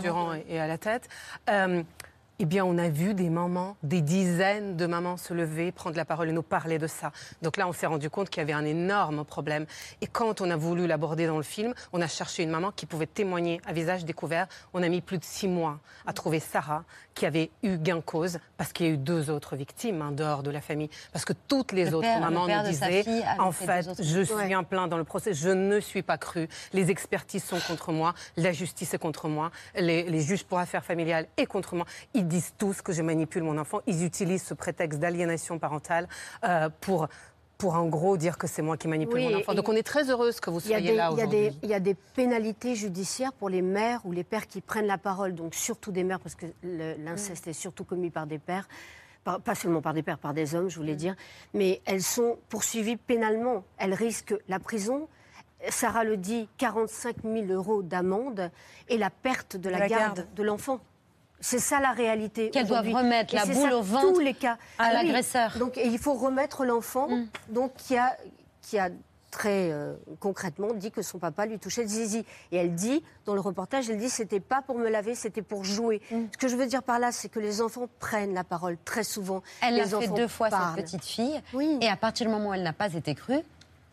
Durand. 0.00 0.32
Est 0.48 0.58
à 0.58 0.66
la 0.68 0.78
tête. 0.78 1.08
Eh 2.38 2.44
bien, 2.44 2.66
on 2.66 2.76
a 2.76 2.90
vu 2.90 3.14
des 3.14 3.30
mamans, 3.30 3.78
des 3.82 4.02
dizaines 4.02 4.76
de 4.76 4.84
mamans 4.84 5.16
se 5.16 5.32
lever, 5.32 5.72
prendre 5.72 5.96
la 5.96 6.04
parole 6.04 6.28
et 6.28 6.32
nous 6.32 6.42
parler 6.42 6.78
de 6.78 6.86
ça. 6.86 7.10
Donc 7.40 7.56
là, 7.56 7.66
on 7.66 7.72
s'est 7.72 7.86
rendu 7.86 8.10
compte 8.10 8.28
qu'il 8.28 8.40
y 8.40 8.42
avait 8.42 8.52
un 8.52 8.66
énorme 8.66 9.24
problème. 9.24 9.64
Et 10.02 10.06
quand 10.06 10.42
on 10.42 10.50
a 10.50 10.56
voulu 10.56 10.86
l'aborder 10.86 11.26
dans 11.26 11.38
le 11.38 11.42
film, 11.42 11.72
on 11.94 12.02
a 12.02 12.06
cherché 12.08 12.42
une 12.42 12.50
maman 12.50 12.72
qui 12.72 12.84
pouvait 12.84 13.06
témoigner 13.06 13.62
à 13.64 13.72
visage 13.72 14.04
découvert. 14.04 14.48
On 14.74 14.82
a 14.82 14.88
mis 14.90 15.00
plus 15.00 15.16
de 15.16 15.24
six 15.24 15.48
mois 15.48 15.80
à 16.04 16.12
trouver 16.12 16.38
Sarah, 16.38 16.84
qui 17.16 17.26
avait 17.26 17.50
eu 17.64 17.78
gain 17.78 18.00
cause, 18.00 18.38
parce 18.58 18.72
qu'il 18.72 18.86
y 18.86 18.88
a 18.90 18.92
eu 18.92 18.96
deux 18.98 19.30
autres 19.30 19.56
victimes 19.56 20.02
en 20.02 20.12
dehors 20.12 20.42
de 20.44 20.50
la 20.52 20.60
famille. 20.60 20.90
Parce 21.12 21.24
que 21.24 21.32
toutes 21.48 21.72
les 21.72 21.86
Le 21.86 21.96
autres 21.96 22.02
père- 22.06 22.20
mamans 22.20 22.46
nous 22.46 22.68
disaient, 22.68 23.04
en 23.40 23.50
fait 23.50 23.88
je 23.98 24.20
suis 24.22 24.34
Ouais. 24.34 24.54
en 24.54 24.62
plein 24.64 24.86
dans 24.86 24.98
le 24.98 25.04
procès, 25.04 25.32
je 25.34 25.48
ne 25.48 25.80
suis 25.80 26.02
pas 26.02 26.18
crue. 26.18 26.46
Les 26.74 26.90
expertises 26.90 27.42
sont 27.42 27.58
contre 27.66 27.90
moi, 27.90 28.14
la 28.36 28.52
justice 28.52 28.92
est 28.94 28.98
contre 28.98 29.28
moi, 29.28 29.50
les, 29.74 30.04
les 30.04 30.20
juges 30.20 30.44
pour 30.44 30.58
affaires 30.58 30.84
familiales 30.84 31.26
est 31.38 31.46
contre 31.46 31.74
moi. 31.74 31.86
Ils 32.14 32.28
disent 32.28 32.52
tous 32.58 32.82
que 32.82 32.92
je 32.92 33.00
manipule 33.02 33.42
mon 33.42 33.56
enfant. 33.58 33.80
Ils 33.86 34.04
utilisent 34.04 34.44
ce 34.44 34.54
prétexte 34.54 35.00
d'aliénation 35.00 35.58
parentale 35.58 36.06
euh, 36.44 36.68
pour, 36.82 37.08
pour 37.58 37.74
en 37.74 37.86
gros 37.86 38.16
dire 38.16 38.36
que 38.38 38.46
c'est 38.46 38.62
moi 38.62 38.76
qui 38.76 38.86
manipule 38.88 39.16
Oui, 39.16 39.32
mon 39.32 39.38
enfant. 39.40 39.54
Donc 39.54 39.68
on 39.68 39.72
est 39.72 39.82
très 39.82 40.10
heureuse 40.10 40.40
que 40.40 40.50
vous 40.50 40.60
soyez 40.60 40.90
des, 40.90 40.94
là 40.96 41.10
il, 41.12 41.18
y 41.18 41.22
a 41.22 41.26
des, 41.26 41.36
aujourd'hui. 41.38 41.58
il 41.62 41.68
y 41.70 41.74
a 41.74 41.80
des 41.80 41.94
pénalités 41.94 42.74
judiciaires 42.74 43.32
pour 43.32 43.48
les 43.48 43.62
mères 43.62 44.00
ou 44.04 44.12
les 44.12 44.24
pères 44.24 44.46
qui 44.46 44.60
prennent 44.60 44.86
la 44.86 44.98
parole, 44.98 45.34
donc 45.34 45.54
surtout 45.54 45.90
des 45.92 46.04
mères, 46.04 46.20
parce 46.20 46.34
que 46.34 46.46
l'inceste 46.62 47.46
est 47.48 47.52
surtout 47.54 47.84
commis 47.84 48.10
par 48.10 48.26
des 48.26 48.38
pères, 48.38 48.68
par- 49.24 49.40
pas 49.40 49.54
seulement 49.54 49.80
par 49.80 49.94
des 49.94 50.02
pères, 50.02 50.18
par 50.18 50.34
des 50.34 50.54
hommes, 50.54 50.68
je 50.68 50.76
voulais 50.76 50.96
dire, 50.96 51.16
mais 51.54 51.80
elles 51.86 52.02
sont 52.02 52.36
poursuivies 52.48 52.96
pénalement. 52.96 53.64
Elles 53.78 53.94
risquent 53.94 54.36
la 54.48 54.58
prison. 54.58 55.08
Sarah 55.70 56.04
le 56.04 56.16
dit, 56.18 56.48
45 56.58 57.16
000 57.24 57.46
euros 57.46 57.82
d'amende 57.82 58.50
et 58.88 58.98
la 58.98 59.08
perte 59.10 59.56
de 59.56 59.70
la, 59.70 59.78
La 59.78 59.88
garde, 59.88 60.16
garde. 60.16 60.34
de 60.34 60.42
l'enfant. 60.42 60.80
C'est 61.46 61.60
ça 61.60 61.78
la 61.78 61.92
réalité. 61.92 62.50
Qu'elles 62.50 62.66
doivent 62.66 62.88
remettre 62.92 63.32
Et 63.34 63.36
la 63.36 63.46
boule 63.46 63.70
ça 63.70 63.76
au 63.76 63.82
ventre 63.82 64.14
tous 64.14 64.18
les 64.18 64.34
cas. 64.34 64.58
à 64.78 64.86
Ah 64.86 64.88
oui. 64.88 65.06
l'agresseur. 65.06 65.56
Donc 65.58 65.78
et 65.78 65.86
il 65.86 65.98
faut 65.98 66.14
remettre 66.14 66.64
l'enfant, 66.64 67.08
donc 67.50 67.72
qui 67.76 67.96
a, 67.96 68.16
qui 68.62 68.80
a 68.80 68.88
très 69.30 69.70
euh, 69.70 69.94
concrètement 70.18 70.72
dit 70.74 70.90
que 70.90 71.02
son 71.02 71.18
papa 71.18 71.46
lui 71.46 71.60
touchait 71.60 71.82
le 71.82 71.88
zizi. 71.88 72.24
Et 72.50 72.56
elle 72.56 72.74
dit, 72.74 73.04
dans 73.26 73.34
le 73.34 73.40
reportage, 73.40 73.88
elle 73.90 73.98
dit 73.98 74.08
c'était 74.10 74.40
pas 74.40 74.60
pour 74.62 74.76
me 74.76 74.88
laver, 74.88 75.14
c'était 75.14 75.42
pour 75.42 75.62
jouer. 75.62 76.00
Ce 76.10 76.36
que 76.36 76.48
je 76.48 76.56
veux 76.56 76.66
dire 76.66 76.82
par 76.82 76.98
là, 76.98 77.12
c'est 77.12 77.28
que 77.28 77.38
les 77.38 77.60
enfants 77.60 77.86
prennent 78.00 78.34
la 78.34 78.42
parole 78.44 78.76
très 78.84 79.04
souvent. 79.04 79.42
Elle 79.62 79.74
les 79.74 79.84
l'a 79.84 80.00
fait 80.00 80.08
deux 80.08 80.26
fois, 80.28 80.48
parlent. 80.48 80.74
cette 80.76 80.84
petite 80.86 81.04
fille. 81.04 81.40
Et 81.80 81.88
à 81.88 81.96
partir 81.96 82.26
du 82.26 82.32
moment 82.32 82.48
où 82.50 82.54
elle 82.54 82.64
n'a 82.64 82.72
pas 82.72 82.92
été 82.92 83.14
crue, 83.14 83.40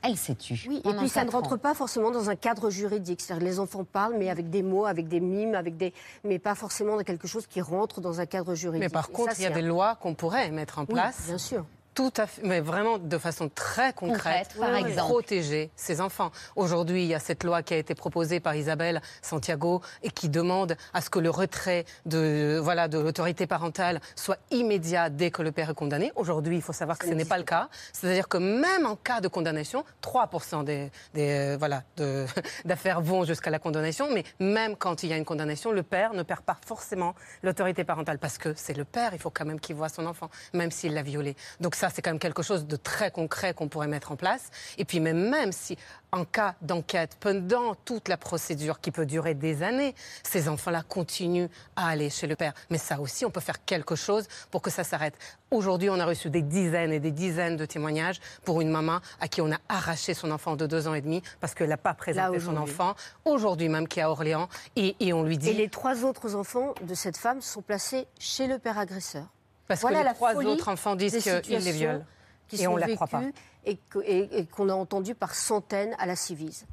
elle 0.03 0.17
s'est 0.17 0.35
tue. 0.35 0.61
Oui, 0.67 0.81
et 0.85 0.93
puis 0.93 1.09
ça 1.09 1.23
ne 1.23 1.29
ans. 1.29 1.33
rentre 1.39 1.57
pas 1.57 1.73
forcément 1.73 2.11
dans 2.11 2.29
un 2.29 2.35
cadre 2.35 2.69
juridique. 2.69 3.21
C'est-à-dire 3.21 3.45
les 3.47 3.59
enfants 3.59 3.83
parlent, 3.83 4.15
mais 4.17 4.29
avec 4.29 4.49
des 4.49 4.61
mots, 4.63 4.85
avec 4.85 5.07
des 5.07 5.19
mimes, 5.19 5.55
avec 5.55 5.77
des, 5.77 5.93
mais 6.23 6.39
pas 6.39 6.55
forcément 6.55 6.97
dans 6.97 7.03
quelque 7.03 7.27
chose 7.27 7.47
qui 7.47 7.61
rentre 7.61 8.01
dans 8.01 8.19
un 8.19 8.25
cadre 8.25 8.53
juridique. 8.53 8.83
Mais 8.83 8.89
par 8.89 9.09
Et 9.09 9.13
contre, 9.13 9.31
ça, 9.31 9.37
il 9.39 9.43
y 9.43 9.47
a 9.47 9.51
des 9.51 9.61
lois 9.61 9.95
qu'on 9.95 10.13
pourrait 10.13 10.51
mettre 10.51 10.79
en 10.79 10.83
Oui, 10.83 10.93
place. 10.93 11.25
bien 11.25 11.37
sûr. 11.37 11.65
Tout 11.95 12.11
à 12.17 12.25
fait, 12.25 12.41
mais 12.43 12.59
vraiment 12.59 12.97
de 12.97 13.17
façon 13.19 13.49
très 13.53 13.93
concrète, 13.93 14.47
Concrète, 14.49 14.55
par 14.59 14.69
pour 14.79 14.87
exemple. 14.87 15.09
protéger 15.09 15.69
ces 15.75 16.01
enfants. 16.01 16.31
Aujourd'hui, 16.55 17.03
il 17.03 17.07
y 17.07 17.13
a 17.13 17.19
cette 17.19 17.43
loi 17.43 17.61
qui 17.61 17.75
a 17.75 17.77
été 17.77 17.93
proposée 17.93 18.39
par 18.39 18.55
Isabelle 18.55 18.99
Santiago 19.21 19.81
et 20.01 20.09
qui 20.09 20.27
demande 20.27 20.75
à 20.93 21.01
ce 21.01 21.09
que 21.11 21.19
le 21.19 21.29
retrait 21.29 21.85
de 22.07 22.59
voilà 22.63 22.87
de 22.87 22.97
l'autorité 22.97 23.45
parentale 23.45 24.01
soit 24.15 24.37
immédiat 24.49 25.09
dès 25.11 25.29
que 25.29 25.43
le 25.43 25.51
père 25.51 25.69
est 25.69 25.75
condamné. 25.75 26.11
Aujourd'hui, 26.15 26.55
il 26.55 26.61
faut 26.63 26.73
savoir 26.73 26.97
que 26.97 27.07
ce 27.07 27.13
n'est 27.13 27.25
pas 27.25 27.37
le 27.37 27.43
cas. 27.43 27.69
C'est-à-dire 27.91 28.27
que 28.27 28.37
même 28.37 28.87
en 28.87 28.95
cas 28.95 29.21
de 29.21 29.27
condamnation, 29.27 29.85
3% 30.01 30.63
des, 30.63 30.91
des 31.13 31.29
euh, 31.53 31.57
voilà 31.59 31.83
de- 31.97 32.25
d'affaires 32.65 33.01
vont 33.01 33.23
jusqu'à 33.23 33.51
la 33.51 33.59
condamnation, 33.59 34.07
mais 34.11 34.23
même 34.39 34.75
quand 34.75 35.03
il 35.03 35.09
y 35.09 35.13
a 35.13 35.17
une 35.17 35.25
condamnation, 35.25 35.71
le 35.71 35.83
père 35.83 36.13
ne 36.15 36.23
perd 36.23 36.41
pas 36.41 36.57
forcément 36.65 37.13
l'autorité 37.43 37.83
parentale 37.83 38.17
parce 38.17 38.39
que 38.39 38.53
c'est 38.55 38.75
le 38.75 38.83
père. 38.85 39.11
Il 39.13 39.19
faut 39.19 39.29
quand 39.29 39.45
même 39.45 39.59
qu'il 39.59 39.75
voit 39.75 39.89
son 39.89 40.07
enfant, 40.07 40.29
même 40.53 40.71
s'il 40.71 40.93
l'a 40.95 41.03
violé. 41.03 41.35
Donc 41.59 41.75
Ça, 41.83 41.89
c'est 41.89 42.01
quand 42.01 42.11
même 42.11 42.19
quelque 42.19 42.43
chose 42.43 42.65
de 42.65 42.77
très 42.77 43.11
concret 43.11 43.53
qu'on 43.53 43.67
pourrait 43.67 43.89
mettre 43.89 44.13
en 44.13 44.15
place. 44.15 44.51
Et 44.77 44.85
puis 44.85 45.01
même, 45.01 45.29
même 45.29 45.51
si, 45.51 45.77
en 46.13 46.23
cas 46.23 46.55
d'enquête, 46.61 47.17
pendant 47.19 47.75
toute 47.75 48.07
la 48.07 48.15
procédure 48.15 48.79
qui 48.79 48.89
peut 48.89 49.05
durer 49.05 49.33
des 49.33 49.63
années, 49.63 49.93
ces 50.23 50.47
enfants-là 50.47 50.83
continuent 50.87 51.49
à 51.75 51.89
aller 51.89 52.09
chez 52.09 52.25
le 52.25 52.37
père. 52.37 52.53
Mais 52.69 52.77
ça 52.77 53.01
aussi, 53.01 53.25
on 53.25 53.31
peut 53.31 53.41
faire 53.41 53.65
quelque 53.65 53.97
chose 53.97 54.29
pour 54.49 54.61
que 54.61 54.69
ça 54.69 54.85
s'arrête. 54.85 55.15
Aujourd'hui, 55.51 55.89
on 55.89 55.99
a 55.99 56.05
reçu 56.05 56.29
des 56.29 56.41
dizaines 56.41 56.93
et 56.93 57.01
des 57.01 57.11
dizaines 57.11 57.57
de 57.57 57.65
témoignages 57.65 58.21
pour 58.45 58.61
une 58.61 58.69
maman 58.69 58.99
à 59.19 59.27
qui 59.27 59.41
on 59.41 59.51
a 59.51 59.57
arraché 59.67 60.13
son 60.13 60.31
enfant 60.31 60.55
de 60.55 60.65
deux 60.65 60.87
ans 60.87 60.93
et 60.93 61.01
demi 61.01 61.21
parce 61.41 61.53
qu'elle 61.53 61.67
n'a 61.67 61.75
pas 61.75 61.93
présenté 61.93 62.39
son 62.39 62.55
enfant. 62.55 62.95
Aujourd'hui 63.25 63.67
même, 63.67 63.89
qui 63.89 63.99
est 63.99 64.03
à 64.03 64.09
Orléans. 64.09 64.47
Et, 64.77 64.95
et 65.01 65.11
on 65.11 65.23
lui 65.23 65.37
dit... 65.37 65.49
Et 65.49 65.53
les 65.53 65.67
trois 65.67 66.05
autres 66.05 66.35
enfants 66.35 66.75
de 66.81 66.93
cette 66.93 67.17
femme 67.17 67.41
sont 67.41 67.61
placés 67.61 68.07
chez 68.19 68.47
le 68.47 68.57
père 68.57 68.79
agresseur. 68.79 69.25
Parce 69.67 69.81
Voilà 69.81 69.97
que 69.99 70.03
les 70.03 70.09
la 70.09 70.13
trois 70.13 70.33
folie 70.33 70.47
autres 70.47 70.67
enfants 70.69 70.95
disent 70.95 71.13
des 71.13 71.21
qu'ils 71.21 71.31
les 71.31 71.41
situations 71.43 71.71
violent. 71.73 72.05
qui 72.47 72.61
Et 72.61 72.67
on 72.67 72.71
sont 72.71 72.75
ne 72.77 72.81
la 72.81 72.95
croit 72.95 73.07
pas. 73.07 73.19
vécues 73.19 73.33
Et 73.65 73.77
que- 73.89 73.99
et- 74.05 74.39
et 74.39 74.45
qu'on 74.45 74.67
a 74.69 74.73
entendu 74.73 75.15
par 75.15 75.33
centaines 75.35 75.95
à 75.99 76.05
la 76.05 76.15
Civise. 76.17 76.65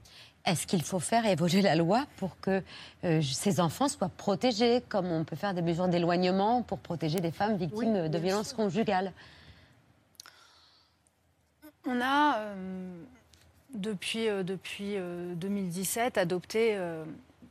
Est-ce 0.44 0.66
qu'il 0.66 0.82
faut 0.82 0.98
faire 1.00 1.24
évoluer 1.26 1.60
la 1.62 1.76
loi 1.76 2.04
pour 2.16 2.40
que 2.40 2.62
euh, 3.04 3.22
ces 3.22 3.60
enfants 3.60 3.88
soient 3.88 4.08
protégés, 4.08 4.82
comme 4.88 5.06
on 5.06 5.22
peut 5.22 5.36
faire 5.36 5.54
des 5.54 5.62
mesures 5.62 5.86
d'éloignement 5.86 6.62
pour 6.62 6.78
protéger 6.78 7.20
des 7.20 7.30
femmes 7.30 7.56
victimes 7.56 7.94
Oui, 8.02 8.10
de 8.10 8.18
violences 8.18 8.52
conjugales? 8.54 9.12
On 11.86 12.00
a, 12.00 12.38
euh, 12.38 13.02
depuis, 13.74 14.28
euh, 14.28 14.42
depuis 14.42 14.96
euh, 14.96 15.34
2017, 15.34 16.18
adopté 16.18 16.74
euh, 16.74 17.04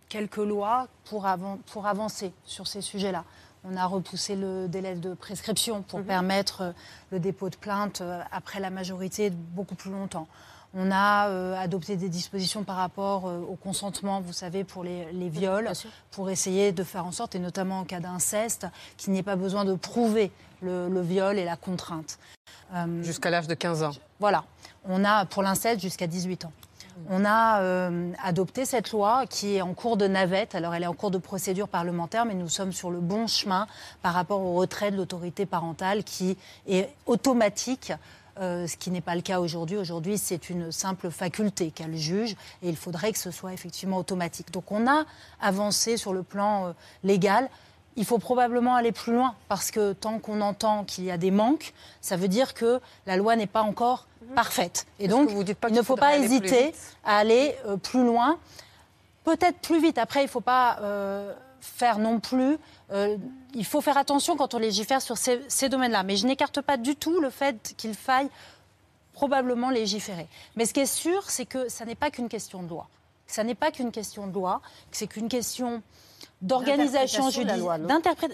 quelques 0.08 0.38
lois 0.38 0.88
pour, 1.06 1.26
avan- 1.26 1.60
pour 1.72 1.88
avancer 1.88 2.32
sur 2.46 2.68
ces 2.68 2.82
sujets-là. 2.82 3.24
On 3.64 3.76
a 3.76 3.86
repoussé 3.86 4.36
le 4.36 4.68
délai 4.68 4.96
de 4.96 5.14
prescription 5.14 5.82
pour 5.82 6.02
permettre 6.04 6.62
euh, 6.62 6.72
le 7.12 7.20
dépôt 7.20 7.50
de 7.50 7.56
plainte 7.58 8.02
euh, 8.02 8.22
après 8.32 8.60
la 8.60 8.70
majorité 8.70 9.30
beaucoup 9.32 9.76
plus 9.76 9.92
longtemps. 9.92 10.28
On 10.76 10.92
a 10.92 11.30
euh, 11.30 11.56
adopté 11.60 11.96
des 11.98 12.10
dispositions 12.10 12.64
par 12.64 12.76
rapport 12.76 13.28
euh, 13.28 13.40
au 13.40 13.56
consentement, 13.56 14.22
vous 14.22 14.34
savez, 14.34 14.64
pour 14.64 14.84
les, 14.84 15.12
les 15.12 15.28
viols, 15.28 15.72
pour 16.12 16.30
essayer 16.30 16.72
de 16.72 16.84
faire 16.84 17.06
en 17.08 17.12
sorte, 17.12 17.34
et 17.36 17.40
notamment 17.40 17.80
en 17.80 17.84
cas 17.86 18.00
d'inceste, 18.00 18.68
qu'il 18.96 19.12
n'y 19.14 19.20
ait 19.20 19.24
pas 19.24 19.36
besoin 19.36 19.66
de 19.66 19.74
prouver 19.74 20.32
le, 20.62 20.88
le 20.88 21.02
viol 21.02 21.40
et 21.40 21.44
la 21.44 21.56
contrainte. 21.58 22.20
Euh, 22.76 23.02
Jusqu'à 23.04 23.32
l'âge 23.32 23.48
de 23.48 23.56
15 23.56 23.82
ans. 23.84 23.92
voilà. 24.20 24.46
On 24.86 25.04
a 25.04 25.26
pour 25.26 25.42
l'inceste 25.44 25.82
jusqu'à 25.82 26.08
18 26.08 26.46
ans. 26.46 26.52
On 27.10 27.24
a 27.26 27.62
euh, 27.62 28.12
adopté 28.24 28.66
cette 28.66 28.92
loi 28.92 29.26
qui 29.28 29.56
est 29.56 29.62
en 29.62 29.74
cours 29.74 29.98
de 29.98 30.08
navette. 30.08 30.56
Alors, 30.56 30.74
elle 30.74 30.84
est 30.84 30.88
en 30.88 30.94
cours 30.94 31.12
de 31.12 31.18
procédure 31.18 31.68
parlementaire, 31.68 32.26
mais 32.26 32.34
nous 32.34 32.50
sommes 32.50 32.74
sur 32.74 32.92
le 32.92 33.00
bon 33.00 33.28
chemin 33.28 33.68
par 34.02 34.14
rapport 34.14 34.42
au 34.42 34.56
retrait 34.56 34.92
de 34.92 34.98
l'autorité 34.98 35.46
parentale 35.46 36.04
qui 36.04 36.38
est 36.68 36.90
automatique. 37.06 37.94
euh, 38.40 38.68
ce 38.68 38.78
qui 38.78 38.90
n'est 38.92 39.02
pas 39.02 39.16
le 39.16 39.22
cas 39.22 39.40
aujourd'hui. 39.40 39.78
Aujourd'hui, 39.78 40.18
c'est 40.18 40.50
une 40.50 40.72
simple 40.72 41.10
faculté 41.10 41.72
qu'a 41.72 41.88
le 41.88 41.98
juge 41.98 42.36
et 42.62 42.70
il 42.70 42.78
faudrait 42.78 43.12
que 43.12 43.18
ce 43.18 43.32
soit 43.32 43.54
effectivement 43.54 43.98
automatique. 43.98 44.52
Donc 44.52 44.72
on 44.72 44.88
a 44.88 45.06
avancé 45.42 45.98
sur 45.98 46.14
le 46.14 46.24
plan 46.24 46.68
euh, 46.68 46.72
légal. 47.04 47.50
Il 48.00 48.06
faut 48.06 48.18
probablement 48.18 48.76
aller 48.76 48.94
plus 48.94 49.14
loin 49.14 49.36
parce 49.50 49.72
que 49.72 49.92
tant 49.92 50.20
qu'on 50.20 50.40
entend 50.40 50.86
qu'il 50.86 51.04
y 51.04 51.12
a 51.12 51.18
des 51.18 51.32
manques, 51.32 51.74
ça 52.00 52.16
veut 52.16 52.30
dire 52.30 52.54
que 52.54 52.80
la 53.06 53.18
loi 53.18 53.36
n'est 53.36 53.46
pas 53.46 53.62
encore 53.62 54.08
parfaite. 54.36 54.88
Et 55.00 55.10
donc, 55.10 55.28
que 55.28 55.34
vous 55.34 55.44
dites 55.44 55.58
pas 55.58 55.68
il 55.68 55.76
ne 55.76 55.82
faut 55.82 55.98
pas 55.98 56.18
hésiter 56.18 56.74
à 57.04 57.18
aller 57.18 57.56
euh, 57.66 57.76
plus 57.76 58.06
loin, 58.06 58.38
peut-être 59.26 59.60
plus 59.60 59.82
vite. 59.82 59.98
Après, 59.98 60.22
il 60.22 60.28
ne 60.28 60.30
faut 60.30 60.40
pas 60.40 60.80
euh, 60.82 61.34
faire 61.60 62.00
non 62.00 62.22
plus. 62.22 62.58
euh, 62.92 63.18
il 63.54 63.66
faut 63.66 63.82
faire 63.82 63.98
attention 63.98 64.38
quand 64.38 64.54
on 64.54 64.60
légifère 64.60 65.02
sur 65.02 65.18
ces, 65.18 65.42
ces 65.50 65.68
domaines-là. 65.68 66.04
Mais 66.04 66.16
je 66.16 66.26
n'écarte 66.26 66.62
pas 66.62 66.78
du 66.78 66.96
tout 66.96 67.20
le 67.20 67.30
fait 67.30 67.74
qu'il 67.78 67.96
faille 67.96 68.30
probablement 69.12 69.72
légiférer. 69.72 70.28
Mais 70.56 70.66
ce 70.66 70.74
qui 70.74 70.80
est 70.80 70.86
sûr, 70.86 71.30
c'est 71.30 71.46
que 71.46 71.68
ça 71.68 71.84
n'est 71.84 71.96
pas 71.96 72.12
qu'une 72.12 72.30
question 72.30 72.64
de 72.64 72.70
loi. 72.70 72.88
Ça 73.28 73.44
n'est 73.44 73.56
pas 73.56 73.72
qu'une 73.72 73.92
question 73.92 74.26
de 74.26 74.34
loi, 74.34 74.62
c'est 74.92 75.08
qu'une 75.08 75.28
question 75.28 75.84
d'organisation 76.42 77.30
judiciaire, 77.30 77.80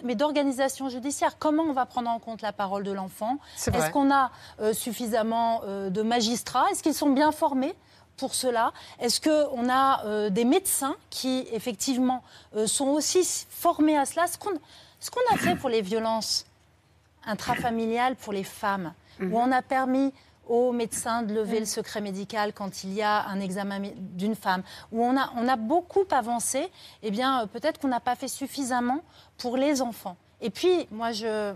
mais 0.04 0.16
d'organisation 0.16 0.90
judiciaire. 0.90 1.38
Comment 1.40 1.64
on 1.64 1.74
va 1.74 1.86
prendre 1.86 2.10
en 2.10 2.20
compte 2.20 2.42
la 2.42 2.54
parole 2.54 2.84
de 2.84 2.92
l'enfant. 2.92 3.38
Est-ce 3.58 3.90
qu'on 3.90 4.12
a 4.12 4.32
euh, 4.60 4.74
suffisamment 4.74 5.62
euh, 5.64 5.90
de 5.90 6.02
magistrats? 6.02 6.66
Est-ce 6.72 6.84
qu'ils 6.84 6.94
sont 6.94 7.10
bien 7.10 7.32
formés 7.32 7.74
pour 8.18 8.36
cela? 8.36 8.74
Est-ce 9.00 9.20
qu'on 9.20 9.70
a 9.70 10.06
euh, 10.06 10.30
des 10.30 10.46
médecins 10.46 10.96
qui, 11.10 11.48
effectivement, 11.52 12.24
euh, 12.56 12.68
sont 12.68 12.88
aussi 12.88 13.46
formés 13.50 13.98
à 13.98 14.06
cela? 14.06 14.28
Ce 14.28 14.38
qu'on 14.38 14.52
ce 15.00 15.12
qu'on 15.12 15.36
a 15.36 15.38
fait 15.38 15.56
pour 15.56 15.70
les 15.70 15.82
violences 15.82 16.46
intrafamiliales 17.26 18.16
pour 18.16 18.34
les 18.34 18.44
femmes, 18.44 18.94
où 19.22 19.38
on 19.40 19.52
a 19.52 19.62
permis 19.62 20.14
aux 20.48 20.72
médecins 20.72 21.24
de 21.24 21.34
lever 21.34 21.60
le 21.60 21.66
secret 21.66 22.02
médical 22.02 22.54
quand 22.54 22.84
il 22.84 22.94
y 22.94 23.02
a 23.02 23.26
un 23.28 23.40
examen 23.40 23.80
d'une 23.98 24.36
femme, 24.36 24.64
où 24.92 25.04
on 25.04 25.18
a, 25.18 25.32
on 25.36 25.48
a 25.48 25.56
beaucoup 25.56 26.06
avancé, 26.12 26.70
eh 27.04 27.12
bien, 27.12 27.42
euh, 27.42 27.46
peut-être 27.48 27.80
qu'on 27.80 27.88
n'a 27.88 28.00
pas 28.00 28.16
fait 28.16 28.28
suffisamment 28.28 29.02
pour 29.38 29.58
les 29.58 29.82
enfants. 29.82 30.18
Et 30.42 30.50
puis, 30.50 30.88
moi, 30.92 31.12
je, 31.12 31.54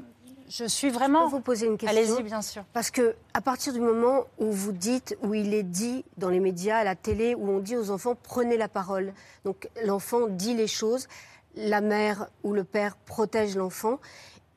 je 0.50 0.66
suis 0.66 0.90
vraiment... 0.90 1.26
Je 1.26 1.26
peux 1.26 1.36
vous 1.38 1.42
poser 1.42 1.68
une 1.68 1.78
question 1.78 1.98
Allez-y, 1.98 2.24
bien 2.24 2.42
sûr. 2.42 2.64
Parce 2.74 2.90
que 2.90 3.16
à 3.34 3.42
partir 3.42 3.72
du 3.72 3.80
moment 3.80 4.24
où 4.40 4.52
vous 4.52 4.72
dites, 4.72 5.18
où 5.22 5.34
il 5.34 5.54
est 5.54 5.64
dit 5.64 6.04
dans 6.18 6.30
les 6.30 6.40
médias, 6.40 6.78
à 6.80 6.84
la 6.84 6.96
télé, 6.96 7.36
où 7.36 7.50
on 7.50 7.60
dit 7.60 7.78
aux 7.78 7.92
enfants 7.92 8.16
prenez 8.22 8.58
la 8.58 8.68
parole. 8.68 9.14
Donc 9.46 9.70
l'enfant 9.86 10.28
dit 10.28 10.56
les 10.56 10.68
choses, 10.68 11.08
la 11.56 11.82
mère 11.82 12.28
ou 12.44 12.54
le 12.54 12.64
père 12.64 12.96
protège 12.96 13.56
l'enfant. 13.56 14.00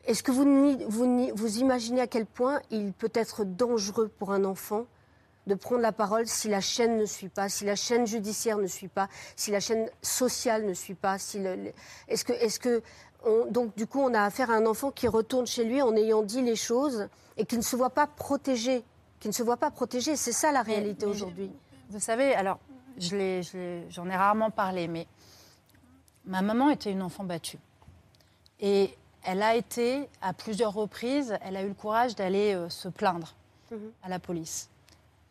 Est-ce 0.04 0.22
que 0.22 0.32
vous, 0.32 0.44
vous, 0.88 1.58
imaginez 1.58 2.00
à 2.00 2.06
quel 2.06 2.26
point 2.26 2.60
il 2.70 2.92
peut 2.92 3.10
être 3.14 3.44
dangereux 3.44 4.08
pour 4.08 4.32
un 4.32 4.44
enfant 4.44 4.86
de 5.46 5.54
prendre 5.54 5.80
la 5.80 5.92
parole 5.92 6.26
si 6.26 6.48
la 6.48 6.60
chaîne 6.60 6.98
ne 6.98 7.04
suit 7.04 7.28
pas, 7.28 7.48
si 7.48 7.64
la 7.64 7.76
chaîne 7.76 8.06
judiciaire 8.06 8.58
ne 8.58 8.66
suit 8.66 8.88
pas, 8.88 9.08
si 9.36 9.50
la 9.50 9.60
chaîne 9.60 9.88
sociale 10.00 10.66
ne 10.66 10.74
suit 10.74 10.94
pas 10.94 11.18
si 11.18 11.38
le- 11.40 11.72
Est-ce 12.08 12.24
que, 12.24 12.32
est-ce 12.32 12.58
que 12.60 12.82
on- 13.24 13.46
donc 13.46 13.76
du 13.76 13.86
coup 13.86 14.00
on 14.00 14.12
a 14.14 14.22
affaire 14.22 14.50
à 14.50 14.54
un 14.54 14.66
enfant 14.66 14.90
qui 14.90 15.06
retourne 15.08 15.46
chez 15.46 15.64
lui 15.64 15.82
en 15.82 15.94
ayant 15.96 16.22
dit 16.22 16.42
les 16.42 16.56
choses 16.56 17.08
et 17.36 17.44
qui 17.44 17.56
ne 17.56 17.62
se 17.62 17.74
voit 17.76 17.90
pas 17.90 18.06
protégé, 18.06 18.84
qui 19.20 19.28
ne 19.28 19.32
se 19.32 19.42
voit 19.42 19.56
pas 19.56 19.70
protégé. 19.70 20.14
C'est 20.16 20.32
ça 20.32 20.50
la 20.52 20.62
réalité 20.62 21.06
aujourd'hui. 21.06 21.50
Vous 21.90 22.00
savez, 22.00 22.34
alors, 22.34 22.58
je 22.98 23.16
l'ai- 23.16 23.42
j'en 23.90 24.08
ai 24.08 24.16
rarement 24.16 24.50
parlé, 24.50 24.86
mais 24.88 25.06
ma 26.24 26.42
maman 26.42 26.70
était 26.70 26.90
une 26.92 27.02
enfant 27.02 27.24
battue. 27.24 27.58
Et 28.60 28.96
elle 29.24 29.42
a 29.42 29.54
été, 29.54 30.08
à 30.20 30.32
plusieurs 30.32 30.72
reprises, 30.72 31.36
elle 31.42 31.56
a 31.56 31.62
eu 31.62 31.68
le 31.68 31.74
courage 31.74 32.14
d'aller 32.16 32.54
euh, 32.54 32.68
se 32.68 32.88
plaindre 32.88 33.34
à 34.02 34.08
la 34.08 34.18
police. 34.18 34.68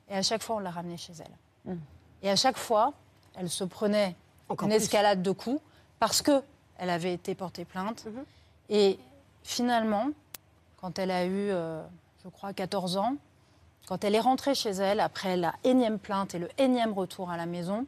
Et 0.10 0.16
à 0.16 0.22
chaque 0.24 0.42
fois, 0.42 0.56
on 0.56 0.60
l'a 0.60 0.72
ramenée 0.72 0.98
chez 0.98 1.14
elle. 1.20 1.78
Et 2.24 2.30
à 2.30 2.36
chaque 2.36 2.58
fois, 2.58 2.94
elle 3.36 3.50
se 3.50 3.64
prenait 3.64 4.16
Encore 4.50 4.68
une 4.68 4.74
plus. 4.74 4.84
escalade 4.84 5.22
de 5.22 5.32
coups 5.32 5.62
parce 6.00 6.22
que 6.22 6.42
elle 6.78 6.90
avait 6.90 7.14
été 7.14 7.36
portée 7.36 7.66
plainte. 7.66 8.08
Et 8.70 8.98
finalement, 9.44 10.08
quand 10.80 10.98
elle 10.98 11.12
a 11.12 11.26
eu, 11.26 11.52
euh, 11.52 11.84
je 12.24 12.30
crois, 12.30 12.52
14 12.54 12.98
ans, 12.98 13.16
quand 13.88 14.04
elle 14.04 14.16
est 14.16 14.20
rentrée 14.20 14.56
chez 14.56 14.72
elle, 14.72 15.00
après 15.00 15.38
la 15.38 15.54
énième 15.64 16.00
plainte 16.00 16.34
et 16.34 16.40
le 16.40 16.50
énième 16.58 16.94
retour 16.94 17.30
à 17.30 17.38
la 17.38 17.46
maison, 17.46 17.86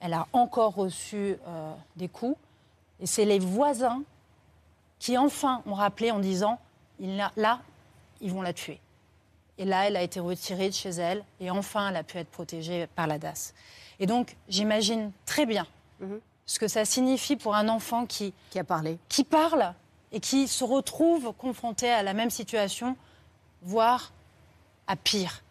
elle 0.00 0.12
a 0.12 0.26
encore 0.34 0.74
reçu 0.74 1.38
euh, 1.46 1.72
des 1.96 2.08
coups. 2.08 2.36
Et 3.00 3.06
c'est 3.06 3.24
les 3.24 3.38
voisins 3.38 4.02
qui 5.04 5.18
enfin 5.18 5.60
ont 5.66 5.74
rappelé 5.74 6.10
en 6.10 6.18
disant, 6.18 6.58
il 6.98 7.20
a- 7.20 7.30
là, 7.36 7.60
ils 8.22 8.32
vont 8.32 8.40
la 8.40 8.54
tuer. 8.54 8.80
Et 9.58 9.66
là, 9.66 9.86
elle 9.86 9.96
a 9.98 10.02
été 10.02 10.18
retirée 10.18 10.70
de 10.70 10.74
chez 10.74 10.88
elle 10.88 11.22
et 11.40 11.50
enfin, 11.50 11.90
elle 11.90 11.96
a 11.96 12.02
pu 12.02 12.16
être 12.16 12.30
protégée 12.30 12.86
par 12.86 13.06
la 13.06 13.18
DAS. 13.18 13.52
Et 14.00 14.06
donc, 14.06 14.34
j'imagine 14.48 15.12
très 15.26 15.44
bien 15.44 15.66
ce 16.46 16.58
que 16.58 16.68
ça 16.68 16.86
signifie 16.86 17.36
pour 17.36 17.54
un 17.54 17.68
enfant 17.68 18.06
qui, 18.06 18.32
qui 18.48 18.58
a 18.58 18.64
parlé, 18.64 18.96
qui 19.10 19.24
parle 19.24 19.74
et 20.10 20.20
qui 20.20 20.48
se 20.48 20.64
retrouve 20.64 21.34
confronté 21.34 21.90
à 21.90 22.02
la 22.02 22.14
même 22.14 22.30
situation, 22.30 22.96
voire 23.60 24.10
à 24.86 24.96
pire. 24.96 25.42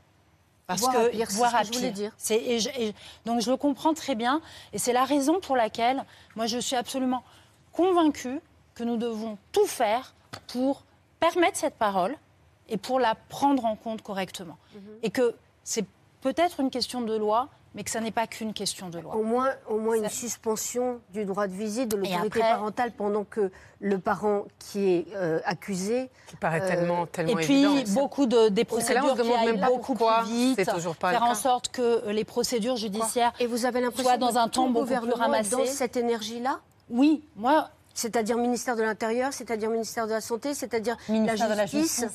Parce 0.66 0.82
que 0.82 0.98
à 0.98 1.10
pire, 1.10 1.30
ce 1.32 1.38
que 1.38 1.56
à 1.60 1.64
je 1.64 1.74
voulais 1.74 1.92
pire. 1.92 2.12
dire. 2.12 2.12
Et 2.32 2.60
je- 2.60 2.70
et- 2.70 2.96
donc 3.26 3.40
je 3.42 3.52
le 3.52 3.58
comprends 3.58 3.94
très 3.94 4.16
bien 4.16 4.42
et 4.74 4.80
c'est 4.80 4.94
la 4.94 5.06
raison 5.06 5.40
pour 5.40 5.56
laquelle 5.56 6.04
moi 6.36 6.48
je 6.48 6.58
suis 6.58 6.76
absolument 6.76 7.24
convaincue 7.72 8.40
que 8.76 8.84
nous 8.84 8.98
devons 8.98 9.38
tout 9.52 9.66
faire 9.68 10.14
pour 10.48 10.84
permettre 11.20 11.58
cette 11.58 11.76
parole 11.76 12.16
et 12.70 12.78
pour 12.78 13.00
la 13.00 13.16
prendre 13.16 13.66
en 13.66 13.76
compte 13.76 14.02
correctement. 14.02 14.58
Mhm. 14.76 14.82
Et 15.04 15.10
que 15.10 15.36
c'est 15.64 15.86
peut-être 16.22 16.60
une 16.60 16.70
question 16.70 17.02
de 17.02 17.16
loi, 17.16 17.50
mais 17.76 17.84
que 17.84 17.90
ça 17.90 18.00
n'est 18.00 18.12
pas 18.12 18.28
qu'une 18.28 18.54
question 18.54 18.90
de 18.90 19.00
loi. 19.00 19.16
Au 19.16 19.24
moins, 19.24 19.50
au 19.68 19.80
moins 19.80 19.96
une 19.96 20.10
suspension 20.10 21.02
du 21.12 21.26
droit 21.26 21.48
de 21.48 21.54
visite 21.54 21.90
de 21.90 21.98
l'autorité 21.98 22.40
après- 22.40 22.40
parentale 22.42 22.92
pendant 22.92 23.24
que 23.24 23.52
le 23.80 23.98
parent 24.00 24.44
qui 24.60 24.90
est 24.90 25.06
euh, 25.16 25.40
accusé. 25.44 26.10
Qui 26.28 26.36
paraît 26.36 26.66
tellement, 26.66 27.06
tellement 27.08 27.38
Et 27.40 27.44
puis 27.44 27.64
évident. 27.66 28.02
beaucoup 28.02 28.26
de, 28.28 28.50
des 28.50 28.64
que 28.64 28.70
là, 28.76 28.78
on 28.78 28.78
procédures 28.78 29.10
se 29.18 29.22
demande 29.22 29.40
qui 29.40 29.46
même 29.48 29.60
pas 29.60 29.68
beaucoup 29.68 29.96
plus 29.96 30.06
vite, 30.26 30.56
c'est 30.64 30.72
toujours 30.72 30.96
pas 30.96 31.12
faire 31.12 31.24
en 31.24 31.36
sorte 31.36 31.70
que 31.70 31.82
euh, 31.82 32.14
les 32.14 32.24
procédures 32.24 32.78
judiciaires 32.78 33.34
Et 33.40 33.48
vous 33.48 33.66
avez 33.66 33.82
l'impression 33.82 34.04
soient 34.04 34.18
dans 34.18 34.32
que 34.34 34.38
un 34.38 34.48
temps 34.48 34.68
le 34.68 34.74
beaucoup 34.74 34.86
plus 35.02 35.14
ramassé. 35.14 35.52
dans 35.56 35.66
cette 35.66 35.98
énergie-là? 35.98 36.60
Oui, 36.90 37.24
moi. 37.36 37.70
C'est-à-dire 37.94 38.38
ministère 38.38 38.76
de 38.76 38.84
l'Intérieur, 38.84 39.34
c'est-à-dire 39.34 39.70
ministère 39.70 40.08
de 40.08 40.12
la 40.14 40.22
Santé, 40.22 40.54
c'est-à-dire 40.54 40.98
la 41.08 41.14
Ministère 41.14 41.50
de 41.50 41.54
la 41.56 41.66
Justice. 41.66 42.06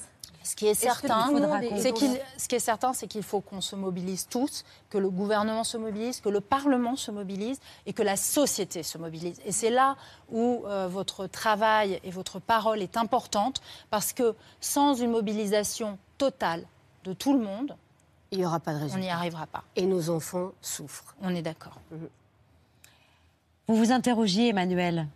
Ce 0.45 0.57
qui 0.57 0.67
est 0.67 0.75
certain, 0.75 1.31
c'est 1.77 1.93
qu'il, 1.93 2.19
ce 2.39 2.49
qui 2.49 2.55
est 2.55 2.59
certain, 2.61 2.95
c'est 2.95 3.07
qu'il 3.07 3.23
faut 3.23 3.41
qu'on 3.43 3.61
se 3.61 3.77
mobilise 3.77 4.29
tous, 4.29 4.65
que 4.89 4.97
le 4.97 5.11
gouvernement 5.11 5.63
se 5.63 5.77
mobilise, 5.77 6.21
que 6.23 6.31
le 6.31 6.41
Parlement 6.41 6.97
se 6.97 7.11
mobilise 7.11 7.61
et 7.85 7.93
que 7.93 8.03
la 8.03 8.17
société 8.17 8.83
se 8.83 8.97
mobilise. 8.97 9.41
Et 9.45 9.53
c'est 9.53 9.69
là 9.69 9.97
où 10.31 10.63
euh, 10.65 10.89
votre 10.89 11.27
travail 11.27 12.01
et 12.03 12.11
votre 12.11 12.39
parole 12.39 12.81
est 12.81 12.97
importante, 12.97 13.61
parce 13.91 14.15
que 14.15 14.35
sans 14.61 14.95
une 14.95 15.11
mobilisation 15.11 15.99
totale 16.17 16.65
de 17.05 17.13
tout 17.13 17.35
le 17.35 17.41
monde, 17.41 17.77
il 18.31 18.39
n'y 18.39 18.47
aura 18.47 18.61
pas 18.61 18.73
de 18.73 18.79
On 18.79 18.83
résultat. 18.83 19.01
n'y 19.01 19.11
arrivera 19.11 19.47
pas. 19.47 19.65
Et 19.77 19.85
nos 19.85 20.09
enfants 20.09 20.53
souffrent. 20.63 21.15
On 21.21 21.35
est 21.35 21.43
d'accord. 21.43 21.79
Vous 23.67 23.75
vous 23.77 23.93
interrogiez, 23.93 24.49
Emmanuel, 24.49 25.09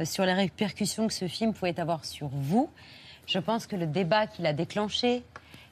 euh, 0.00 0.04
sur 0.04 0.24
les 0.24 0.32
répercussions 0.32 1.06
que 1.06 1.14
ce 1.14 1.28
film 1.28 1.52
pouvait 1.52 1.78
avoir 1.78 2.04
sur 2.04 2.28
vous. 2.28 2.70
Je 3.26 3.38
pense 3.38 3.66
que 3.66 3.76
le 3.76 3.86
débat 3.86 4.26
qu'il 4.26 4.46
a 4.46 4.52
déclenché, 4.52 5.22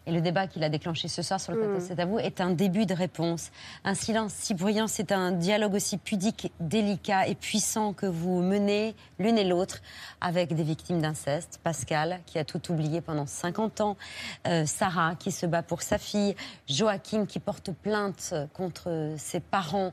et 0.06 0.12
le 0.12 0.20
débat 0.20 0.46
qu'il 0.46 0.64
a 0.64 0.68
déclenché 0.68 1.08
ce 1.08 1.22
soir 1.22 1.40
sur 1.40 1.52
le 1.52 1.58
plateau 1.58 1.74
Mm. 1.74 1.80
C'est 1.86 2.00
à 2.00 2.06
vous, 2.06 2.18
est 2.18 2.40
un 2.40 2.50
début 2.50 2.86
de 2.86 2.94
réponse. 2.94 3.50
Un 3.84 3.94
silence 3.94 4.32
si 4.32 4.54
bruyant, 4.54 4.86
c'est 4.86 5.12
un 5.12 5.32
dialogue 5.32 5.74
aussi 5.74 5.98
pudique, 5.98 6.52
délicat 6.58 7.28
et 7.28 7.34
puissant 7.34 7.92
que 7.92 8.06
vous 8.06 8.40
menez 8.40 8.94
l'une 9.18 9.38
et 9.38 9.44
l'autre 9.44 9.80
avec 10.20 10.54
des 10.54 10.62
victimes 10.62 11.00
d'inceste. 11.00 11.60
Pascal, 11.62 12.20
qui 12.26 12.38
a 12.38 12.44
tout 12.44 12.72
oublié 12.72 13.00
pendant 13.00 13.26
50 13.26 13.80
ans. 13.82 13.96
Euh, 14.46 14.64
Sarah, 14.66 15.14
qui 15.16 15.32
se 15.32 15.46
bat 15.46 15.62
pour 15.62 15.82
sa 15.82 15.98
fille. 15.98 16.34
Joachim, 16.68 17.26
qui 17.26 17.38
porte 17.38 17.70
plainte 17.70 18.34
contre 18.54 19.14
ses 19.16 19.40
parents 19.40 19.92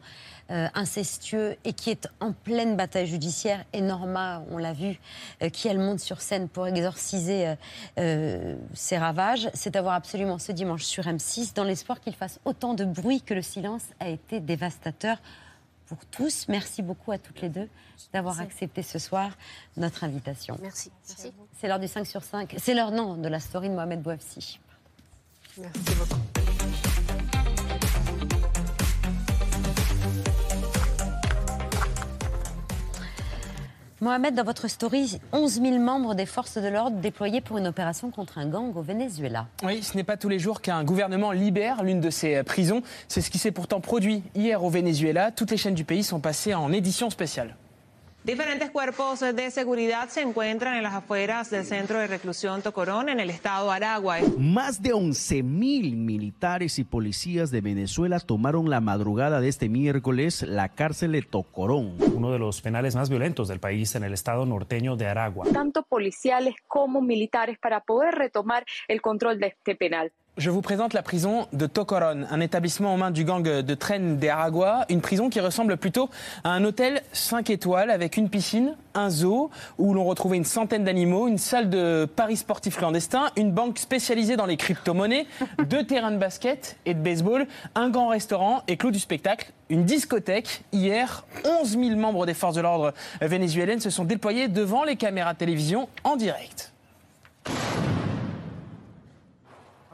euh, 0.50 0.68
incestueux 0.76 1.58
et 1.66 1.74
qui 1.74 1.90
est 1.90 2.08
en 2.20 2.32
pleine 2.32 2.78
bataille 2.78 3.08
judiciaire. 3.08 3.66
Et 3.74 3.82
Norma, 3.82 4.44
on 4.50 4.58
l'a 4.58 4.74
vu, 4.74 4.98
euh, 5.42 5.50
qui 5.50 5.68
elle 5.68 5.80
monte 5.80 6.00
sur 6.00 6.22
scène 6.22 6.48
pour 6.48 6.68
exorciser 6.68 7.56
euh, 8.00 8.56
ses 8.74 8.98
ravages. 8.98 9.50
C'est 9.54 9.76
à 9.76 9.82
voir 9.82 9.96
absolument 9.96 10.40
ce 10.40 10.52
dimanche 10.52 10.84
sur 10.84 11.04
M6, 11.04 11.54
dans 11.54 11.64
l'espoir 11.64 12.00
qu'il 12.00 12.16
fasse 12.16 12.40
autant 12.46 12.74
de 12.74 12.86
bruit 12.86 13.22
que 13.22 13.34
le 13.34 13.42
silence 13.42 13.84
a 14.00 14.08
été 14.08 14.40
dévastateur 14.40 15.18
pour 15.88 15.98
tous. 16.06 16.48
Merci 16.48 16.82
beaucoup 16.82 17.12
à 17.12 17.18
toutes 17.18 17.42
les 17.42 17.50
deux 17.50 17.68
d'avoir 18.14 18.40
accepté 18.40 18.84
ce 18.84 19.00
soir 19.00 19.32
notre 19.76 20.04
invitation. 20.04 20.58
Merci. 20.62 20.92
Merci. 21.10 21.34
C'est 21.60 21.68
l'heure 21.68 21.80
du 21.80 21.88
5 21.88 22.06
sur 22.06 22.24
5. 22.24 22.56
C'est 22.58 22.74
l'heure, 22.74 22.92
non, 22.92 23.16
de 23.16 23.28
la 23.28 23.40
story 23.40 23.70
de 23.70 23.74
Mohamed 23.74 24.02
Bouafsi. 24.02 24.60
Merci 25.58 25.96
beaucoup. 25.98 26.37
Mohamed, 34.00 34.36
dans 34.36 34.44
votre 34.44 34.68
story, 34.68 35.20
11 35.32 35.54
000 35.62 35.80
membres 35.80 36.14
des 36.14 36.28
forces 36.28 36.60
de 36.60 36.68
l'ordre 36.68 36.98
déployés 36.98 37.42
pour 37.42 37.58
une 37.58 37.66
opération 37.66 38.12
contre 38.12 38.38
un 38.38 38.46
gang 38.46 38.76
au 38.78 38.84
Venezuela. 38.84 39.48
Oui, 39.64 39.82
ce 39.82 39.98
n'est 39.98 40.04
pas 40.04 40.18
tous 40.18 40.30
les 40.30 40.38
jours 40.38 40.62
qu'un 40.62 40.84
gouvernement 40.84 41.32
libère 41.32 41.84
l'une 41.84 42.00
de 42.00 42.12
ses 42.12 42.44
prisons. 42.44 42.84
C'est 43.08 43.22
ce 43.22 43.32
qui 43.32 43.40
s'est 43.40 43.52
pourtant 43.52 43.82
produit 43.82 44.22
hier 44.36 44.64
au 44.64 44.70
Venezuela. 44.70 45.32
Toutes 45.32 45.50
les 45.50 45.58
chaînes 45.58 45.74
du 45.74 45.84
pays 45.84 46.04
sont 46.04 46.20
passées 46.20 46.54
en 46.54 46.72
édition 46.72 47.10
spéciale. 47.10 47.56
Diferentes 48.28 48.72
cuerpos 48.72 49.22
de 49.22 49.52
seguridad 49.52 50.10
se 50.10 50.22
encuentran 50.22 50.76
en 50.76 50.84
las 50.84 50.94
afueras 50.94 51.50
del 51.50 51.64
centro 51.64 51.98
de 51.98 52.08
reclusión 52.08 52.62
Tocorón 52.62 53.08
en 53.08 53.22
el 53.22 53.30
estado 53.30 53.72
Aragua. 53.72 54.18
Más 54.38 54.82
de 54.82 54.94
11.000 54.94 55.96
militares 55.96 56.78
y 56.78 56.84
policías 56.84 57.52
de 57.52 57.62
Venezuela 57.62 58.20
tomaron 58.20 58.70
la 58.70 58.82
madrugada 58.82 59.40
de 59.40 59.48
este 59.48 59.70
miércoles 59.70 60.42
la 60.42 60.76
cárcel 60.76 61.14
de 61.14 61.22
Tocorón. 61.22 61.96
Uno 62.14 62.34
de 62.34 62.40
los 62.40 62.62
penales 62.62 62.98
más 62.98 63.10
violentos 63.10 63.48
del 63.48 63.62
país 63.62 63.96
en 63.96 64.04
el 64.04 64.14
estado 64.14 64.46
norteño 64.46 64.98
de 64.98 65.08
Aragua. 65.08 65.46
tanto 65.54 65.84
policiales 65.84 66.56
como 66.68 67.02
militares 67.02 67.58
para 67.58 67.80
poder 67.80 68.16
retomar 68.16 68.66
el 68.90 69.02
control 69.02 69.40
de 69.40 69.48
este 69.48 69.78
penal. 69.78 70.12
Je 70.38 70.52
vous 70.52 70.62
présente 70.62 70.94
la 70.94 71.02
prison 71.02 71.48
de 71.52 71.66
Tocoron, 71.66 72.28
un 72.30 72.40
établissement 72.42 72.94
aux 72.94 72.98
mains 72.98 73.10
du 73.10 73.24
gang 73.24 73.42
de 73.42 73.74
Tren 73.74 74.20
de 74.20 74.28
Aragua, 74.28 74.86
une 74.88 75.02
prison 75.02 75.32
qui 75.32 75.40
ressemble 75.40 75.78
plutôt 75.78 76.12
à 76.44 76.52
un 76.52 76.64
hôtel 76.64 77.02
5 77.12 77.50
étoiles 77.50 77.90
avec 77.90 78.18
une 78.18 78.30
piscine, 78.30 78.76
un 78.94 79.10
zoo 79.10 79.50
où 79.80 79.96
l'on 79.96 80.06
retrouvait 80.06 80.38
une 80.38 80.46
centaine 80.46 80.84
d'animaux, 80.84 81.28
une 81.28 81.40
salle 81.40 81.72
de 81.72 82.06
paris 82.06 82.38
sportifs 82.38 82.78
clandestins, 82.78 83.32
une 83.36 83.52
banque 83.52 83.80
spécialisée 83.80 84.36
dans 84.36 84.46
les 84.46 84.58
crypto-monnaies, 84.58 85.26
deux 85.70 85.84
terrains 85.84 86.12
de 86.12 86.18
basket 86.18 86.78
et 86.86 86.94
de 86.94 87.00
baseball, 87.00 87.48
un 87.74 87.90
grand 87.90 88.10
restaurant 88.10 88.62
et 88.68 88.78
clou 88.78 88.92
du 88.92 89.00
spectacle, 89.00 89.52
une 89.72 89.86
discothèque. 89.86 90.62
Hier, 90.72 91.26
11 91.62 91.80
000 91.80 91.96
membres 91.96 92.28
des 92.28 92.36
forces 92.36 92.54
de 92.54 92.62
l'ordre 92.62 92.94
vénézuéliennes 93.22 93.80
se 93.80 93.90
sont 93.90 94.06
déployés 94.06 94.50
devant 94.50 94.84
les 94.84 94.98
caméras 94.98 95.34
de 95.34 95.40
télévision 95.40 95.90
en 96.04 96.16
direct. 96.16 96.74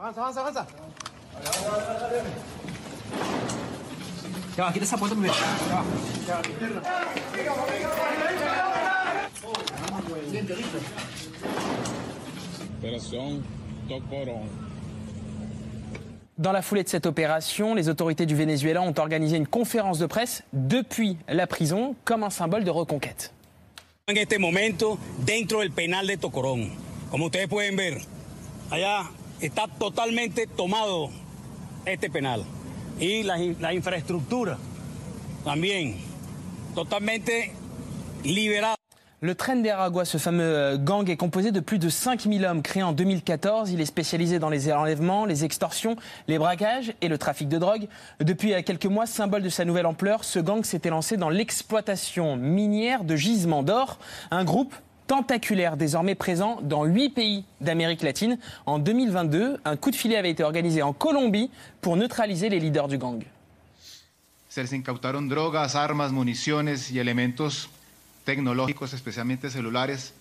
Avanza, 0.04 0.20
avanza, 0.20 0.40
avanza. 0.40 0.66
Ya 4.54 4.64
va, 4.64 4.72
quita 4.74 4.84
esa 4.84 4.98
puerta 4.98 5.16
primero. 5.16 5.32
Ya 5.34 5.76
va. 5.76 5.84
Ya 6.26 6.42
Operación 12.78 13.42
Tocorón. 13.88 14.50
Dans 16.36 16.52
la 16.52 16.60
foulée 16.60 16.84
de 16.84 16.90
cette 16.90 17.06
opération, 17.06 17.74
les 17.74 17.88
autorités 17.88 18.26
du 18.26 18.34
Venezuela 18.34 18.82
ont 18.82 18.92
organisé 18.98 19.38
une 19.38 19.46
conférence 19.46 19.98
de 19.98 20.04
presse 20.04 20.42
depuis 20.52 21.16
la 21.28 21.46
prison 21.46 21.96
comme 22.04 22.24
un 22.24 22.30
symbole 22.30 22.64
de 22.64 22.70
reconquête. 22.70 23.32
En 24.06 24.18
este 24.18 24.38
momento, 24.38 24.98
dentro 25.20 25.60
del 25.60 25.70
penal 25.70 26.06
de 26.06 26.18
Tocorón, 26.18 26.72
como 27.10 27.24
ustedes 27.24 27.48
pueden 27.48 27.76
ver, 27.76 28.02
allá 28.70 29.08
está 29.40 29.66
totalmente 29.78 30.46
tomado 30.46 31.10
este 31.86 32.08
la, 33.24 33.36
la 33.60 33.74
infraestructura 33.74 34.58
también. 35.44 35.96
Le 39.20 39.34
Tren 39.36 39.62
d'Aragua, 39.62 40.04
ce 40.04 40.18
fameux 40.18 40.42
euh, 40.42 40.76
gang, 40.76 41.08
est 41.08 41.16
composé 41.16 41.52
de 41.52 41.60
plus 41.60 41.78
de 41.78 41.88
5000 41.88 42.44
hommes 42.44 42.62
créés 42.62 42.82
en 42.82 42.92
2014. 42.92 43.70
Il 43.70 43.80
est 43.80 43.86
spécialisé 43.86 44.40
dans 44.40 44.50
les 44.50 44.72
enlèvements, 44.72 45.24
les 45.24 45.44
extorsions, 45.44 45.94
les 46.26 46.38
braquages 46.38 46.92
et 47.00 47.08
le 47.08 47.16
trafic 47.16 47.48
de 47.48 47.58
drogue. 47.58 47.86
Depuis 48.18 48.54
euh, 48.54 48.62
quelques 48.62 48.86
mois, 48.86 49.06
symbole 49.06 49.42
de 49.42 49.48
sa 49.48 49.64
nouvelle 49.64 49.86
ampleur, 49.86 50.24
ce 50.24 50.40
gang 50.40 50.64
s'était 50.64 50.90
lancé 50.90 51.16
dans 51.16 51.30
l'exploitation 51.30 52.36
minière 52.36 53.04
de 53.04 53.14
gisements 53.14 53.62
d'or. 53.62 53.98
Un 54.32 54.44
groupe 54.44 54.74
tentaculaire 55.06 55.76
désormais 55.76 56.14
présent 56.14 56.60
dans 56.62 56.84
huit 56.84 57.10
pays 57.10 57.44
d'Amérique 57.60 58.02
latine. 58.02 58.38
En 58.66 58.78
2022, 58.78 59.60
un 59.64 59.76
coup 59.76 59.90
de 59.90 59.96
filet 59.96 60.16
avait 60.16 60.30
été 60.30 60.42
organisé 60.42 60.82
en 60.82 60.92
Colombie 60.92 61.50
pour 61.80 61.96
neutraliser 61.96 62.48
les 62.48 62.60
leaders 62.60 62.88
du 62.88 62.98
gang. 62.98 63.22
Se 64.48 64.60
les 64.60 64.74
incautaron 64.74 65.22
drogas, 65.22 65.74
armas, 65.74 66.10
municiones 66.10 66.92
y 66.92 67.00
elementos 67.00 67.68
tecnológicos, 68.24 68.94
especialmente 68.94 69.50
celulares, 69.50 70.14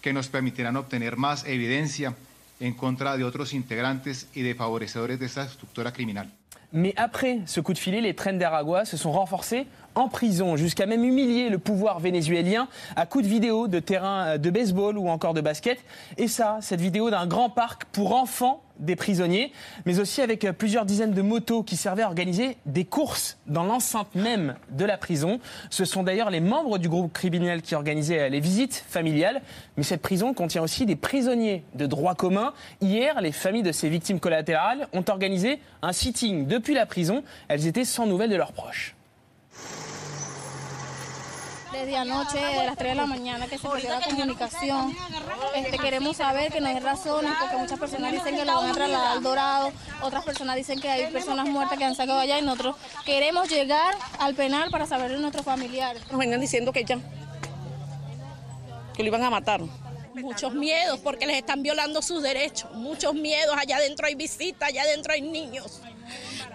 que 0.00 0.12
nos 0.12 0.28
permitirán 0.28 0.76
obtener 0.76 1.16
más 1.16 1.44
evidencia 1.46 2.14
en 2.60 2.74
contra 2.74 3.16
de 3.16 3.24
otros 3.24 3.52
integrantes 3.52 4.28
y 4.34 4.42
de 4.42 4.54
favorecedores 4.54 5.18
de 5.18 5.26
esta 5.26 5.44
estructura 5.44 5.92
criminal. 5.92 6.32
Mais 6.76 6.92
après 6.96 7.38
ce 7.46 7.60
coup 7.60 7.72
de 7.72 7.78
filet, 7.78 8.00
les 8.00 8.14
trains 8.14 8.32
d'Aragua 8.32 8.84
se 8.84 8.96
sont 8.96 9.12
renforcés 9.12 9.68
en 9.94 10.08
prison, 10.08 10.56
jusqu'à 10.56 10.86
même 10.86 11.04
humilier 11.04 11.48
le 11.48 11.58
pouvoir 11.58 12.00
vénézuélien 12.00 12.66
à 12.96 13.06
coups 13.06 13.22
de 13.22 13.30
vidéos 13.30 13.68
de 13.68 13.78
terrain 13.78 14.38
de 14.38 14.50
baseball 14.50 14.98
ou 14.98 15.08
encore 15.08 15.34
de 15.34 15.40
basket. 15.40 15.78
Et 16.18 16.26
ça, 16.26 16.58
cette 16.62 16.80
vidéo 16.80 17.10
d'un 17.10 17.28
grand 17.28 17.48
parc 17.48 17.84
pour 17.86 18.12
enfants 18.16 18.63
des 18.78 18.96
prisonniers, 18.96 19.52
mais 19.86 20.00
aussi 20.00 20.20
avec 20.20 20.46
plusieurs 20.52 20.84
dizaines 20.84 21.12
de 21.12 21.22
motos 21.22 21.62
qui 21.62 21.76
servaient 21.76 22.02
à 22.02 22.08
organiser 22.08 22.56
des 22.66 22.84
courses 22.84 23.38
dans 23.46 23.64
l'enceinte 23.64 24.14
même 24.14 24.56
de 24.70 24.84
la 24.84 24.96
prison. 24.96 25.40
Ce 25.70 25.84
sont 25.84 26.02
d'ailleurs 26.02 26.30
les 26.30 26.40
membres 26.40 26.78
du 26.78 26.88
groupe 26.88 27.12
criminel 27.12 27.62
qui 27.62 27.74
organisaient 27.74 28.28
les 28.30 28.40
visites 28.40 28.84
familiales. 28.88 29.42
Mais 29.76 29.82
cette 29.82 30.02
prison 30.02 30.34
contient 30.34 30.62
aussi 30.62 30.86
des 30.86 30.96
prisonniers 30.96 31.64
de 31.74 31.86
droit 31.86 32.14
commun. 32.14 32.52
Hier, 32.80 33.20
les 33.20 33.32
familles 33.32 33.62
de 33.62 33.72
ces 33.72 33.88
victimes 33.88 34.20
collatérales 34.20 34.88
ont 34.92 35.04
organisé 35.08 35.60
un 35.82 35.92
sitting 35.92 36.46
depuis 36.46 36.74
la 36.74 36.86
prison. 36.86 37.22
Elles 37.48 37.66
étaient 37.66 37.84
sans 37.84 38.06
nouvelles 38.06 38.30
de 38.30 38.36
leurs 38.36 38.52
proches. 38.52 38.94
Desde 41.74 41.96
anoche, 41.96 42.38
de 42.38 42.66
las 42.66 42.76
3 42.76 42.90
de 42.90 42.94
la 42.94 43.06
mañana, 43.06 43.48
que 43.48 43.58
se 43.58 43.68
perdió 43.68 43.90
la 43.90 44.00
comunicación. 44.00 44.96
Este, 45.56 45.76
queremos 45.76 46.16
saber 46.16 46.52
que 46.52 46.60
nos 46.60 46.72
dé 46.72 46.78
razones, 46.78 47.32
porque 47.40 47.56
muchas 47.56 47.80
personas 47.80 48.12
dicen 48.12 48.36
que 48.36 48.44
lo 48.44 48.54
van 48.54 48.70
a 48.70 48.72
trasladar 48.72 49.16
al 49.16 49.22
Dorado, 49.24 49.72
otras 50.00 50.24
personas 50.24 50.54
dicen 50.54 50.80
que 50.80 50.88
hay 50.88 51.12
personas 51.12 51.48
muertas 51.48 51.76
que 51.76 51.84
han 51.84 51.96
sacado 51.96 52.20
allá 52.20 52.38
y 52.38 52.42
nosotros 52.42 52.76
queremos 53.04 53.48
llegar 53.48 53.92
al 54.20 54.36
penal 54.36 54.70
para 54.70 54.86
saber 54.86 55.10
de 55.10 55.18
nuestros 55.18 55.44
familiares. 55.44 56.00
Nos 56.12 56.18
vengan 56.20 56.40
diciendo 56.40 56.72
que 56.72 56.84
ya, 56.84 56.98
que 58.94 59.02
lo 59.02 59.08
iban 59.08 59.24
a 59.24 59.30
matar. 59.30 59.60
Muchos 60.14 60.54
miedos 60.54 61.00
porque 61.00 61.26
les 61.26 61.36
están 61.38 61.64
violando 61.64 62.02
sus 62.02 62.22
derechos, 62.22 62.70
muchos 62.74 63.14
miedos. 63.14 63.56
Allá 63.58 63.78
adentro 63.78 64.06
hay 64.06 64.14
visitas, 64.14 64.68
allá 64.68 64.82
adentro 64.82 65.12
hay 65.12 65.22
niños, 65.22 65.80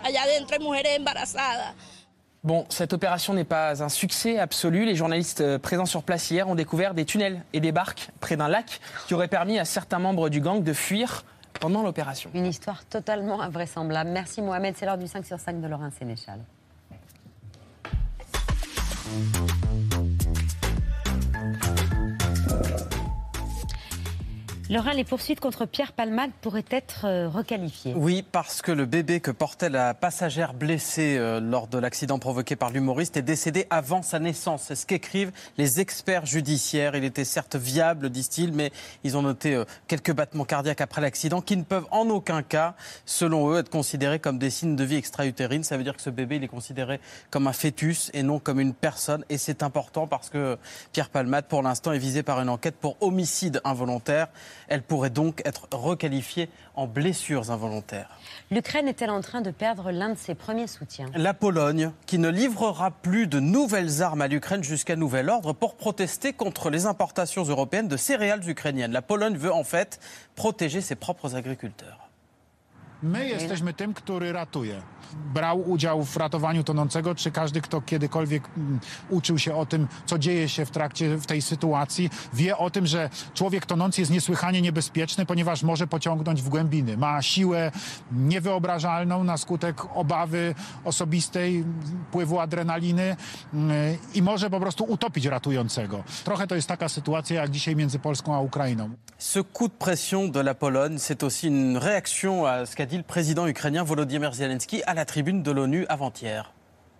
allá 0.01 0.23
adentro 0.23 0.55
hay 0.55 0.63
mujeres 0.63 0.95
embarazadas. 0.95 1.75
Bon, 2.43 2.65
cette 2.69 2.93
opération 2.93 3.33
n'est 3.33 3.43
pas 3.43 3.83
un 3.83 3.89
succès 3.89 4.39
absolu. 4.39 4.85
Les 4.85 4.95
journalistes 4.95 5.41
euh, 5.41 5.59
présents 5.59 5.85
sur 5.85 6.03
place 6.03 6.31
hier 6.31 6.47
ont 6.47 6.55
découvert 6.55 6.93
des 6.93 7.03
tunnels 7.03 7.43
et 7.51 7.59
des 7.59 7.73
barques 7.73 8.11
près 8.21 8.37
d'un 8.37 8.47
lac 8.47 8.79
qui 9.07 9.13
auraient 9.13 9.27
permis 9.27 9.59
à 9.59 9.65
certains 9.65 9.99
membres 9.99 10.29
du 10.29 10.39
gang 10.39 10.63
de 10.63 10.73
fuir 10.73 11.25
pendant 11.59 11.83
l'opération. 11.83 12.29
Une 12.33 12.45
histoire 12.45 12.85
totalement 12.85 13.41
invraisemblable. 13.41 14.11
Merci 14.11 14.41
Mohamed, 14.41 14.75
c'est 14.77 14.85
l'heure 14.85 14.97
du 14.97 15.07
5 15.07 15.25
sur 15.25 15.37
5 15.37 15.59
de 15.59 15.67
Laurent 15.67 15.89
Sénéchal. 15.91 16.39
Laurent, 24.71 24.91
les 24.91 25.03
poursuites 25.03 25.39
contre 25.39 25.65
Pierre 25.65 25.93
Palmade 25.93 26.29
pourraient 26.41 26.63
être 26.69 27.05
euh, 27.05 27.27
requalifiées. 27.27 27.95
Oui, 27.95 28.23
parce 28.31 28.61
que 28.61 28.71
le 28.71 28.85
bébé 28.85 29.19
que 29.19 29.31
portait 29.31 29.71
la 29.71 29.95
passagère 29.95 30.53
blessée 30.53 31.17
euh, 31.17 31.39
lors 31.39 31.65
de 31.65 31.79
l'accident 31.79 32.19
provoqué 32.19 32.55
par 32.55 32.69
l'humoriste 32.69 33.17
est 33.17 33.23
décédé 33.23 33.65
avant 33.71 34.03
sa 34.03 34.19
naissance. 34.19 34.65
C'est 34.67 34.75
ce 34.75 34.85
qu'écrivent 34.85 35.31
les 35.57 35.79
experts 35.79 36.27
judiciaires. 36.27 36.95
Il 36.95 37.03
était 37.03 37.23
certes 37.23 37.55
viable, 37.55 38.11
disent-ils, 38.11 38.53
mais 38.53 38.71
ils 39.03 39.17
ont 39.17 39.23
noté 39.23 39.55
euh, 39.55 39.65
quelques 39.87 40.13
battements 40.13 40.45
cardiaques 40.45 40.81
après 40.81 41.01
l'accident 41.01 41.41
qui 41.41 41.57
ne 41.57 41.63
peuvent 41.63 41.87
en 41.89 42.07
aucun 42.11 42.43
cas, 42.43 42.75
selon 43.07 43.51
eux, 43.51 43.57
être 43.57 43.71
considérés 43.71 44.19
comme 44.19 44.37
des 44.37 44.51
signes 44.51 44.75
de 44.75 44.83
vie 44.83 44.97
extra-utérine. 44.97 45.63
Ça 45.63 45.77
veut 45.77 45.83
dire 45.83 45.95
que 45.95 46.03
ce 46.03 46.11
bébé, 46.11 46.35
il 46.35 46.43
est 46.43 46.47
considéré 46.47 46.99
comme 47.31 47.47
un 47.47 47.53
fœtus 47.53 48.11
et 48.13 48.21
non 48.21 48.37
comme 48.37 48.59
une 48.59 48.75
personne. 48.75 49.25
Et 49.29 49.39
c'est 49.39 49.63
important 49.63 50.05
parce 50.05 50.29
que 50.29 50.59
Pierre 50.91 51.09
Palmade, 51.09 51.45
pour 51.47 51.63
l'instant, 51.63 51.91
est 51.91 51.97
visé 51.97 52.21
par 52.21 52.39
une 52.39 52.49
enquête 52.49 52.75
pour 52.75 52.97
homicide 53.01 53.61
involontaire. 53.63 54.27
Elle 54.69 54.83
pourrait 54.83 55.09
donc 55.09 55.41
être 55.45 55.67
requalifiée 55.71 56.47
en 56.75 56.87
blessures 56.87 57.51
involontaires. 57.51 58.19
L'Ukraine 58.51 58.87
est-elle 58.87 59.09
en 59.09 59.21
train 59.21 59.41
de 59.41 59.51
perdre 59.51 59.91
l'un 59.91 60.09
de 60.09 60.17
ses 60.17 60.35
premiers 60.35 60.67
soutiens? 60.67 61.07
La 61.15 61.33
Pologne, 61.33 61.91
qui 62.05 62.19
ne 62.19 62.29
livrera 62.29 62.91
plus 62.91 63.27
de 63.27 63.39
nouvelles 63.39 64.01
armes 64.01 64.21
à 64.21 64.27
l'Ukraine 64.27 64.63
jusqu'à 64.63 64.95
nouvel 64.95 65.29
ordre 65.29 65.53
pour 65.53 65.75
protester 65.75 66.33
contre 66.33 66.69
les 66.69 66.85
importations 66.85 67.43
européennes 67.43 67.87
de 67.87 67.97
céréales 67.97 68.47
ukrainiennes. 68.47 68.91
La 68.91 69.01
Pologne 69.01 69.35
veut 69.35 69.53
en 69.53 69.63
fait 69.63 69.99
protéger 70.35 70.81
ses 70.81 70.95
propres 70.95 71.35
agriculteurs. 71.35 72.08
My 73.03 73.27
jesteśmy 73.27 73.73
tym, 73.73 73.93
który 73.93 74.31
ratuje. 74.31 74.81
Brał 75.33 75.69
udział 75.69 76.03
w 76.03 76.17
ratowaniu 76.17 76.63
tonącego, 76.63 77.15
czy 77.15 77.31
każdy, 77.31 77.61
kto 77.61 77.81
kiedykolwiek 77.81 78.43
mm, 78.57 78.79
uczył 79.09 79.39
się 79.39 79.55
o 79.55 79.65
tym, 79.65 79.87
co 80.05 80.19
dzieje 80.19 80.49
się 80.49 80.65
w 80.65 80.71
trakcie 80.71 81.17
w 81.17 81.25
tej 81.25 81.41
sytuacji, 81.41 82.09
wie 82.33 82.57
o 82.57 82.69
tym, 82.69 82.87
że 82.87 83.09
człowiek 83.33 83.65
tonący 83.65 84.01
jest 84.01 84.11
niesłychanie 84.11 84.61
niebezpieczny, 84.61 85.25
ponieważ 85.25 85.63
może 85.63 85.87
pociągnąć 85.87 86.41
w 86.41 86.49
głębiny. 86.49 86.97
Ma 86.97 87.21
siłę 87.21 87.71
niewyobrażalną 88.11 89.23
na 89.23 89.37
skutek 89.37 89.95
obawy 89.95 90.55
osobistej, 90.83 91.63
pływu 92.11 92.39
adrenaliny 92.39 93.15
mm, 93.53 93.97
i 94.13 94.21
może 94.21 94.49
po 94.49 94.59
prostu 94.59 94.83
utopić 94.83 95.25
ratującego. 95.25 96.03
Trochę 96.23 96.47
to 96.47 96.55
jest 96.55 96.67
taka 96.67 96.89
sytuacja 96.89 97.41
jak 97.41 97.51
dzisiaj 97.51 97.75
między 97.75 97.99
Polską 97.99 98.35
a 98.35 98.39
Ukrainą. 98.39 98.89
Ce 99.17 99.43
coup 99.43 99.71
de 99.71 99.77
pression 99.85 100.31
de 100.31 100.39
la 100.39 100.53
Pologne, 100.53 100.97
c'est 100.97 101.23
aussi 101.23 101.47
une 101.47 101.77
réaction 101.77 102.45
à 102.45 102.65
ce 102.65 102.75
qu'a 102.75 102.88
dit 102.89 102.97
le 102.97 103.03
président 103.03 103.47
ukrainien 103.47 103.83
Volodymyr 103.83 104.33
Zelensky 104.33 104.81
à 104.87 104.95
la 104.95 105.05
tribune 105.05 105.43
de 105.43 105.51
l'ONU 105.51 105.85
avant-hier. 105.89 106.51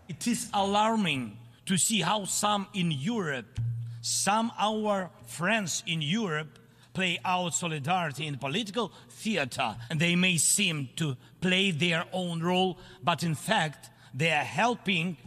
It 0.08 0.28
is 0.28 0.48
alarming 0.54 1.32
to 1.66 1.78
see 1.78 2.02
how 2.02 2.26
some 2.26 2.68
in 2.76 2.92
Europe, 2.92 3.60
some 4.02 4.52
our 4.60 5.10
friends 5.28 5.84
in 5.88 6.02
Europe, 6.02 6.60
play 6.94 7.20
out 7.26 7.54
solidarity 7.54 8.28
in 8.28 8.38
political 8.38 8.92
theater. 9.10 9.76
And 9.90 10.00
they 10.00 10.16
may 10.16 10.38
seem 10.38 10.90
to 10.98 11.16
play 11.42 11.72
their 11.72 12.06
own 12.14 12.42
role, 12.42 12.78
but 13.04 13.24
in 13.24 13.36
fact, 13.36 13.90
they 14.14 14.32
are 14.32 14.46
helping, 14.46 15.18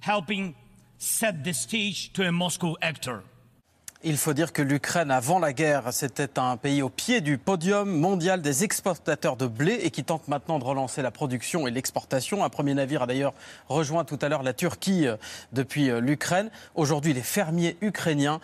helping 0.00 0.54
set 0.98 1.42
the 1.42 1.52
stage 1.52 2.12
to 2.12 2.26
a 2.26 2.32
Moscow 2.32 2.76
actor. 2.80 3.22
Il 4.04 4.16
faut 4.16 4.32
dire 4.32 4.52
que 4.52 4.62
l'Ukraine, 4.62 5.12
avant 5.12 5.38
la 5.38 5.52
guerre, 5.52 5.92
c'était 5.92 6.36
un 6.40 6.56
pays 6.56 6.82
au 6.82 6.88
pied 6.88 7.20
du 7.20 7.38
podium 7.38 7.88
mondial 7.88 8.42
des 8.42 8.64
exportateurs 8.64 9.36
de 9.36 9.46
blé 9.46 9.74
et 9.74 9.92
qui 9.92 10.02
tente 10.02 10.26
maintenant 10.26 10.58
de 10.58 10.64
relancer 10.64 11.02
la 11.02 11.12
production 11.12 11.68
et 11.68 11.70
l'exportation. 11.70 12.42
Un 12.42 12.48
premier 12.48 12.74
navire 12.74 13.02
a 13.02 13.06
d'ailleurs 13.06 13.32
rejoint 13.68 14.04
tout 14.04 14.18
à 14.20 14.28
l'heure 14.28 14.42
la 14.42 14.54
Turquie 14.54 15.06
euh, 15.06 15.16
depuis 15.52 15.88
euh, 15.88 16.00
l'Ukraine. 16.00 16.50
Aujourd'hui, 16.74 17.12
les 17.12 17.22
fermiers 17.22 17.76
ukrainiens 17.80 18.40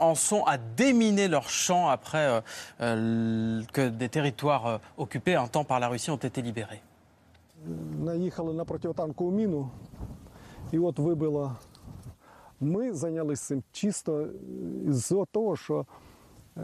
en 0.00 0.14
sont 0.14 0.44
à 0.44 0.58
déminer 0.58 1.28
leurs 1.28 1.48
champs 1.48 1.88
après 1.88 2.42
euh, 2.82 3.62
que 3.72 3.88
des 3.88 4.10
territoires 4.10 4.80
occupés 4.98 5.34
un 5.34 5.46
temps 5.46 5.64
par 5.64 5.80
la 5.80 5.88
Russie 5.88 6.10
ont 6.10 6.16
été 6.16 6.42
libérés. 6.42 6.82
Ми 12.60 12.92
зайнялися 12.92 13.44
цим 13.46 13.62
чисто 13.72 14.26
з 14.88 15.24
того, 15.32 15.56
що 15.56 15.86
е, 16.56 16.60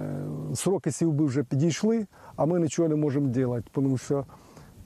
сроки 0.55 0.93
сівби 0.93 1.25
вже 1.25 1.43
підійшли, 1.43 2.07
а 2.37 2.47
ми 2.47 2.61
нічого 2.61 2.89
не 2.89 2.97
можемо 2.97 3.33
робити, 3.35 3.69
тому 3.73 3.99
що 3.99 4.25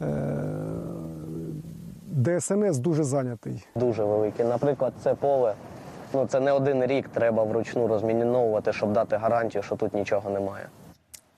е, 0.03 0.35
ДСНС 2.13 2.79
дуже 2.79 3.05
зайнятий. 3.05 3.67
Дуже 3.75 4.05
великий. 4.05 4.47
Наприклад, 4.47 4.93
це 5.03 5.15
поле. 5.15 5.55
Ну 6.15 6.27
це 6.27 6.41
не 6.41 6.53
один 6.53 6.85
рік 6.85 7.09
треба 7.09 7.45
вручну 7.45 7.87
розмініновувати, 7.87 8.73
щоб 8.73 8.93
дати 8.93 9.17
гарантію, 9.17 9.63
що 9.63 9.77
тут 9.77 9.95
нічого 9.95 10.31
немає. 10.31 10.67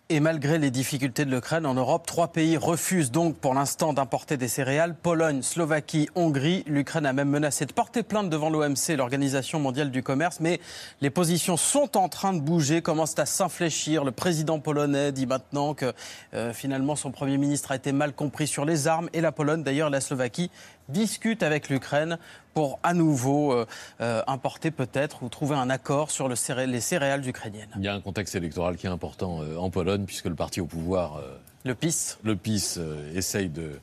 Et 0.09 0.21
malgré 0.21 0.59
les 0.59 0.71
difficultés 0.71 1.25
de 1.25 1.33
l'Ukraine 1.33 1.67
en 1.67 1.75
Europe, 1.75 2.07
trois 2.07 2.29
pays 2.29 2.57
refusent 2.57 3.11
donc 3.11 3.39
pour 3.39 3.55
l'instant 3.55 3.93
d'importer 3.93 4.37
des 4.37 4.47
céréales. 4.47 4.95
Pologne, 4.95 5.43
Slovaquie, 5.43 6.09
Hongrie. 6.15 6.63
L'Ukraine 6.69 7.07
a 7.07 7.13
même 7.13 7.29
menacé 7.29 7.67
de 7.67 7.73
porter 7.73 8.05
plainte 8.05 8.31
devant 8.31 8.49
l'OMC, 8.49 8.97
l'Organisation 8.97 9.59
mondiale 9.59 9.91
du 9.91 10.05
commerce. 10.05 10.39
Mais 10.39 10.61
les 11.01 11.11
positions 11.11 11.57
sont 11.57 11.97
en 11.97 12.09
train 12.09 12.35
de 12.35 12.39
bouger, 12.39 12.83
commencent 12.83 13.19
à 13.19 13.27
s'infléchir. 13.27 14.05
Le 14.05 14.13
président 14.13 14.61
polonais 14.61 15.11
dit 15.11 15.27
maintenant 15.27 15.75
que 15.75 15.93
euh, 16.35 16.53
finalement 16.53 16.95
son 16.95 17.11
Premier 17.11 17.37
ministre 17.37 17.73
a 17.73 17.75
été 17.75 17.91
mal 17.91 18.13
compris 18.13 18.47
sur 18.47 18.65
les 18.65 18.87
armes. 18.87 19.09
Et 19.13 19.21
la 19.21 19.33
Pologne, 19.33 19.65
d'ailleurs 19.65 19.91
la 19.91 20.01
Slovaquie, 20.01 20.53
discutent 20.89 21.43
avec 21.43 21.69
l'Ukraine 21.69 22.19
pour 22.55 22.79
à 22.83 22.95
nouveau 22.95 23.53
euh, 23.53 23.67
euh, 24.01 24.23
importer 24.27 24.71
peut-être 24.71 25.23
ou 25.23 25.29
trouver 25.29 25.57
un 25.57 25.69
accord 25.71 26.11
sur 26.11 26.29
le 26.29 26.35
céré- 26.35 26.67
les 26.67 26.81
céréales 26.81 27.27
ukrainiennes. 27.29 27.69
Il 27.77 27.85
y 27.85 27.89
a 27.89 27.95
un 27.95 28.01
contexte 28.01 28.35
électoral 28.35 28.77
qui 28.77 28.87
est 28.87 28.91
important 28.91 29.43
euh, 29.43 29.57
en 29.57 29.71
Pologne, 29.71 30.05
puisque 30.05 30.27
le 30.27 30.35
parti 30.35 30.61
au 30.61 30.67
pouvoir, 30.67 31.21
le 31.65 31.75
PIS, 31.75 32.17
le 32.23 32.37
PIS 32.37 32.79
essaye 33.15 33.49
de 33.49 33.81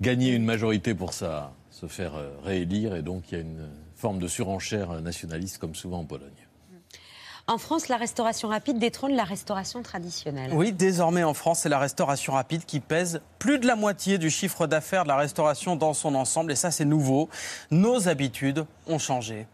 gagner 0.00 0.30
une 0.32 0.44
majorité 0.44 0.94
pour 0.94 1.12
ça, 1.12 1.52
se 1.70 1.86
faire 1.86 2.12
réélire, 2.44 2.94
et 2.94 3.02
donc 3.02 3.24
il 3.30 3.34
y 3.34 3.38
a 3.38 3.40
une 3.40 3.68
forme 3.96 4.18
de 4.18 4.28
surenchère 4.28 5.00
nationaliste, 5.02 5.58
comme 5.58 5.74
souvent 5.74 6.00
en 6.00 6.04
Pologne. 6.04 6.30
En 7.48 7.58
France, 7.58 7.86
la 7.86 7.96
restauration 7.96 8.48
rapide 8.48 8.78
détrône 8.80 9.14
la 9.14 9.22
restauration 9.22 9.80
traditionnelle. 9.80 10.50
Oui, 10.52 10.72
désormais 10.72 11.22
en 11.22 11.32
France, 11.32 11.60
c'est 11.60 11.68
la 11.68 11.78
restauration 11.78 12.32
rapide 12.32 12.64
qui 12.64 12.80
pèse 12.80 13.20
plus 13.38 13.60
de 13.60 13.68
la 13.68 13.76
moitié 13.76 14.18
du 14.18 14.30
chiffre 14.30 14.66
d'affaires 14.66 15.04
de 15.04 15.08
la 15.08 15.16
restauration 15.16 15.76
dans 15.76 15.94
son 15.94 16.16
ensemble. 16.16 16.50
Et 16.50 16.56
ça, 16.56 16.72
c'est 16.72 16.84
nouveau. 16.84 17.28
Nos 17.70 18.08
habitudes 18.08 18.66
ont 18.88 18.98
changé. 18.98 19.46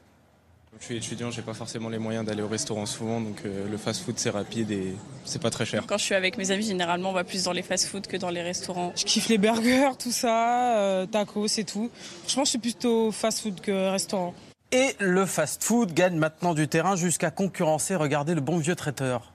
Je 0.81 0.87
suis 0.87 0.97
étudiant, 0.97 1.31
j'ai 1.31 1.43
pas 1.43 1.53
forcément 1.53 1.91
les 1.91 1.99
moyens 1.99 2.25
d'aller 2.25 2.41
au 2.41 2.49
restaurant 2.49 2.87
souvent, 2.87 3.21
donc 3.21 3.43
euh, 3.45 3.69
le 3.71 3.77
fast-food 3.77 4.19
c'est 4.19 4.31
rapide 4.31 4.71
et 4.71 4.97
c'est 5.27 5.41
pas 5.41 5.51
très 5.51 5.67
cher. 5.67 5.85
Quand 5.87 5.99
je 5.99 6.05
suis 6.05 6.15
avec 6.15 6.39
mes 6.39 6.51
amis, 6.51 6.65
généralement, 6.65 7.11
on 7.11 7.13
va 7.13 7.25
plus 7.25 7.45
dans 7.45 7.53
les 7.53 7.63
fast-food 7.63 8.07
que 8.07 8.17
dans 8.17 8.31
les 8.31 8.41
restaurants. 8.41 8.93
Je 8.97 9.05
kiffe 9.05 9.29
les 9.29 9.37
burgers, 9.37 9.91
tout 9.99 10.11
ça, 10.13 10.79
euh, 10.79 11.05
tacos 11.05 11.59
et 11.59 11.65
tout. 11.65 11.91
Franchement, 12.23 12.45
je 12.45 12.51
suis 12.51 12.59
plutôt 12.59 13.13
fast-food 13.13 13.61
que 13.61 13.91
restaurant. 13.91 14.33
Et 14.75 14.97
le 15.01 15.27
fast-food 15.27 15.93
gagne 15.93 16.17
maintenant 16.17 16.55
du 16.55 16.67
terrain 16.67 16.97
jusqu'à 16.97 17.31
concurrencer, 17.31 17.95
regardez 17.95 18.35
le 18.35 18.41
bon 18.41 18.57
vieux 18.57 18.75
traiteur. 18.75 19.35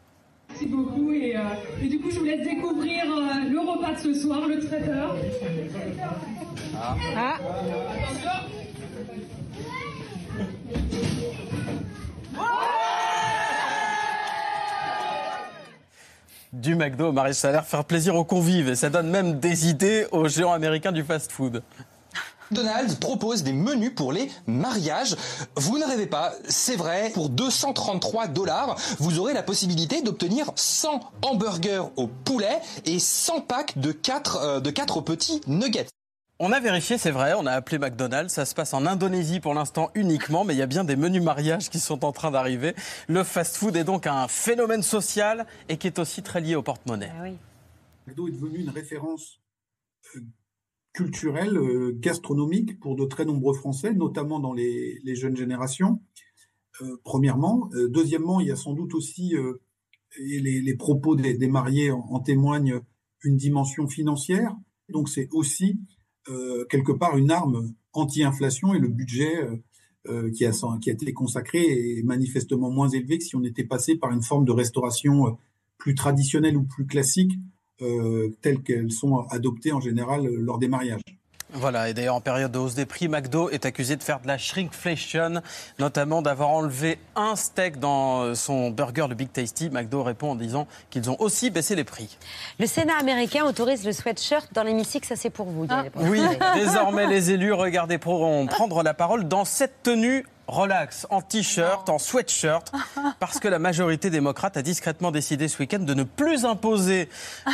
Merci 0.49 0.65
beaucoup 0.65 1.11
et, 1.11 1.37
euh, 1.37 1.41
et 1.79 1.87
du 1.87 1.99
coup 1.99 2.09
je 2.09 2.17
vous 2.17 2.25
laisse 2.25 2.43
découvrir 2.43 3.03
euh, 3.05 3.47
le 3.47 3.59
repas 3.59 3.93
de 3.93 3.99
ce 3.99 4.13
soir, 4.19 4.47
le 4.47 4.59
traiteur. 4.59 5.15
Ah. 7.15 7.37
Du 16.51 16.75
McDo 16.75 17.09
au 17.09 17.11
Marais 17.11 17.33
Salaire, 17.33 17.65
faire 17.65 17.85
plaisir 17.85 18.15
aux 18.15 18.23
convives. 18.23 18.69
Et 18.69 18.75
ça 18.75 18.89
donne 18.89 19.09
même 19.09 19.39
des 19.39 19.67
idées 19.69 20.07
aux 20.11 20.27
géants 20.27 20.53
américains 20.53 20.91
du 20.91 21.03
fast-food. 21.03 21.61
McDonald's 22.51 22.95
propose 22.95 23.43
des 23.43 23.53
menus 23.53 23.93
pour 23.93 24.13
les 24.13 24.31
mariages. 24.45 25.15
Vous 25.55 25.77
ne 25.77 25.85
rêvez 25.85 26.07
pas, 26.07 26.33
c'est 26.47 26.75
vrai, 26.75 27.11
pour 27.13 27.29
233 27.29 28.27
dollars, 28.27 28.77
vous 28.99 29.19
aurez 29.19 29.33
la 29.33 29.43
possibilité 29.43 30.01
d'obtenir 30.01 30.51
100 30.55 31.01
hamburgers 31.23 31.83
au 31.97 32.07
poulet 32.07 32.59
et 32.85 32.99
100 32.99 33.41
packs 33.41 33.77
de 33.77 33.91
4, 33.91 34.61
de 34.61 34.69
4 34.69 35.01
petits 35.01 35.41
nuggets. 35.47 35.87
On 36.39 36.51
a 36.51 36.59
vérifié, 36.59 36.99
c'est 36.99 37.11
vrai, 37.11 37.33
on 37.35 37.47
a 37.47 37.51
appelé 37.51 37.79
McDonald's. 37.79 38.31
Ça 38.31 38.45
se 38.45 38.53
passe 38.53 38.73
en 38.75 38.85
Indonésie 38.85 39.39
pour 39.39 39.55
l'instant 39.55 39.89
uniquement, 39.95 40.43
mais 40.43 40.53
il 40.53 40.57
y 40.57 40.61
a 40.61 40.67
bien 40.67 40.83
des 40.83 40.95
menus 40.95 41.23
mariages 41.23 41.69
qui 41.69 41.79
sont 41.79 42.05
en 42.05 42.11
train 42.11 42.29
d'arriver. 42.29 42.75
Le 43.07 43.23
fast-food 43.23 43.75
est 43.75 43.83
donc 43.83 44.05
un 44.05 44.27
phénomène 44.27 44.83
social 44.83 45.47
et 45.67 45.77
qui 45.77 45.87
est 45.87 45.97
aussi 45.97 46.21
très 46.21 46.39
lié 46.39 46.55
au 46.55 46.61
porte-monnaie. 46.61 47.11
McDo 48.05 48.27
est 48.27 48.31
devenu 48.31 48.59
une 48.59 48.69
référence 48.69 49.39
euh, 50.97 51.03
culturel, 51.03 51.57
euh, 51.57 51.93
gastronomique 51.95 52.79
pour 52.79 52.95
de 52.95 53.05
très 53.05 53.25
nombreux 53.25 53.53
Français, 53.53 53.93
notamment 53.93 54.39
dans 54.39 54.53
les, 54.53 54.99
les 55.03 55.15
jeunes 55.15 55.35
générations. 55.35 56.01
Euh, 56.81 56.97
premièrement. 57.03 57.69
Euh, 57.73 57.89
deuxièmement, 57.89 58.39
il 58.39 58.47
y 58.47 58.51
a 58.51 58.55
sans 58.55 58.73
doute 58.73 58.93
aussi, 58.93 59.33
et 60.17 60.39
les, 60.39 60.61
les, 60.61 60.75
propos 60.75 61.15
des, 61.15 61.33
des 61.35 61.47
mariés 61.47 61.91
en, 61.91 62.05
en, 62.09 62.19
témoignent, 62.19 62.81
une 63.23 63.37
dimension 63.37 63.87
financière. 63.87 64.55
Donc 64.89 65.09
c'est 65.09 65.27
aussi 65.31 65.79
quelque 66.69 66.91
part 66.91 67.17
une 67.17 67.31
arme 67.31 67.73
anti-inflation 67.93 68.73
et 68.73 68.79
le 68.79 68.89
budget 68.89 69.33
qui 70.35 70.45
a, 70.45 70.51
qui, 70.81 70.89
a, 70.89 70.93
été 70.93 71.13
consacré 71.13 71.61
est 71.61 72.03
manifestement 72.03 72.69
moins 72.69 72.89
élevé 72.89 73.17
que 73.17 73.23
si 73.23 73.37
on 73.37 73.43
était 73.45 73.63
passé 73.63 73.95
par 73.95 74.11
une 74.11 74.21
forme 74.21 74.43
de 74.43 74.51
restauration 74.51 75.37
plus 75.77 75.95
traditionnelle 75.95 76.57
ou 76.57 76.63
plus 76.63 76.85
classique, 76.85 77.31
telles 78.41 78.61
qu'elles 78.61 78.91
sont 78.91 79.25
adoptées 79.29 79.71
en 79.71 79.79
général 79.79 80.25
lors 80.25 80.57
des 80.57 80.67
mariages. 80.67 81.01
Voilà, 81.53 81.87
et 81.87 81.93
d'ailleurs 81.93 82.15
en 82.15 82.21
période 82.21 82.51
de 82.51 82.57
hausse 82.57 82.75
des 82.75 82.85
prix, 82.85 83.07
McDo 83.07 83.49
est 83.49 83.65
accusé 83.65 83.95
de 83.95 84.03
faire 84.03 84.19
de 84.19 84.27
la 84.27 84.37
shrinkflation, 84.37 85.41
notamment 85.79 86.21
d'avoir 86.21 86.49
enlevé 86.49 86.99
un 87.15 87.37
steak 87.37 87.79
dans 87.79 88.35
son 88.35 88.69
burger, 88.69 89.05
le 89.07 89.15
Big 89.15 89.31
Tasty. 89.31 89.69
McDo 89.69 90.03
répond 90.03 90.31
en 90.31 90.35
disant 90.35 90.67
qu'ils 90.89 91.09
ont 91.09 91.15
aussi 91.19 91.49
baissé 91.49 91.75
les 91.75 91.85
prix. 91.85 92.17
Le 92.59 92.65
Sénat 92.65 92.97
américain 92.97 93.45
autorise 93.45 93.85
le 93.85 93.93
sweatshirt 93.93 94.53
dans 94.53 94.63
l'hémicycle, 94.63 95.07
ça 95.07 95.15
c'est 95.15 95.29
pour 95.29 95.45
vous. 95.45 95.65
Ah. 95.69 95.85
Oui, 95.95 96.21
désormais 96.55 97.07
les 97.07 97.31
élus, 97.31 97.53
regardez, 97.53 97.97
pourront 97.97 98.45
prendre 98.47 98.83
la 98.83 98.93
parole 98.93 99.27
dans 99.27 99.45
cette 99.45 99.83
tenue 99.83 100.25
relax, 100.47 101.05
en 101.09 101.21
t-shirt, 101.21 101.89
en 101.89 101.97
sweatshirt, 101.97 102.71
parce 103.19 103.39
que 103.39 103.47
la 103.47 103.59
majorité 103.59 104.09
démocrate 104.09 104.57
a 104.57 104.61
discrètement 104.61 105.11
décidé 105.11 105.47
ce 105.47 105.59
week-end 105.59 105.79
de 105.79 105.93
ne 105.93 106.03
plus 106.03 106.45
imposer 106.45 107.09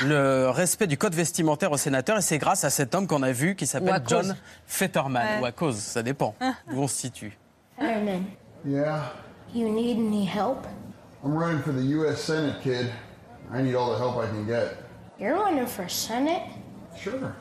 le 0.06 0.50
respect 0.54 0.88
du 0.88 0.98
code 0.98 1.16
vestimentaire 1.16 1.72
aux 1.72 1.78
sénateurs. 1.78 2.18
Et 2.18 2.22
c'est 2.22 2.38
grâce 2.38 2.64
à 2.64 2.70
cet 2.70 2.96
homme 2.96 3.08
qu'on 3.08 3.24
a 3.24 3.32
vu 3.32 3.56
qui 3.56 3.68
s'appelle 3.68 4.02
John 4.08 4.36
Fetterman. 4.68 5.24
Ouais. 5.24 5.42
Ou 5.42 5.46
à 5.46 5.52
cause, 5.52 5.78
ça 5.78 6.04
dépend 6.04 6.36
où 6.72 6.82
on 6.84 6.88
se 6.88 6.96
situe. 6.96 7.38
Fetterman. 7.78 8.26
Yeah. 8.66 9.14
You 9.54 9.70
need 9.70 9.98
any 9.98 10.26
help? 10.26 10.66
I'm 11.24 11.36
running 11.38 11.62
for 11.62 11.72
the 11.74 11.86
U.S. 11.98 12.22
Senate, 12.22 12.62
kid. 12.62 12.92
I 13.54 13.62
need 13.62 13.76
all 13.76 13.92
the 13.92 13.98
help 13.98 14.18
I 14.18 14.28
can 14.28 14.46
get. 14.46 14.78
You're 15.20 15.36
running 15.36 15.68
for 15.68 15.88
Senate? 15.88 16.42
Sure. 16.98 17.36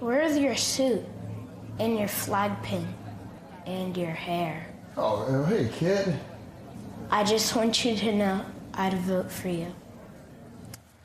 Where's 0.00 0.36
your 0.38 0.54
suit 0.54 1.02
and 1.78 1.98
your 1.98 2.08
flag 2.08 2.52
pin? 2.62 2.86
And 3.68 3.96
your 3.96 4.14
hair. 4.14 4.66
Oh, 4.96 5.44
hey, 5.44 5.68
kid. 5.78 6.14
I 7.10 7.24
just 7.24 7.54
want 7.54 7.84
you 7.84 7.94
to 7.96 8.12
know 8.12 8.40
I'd 8.74 8.94
vote 8.94 9.30
for 9.30 9.48
you. 9.48 9.66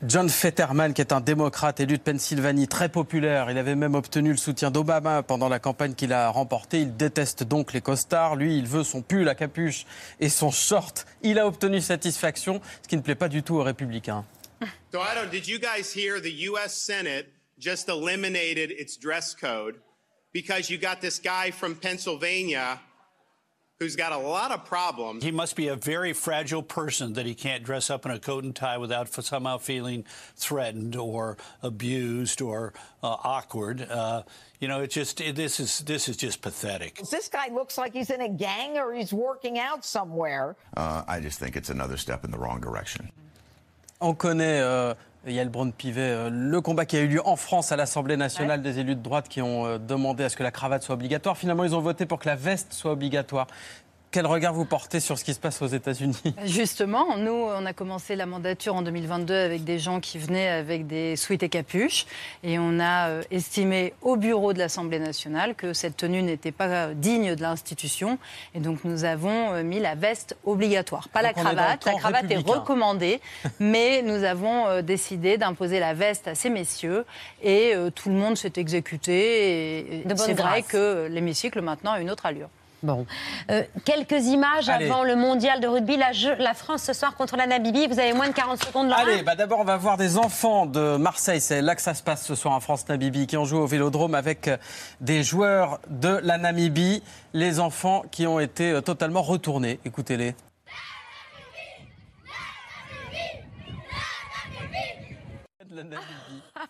John 0.06 0.28
Fetterman, 0.28 0.92
qui 0.92 1.00
est 1.00 1.12
un 1.12 1.20
démocrate 1.20 1.80
élu 1.80 1.96
de 1.96 2.02
Pennsylvanie, 2.02 2.68
très 2.68 2.90
populaire. 2.90 3.50
Il 3.50 3.56
avait 3.56 3.74
même 3.74 3.94
obtenu 3.94 4.32
le 4.32 4.36
soutien 4.36 4.70
d'Obama 4.70 5.22
pendant 5.22 5.48
la 5.48 5.58
campagne 5.58 5.94
qu'il 5.94 6.12
a 6.12 6.28
remportée. 6.28 6.80
Il 6.80 6.96
déteste 6.96 7.42
donc 7.42 7.72
les 7.72 7.80
costards. 7.80 8.36
Lui, 8.36 8.58
il 8.58 8.66
veut 8.66 8.84
son 8.84 9.00
pull 9.00 9.28
à 9.28 9.34
capuche 9.34 9.86
et 10.20 10.28
son 10.28 10.50
short. 10.50 11.06
Il 11.22 11.38
a 11.38 11.46
obtenu 11.46 11.80
satisfaction, 11.80 12.60
ce 12.82 12.88
qui 12.88 12.96
ne 12.96 13.02
plaît 13.02 13.14
pas 13.14 13.28
du 13.28 13.42
tout 13.42 13.54
aux 13.54 13.62
républicains. 13.62 14.24
So 14.92 15.00
I 15.00 15.14
don't, 15.14 15.30
did 15.30 15.48
you 15.48 15.58
guys 15.58 15.92
hear 15.94 16.20
the 16.20 16.48
U.S. 16.50 16.74
Senate 16.74 17.26
just 17.58 17.88
eliminated 17.88 18.70
its 18.70 18.98
dress 18.98 19.34
code? 19.34 19.76
Because 20.34 20.68
you 20.68 20.76
got 20.76 21.00
this 21.00 21.18
guy 21.18 21.50
from 21.52 21.76
Pennsylvania 21.76 22.80
who's 23.78 23.96
got 23.96 24.12
a 24.12 24.18
lot 24.18 24.50
of 24.50 24.64
problems. 24.64 25.24
He 25.24 25.30
must 25.30 25.56
be 25.56 25.68
a 25.68 25.76
very 25.76 26.12
fragile 26.12 26.62
person 26.62 27.14
that 27.14 27.26
he 27.26 27.34
can't 27.34 27.64
dress 27.64 27.90
up 27.90 28.04
in 28.04 28.12
a 28.12 28.18
coat 28.18 28.44
and 28.44 28.54
tie 28.54 28.78
without 28.78 29.12
somehow 29.12 29.58
feeling 29.58 30.04
threatened 30.36 30.96
or 30.96 31.36
abused 31.62 32.40
or 32.40 32.72
uh, 33.02 33.16
awkward. 33.24 33.82
Uh, 33.88 34.22
you 34.60 34.68
know, 34.68 34.80
it's 34.80 34.94
just 34.94 35.20
it, 35.20 35.36
this 35.36 35.60
is 35.60 35.80
this 35.80 36.08
is 36.08 36.16
just 36.16 36.40
pathetic. 36.42 37.00
This 37.10 37.28
guy 37.28 37.48
looks 37.48 37.78
like 37.78 37.92
he's 37.92 38.10
in 38.10 38.20
a 38.20 38.28
gang 38.28 38.76
or 38.76 38.92
he's 38.92 39.12
working 39.12 39.58
out 39.58 39.84
somewhere. 39.84 40.56
Uh, 40.76 41.04
I 41.06 41.20
just 41.20 41.38
think 41.38 41.56
it's 41.56 41.70
another 41.70 41.96
step 41.96 42.24
in 42.24 42.30
the 42.30 42.38
wrong 42.38 42.60
direction. 42.60 43.10
On 44.00 44.14
connaît. 44.14 44.96
Euh 45.26 45.30
Yael 45.30 45.48
Braun-Pivet, 45.48 46.30
le 46.30 46.60
combat 46.60 46.84
qui 46.84 46.96
a 46.96 47.00
eu 47.00 47.08
lieu 47.08 47.26
en 47.26 47.36
France 47.36 47.72
à 47.72 47.76
l'Assemblée 47.76 48.16
nationale 48.16 48.60
ouais. 48.60 48.72
des 48.72 48.78
élus 48.78 48.94
de 48.94 49.02
droite 49.02 49.28
qui 49.28 49.40
ont 49.40 49.78
demandé 49.78 50.24
à 50.24 50.28
ce 50.28 50.36
que 50.36 50.42
la 50.42 50.50
cravate 50.50 50.82
soit 50.82 50.94
obligatoire. 50.94 51.36
Finalement, 51.36 51.64
ils 51.64 51.74
ont 51.74 51.80
voté 51.80 52.06
pour 52.06 52.18
que 52.18 52.28
la 52.28 52.36
veste 52.36 52.72
soit 52.72 52.92
obligatoire. 52.92 53.46
Quel 54.14 54.28
regard 54.28 54.54
vous 54.54 54.64
portez 54.64 55.00
sur 55.00 55.18
ce 55.18 55.24
qui 55.24 55.34
se 55.34 55.40
passe 55.40 55.60
aux 55.60 55.66
États-Unis? 55.66 56.36
Justement, 56.44 57.16
nous, 57.16 57.32
on 57.32 57.66
a 57.66 57.72
commencé 57.72 58.14
la 58.14 58.26
mandature 58.26 58.76
en 58.76 58.82
2022 58.82 59.34
avec 59.34 59.64
des 59.64 59.80
gens 59.80 59.98
qui 59.98 60.18
venaient 60.18 60.50
avec 60.50 60.86
des 60.86 61.16
sweats 61.16 61.42
et 61.42 61.48
capuches. 61.48 62.06
Et 62.44 62.60
on 62.60 62.78
a 62.78 63.08
estimé 63.32 63.92
au 64.02 64.14
bureau 64.14 64.52
de 64.52 64.60
l'Assemblée 64.60 65.00
nationale 65.00 65.56
que 65.56 65.72
cette 65.72 65.96
tenue 65.96 66.22
n'était 66.22 66.52
pas 66.52 66.94
digne 66.94 67.34
de 67.34 67.42
l'institution. 67.42 68.18
Et 68.54 68.60
donc, 68.60 68.84
nous 68.84 69.04
avons 69.04 69.60
mis 69.64 69.80
la 69.80 69.96
veste 69.96 70.36
obligatoire. 70.44 71.08
Pas 71.08 71.24
donc 71.24 71.34
la 71.34 71.42
cravate. 71.42 71.84
La 71.84 71.94
cravate 71.94 72.30
est 72.30 72.36
recommandée. 72.36 73.20
mais 73.58 74.00
nous 74.02 74.22
avons 74.22 74.80
décidé 74.82 75.38
d'imposer 75.38 75.80
la 75.80 75.92
veste 75.92 76.28
à 76.28 76.36
ces 76.36 76.50
messieurs. 76.50 77.04
Et 77.42 77.74
tout 77.96 78.10
le 78.10 78.14
monde 78.14 78.36
s'est 78.36 78.52
exécuté. 78.58 79.96
Et 79.96 80.04
c'est 80.14 80.34
vrai 80.34 80.62
que 80.62 81.08
l'hémicycle 81.10 81.60
maintenant 81.62 81.90
a 81.90 81.98
une 81.98 82.12
autre 82.12 82.26
allure. 82.26 82.48
Bon. 82.84 83.06
Euh, 83.50 83.62
quelques 83.86 84.26
images 84.26 84.68
Allez. 84.68 84.84
avant 84.84 85.04
le 85.04 85.16
mondial 85.16 85.58
de 85.58 85.66
rugby. 85.66 85.96
La, 85.96 86.12
jeu, 86.12 86.34
la, 86.38 86.52
France 86.52 86.82
ce 86.82 86.92
soir 86.92 87.16
contre 87.16 87.36
la 87.36 87.46
Namibie. 87.46 87.86
Vous 87.86 87.98
avez 87.98 88.12
moins 88.12 88.28
de 88.28 88.34
40 88.34 88.62
secondes, 88.62 88.88
Laurent 88.88 89.00
Allez, 89.00 89.22
bah 89.22 89.34
d'abord, 89.34 89.60
on 89.60 89.64
va 89.64 89.78
voir 89.78 89.96
des 89.96 90.18
enfants 90.18 90.66
de 90.66 90.96
Marseille. 90.98 91.40
C'est 91.40 91.62
là 91.62 91.74
que 91.74 91.82
ça 91.82 91.94
se 91.94 92.02
passe 92.02 92.26
ce 92.26 92.34
soir 92.34 92.52
en 92.52 92.60
France-Namibie, 92.60 93.26
qui 93.26 93.38
ont 93.38 93.46
joué 93.46 93.58
au 93.58 93.66
vélodrome 93.66 94.14
avec 94.14 94.50
des 95.00 95.22
joueurs 95.22 95.80
de 95.88 96.20
la 96.22 96.36
Namibie. 96.36 97.02
Les 97.32 97.58
enfants 97.58 98.04
qui 98.10 98.26
ont 98.26 98.38
été 98.38 98.80
totalement 98.82 99.22
retournés. 99.22 99.80
Écoutez-les. 99.86 100.34
La 105.74 105.82
Namibie. 105.82 105.98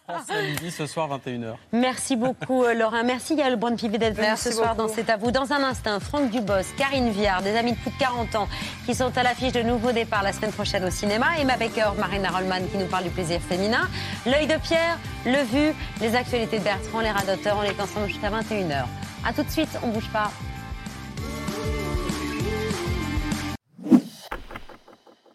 France-Namibie 0.08 0.70
ce 0.70 0.86
soir 0.86 1.10
21h. 1.18 1.56
Merci 1.72 2.16
beaucoup 2.16 2.64
Laurent. 2.74 3.04
Merci 3.04 3.34
Yael 3.34 3.56
Brun-Pivet 3.56 3.98
d'être 3.98 4.16
venu 4.16 4.34
ce 4.36 4.50
soir 4.50 4.76
dans 4.76 4.88
C'est 4.88 5.10
à 5.10 5.18
vous. 5.18 5.30
Dans 5.30 5.52
un 5.52 5.62
instant, 5.62 6.00
Franck 6.00 6.30
Dubos, 6.30 6.64
Karine 6.78 7.10
Viard, 7.10 7.42
des 7.42 7.54
amis 7.54 7.72
de 7.72 7.76
plus 7.76 7.90
de 7.90 7.98
40 7.98 8.34
ans 8.36 8.48
qui 8.86 8.94
sont 8.94 9.16
à 9.16 9.22
l'affiche 9.22 9.52
de 9.52 9.60
nouveaux 9.60 9.92
départs 9.92 10.22
la 10.22 10.32
semaine 10.32 10.52
prochaine 10.52 10.84
au 10.84 10.90
cinéma. 10.90 11.38
Emma 11.38 11.58
Baker, 11.58 11.90
Marina 11.98 12.30
Rollman 12.30 12.66
qui 12.72 12.78
nous 12.78 12.86
parle 12.86 13.04
du 13.04 13.10
plaisir 13.10 13.42
féminin. 13.42 13.88
L'œil 14.24 14.46
de 14.46 14.56
Pierre, 14.56 14.98
le 15.26 15.42
vu, 15.42 15.74
les 16.00 16.14
actualités 16.14 16.58
de 16.58 16.64
Bertrand, 16.64 17.00
les 17.00 17.10
radoteurs. 17.10 17.58
On 17.58 17.62
est 17.62 17.78
ensemble 17.78 18.08
jusqu'à 18.08 18.30
21h. 18.30 18.86
A 19.26 19.32
tout 19.34 19.42
de 19.42 19.50
suite, 19.50 19.78
on 19.82 19.88
bouge 19.88 20.08
pas. 20.14 20.30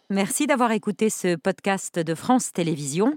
Merci 0.08 0.48
d'avoir 0.48 0.72
écouté 0.72 1.08
ce 1.08 1.36
podcast 1.36 2.00
de 2.00 2.16
France 2.16 2.50
Télévisions. 2.52 3.16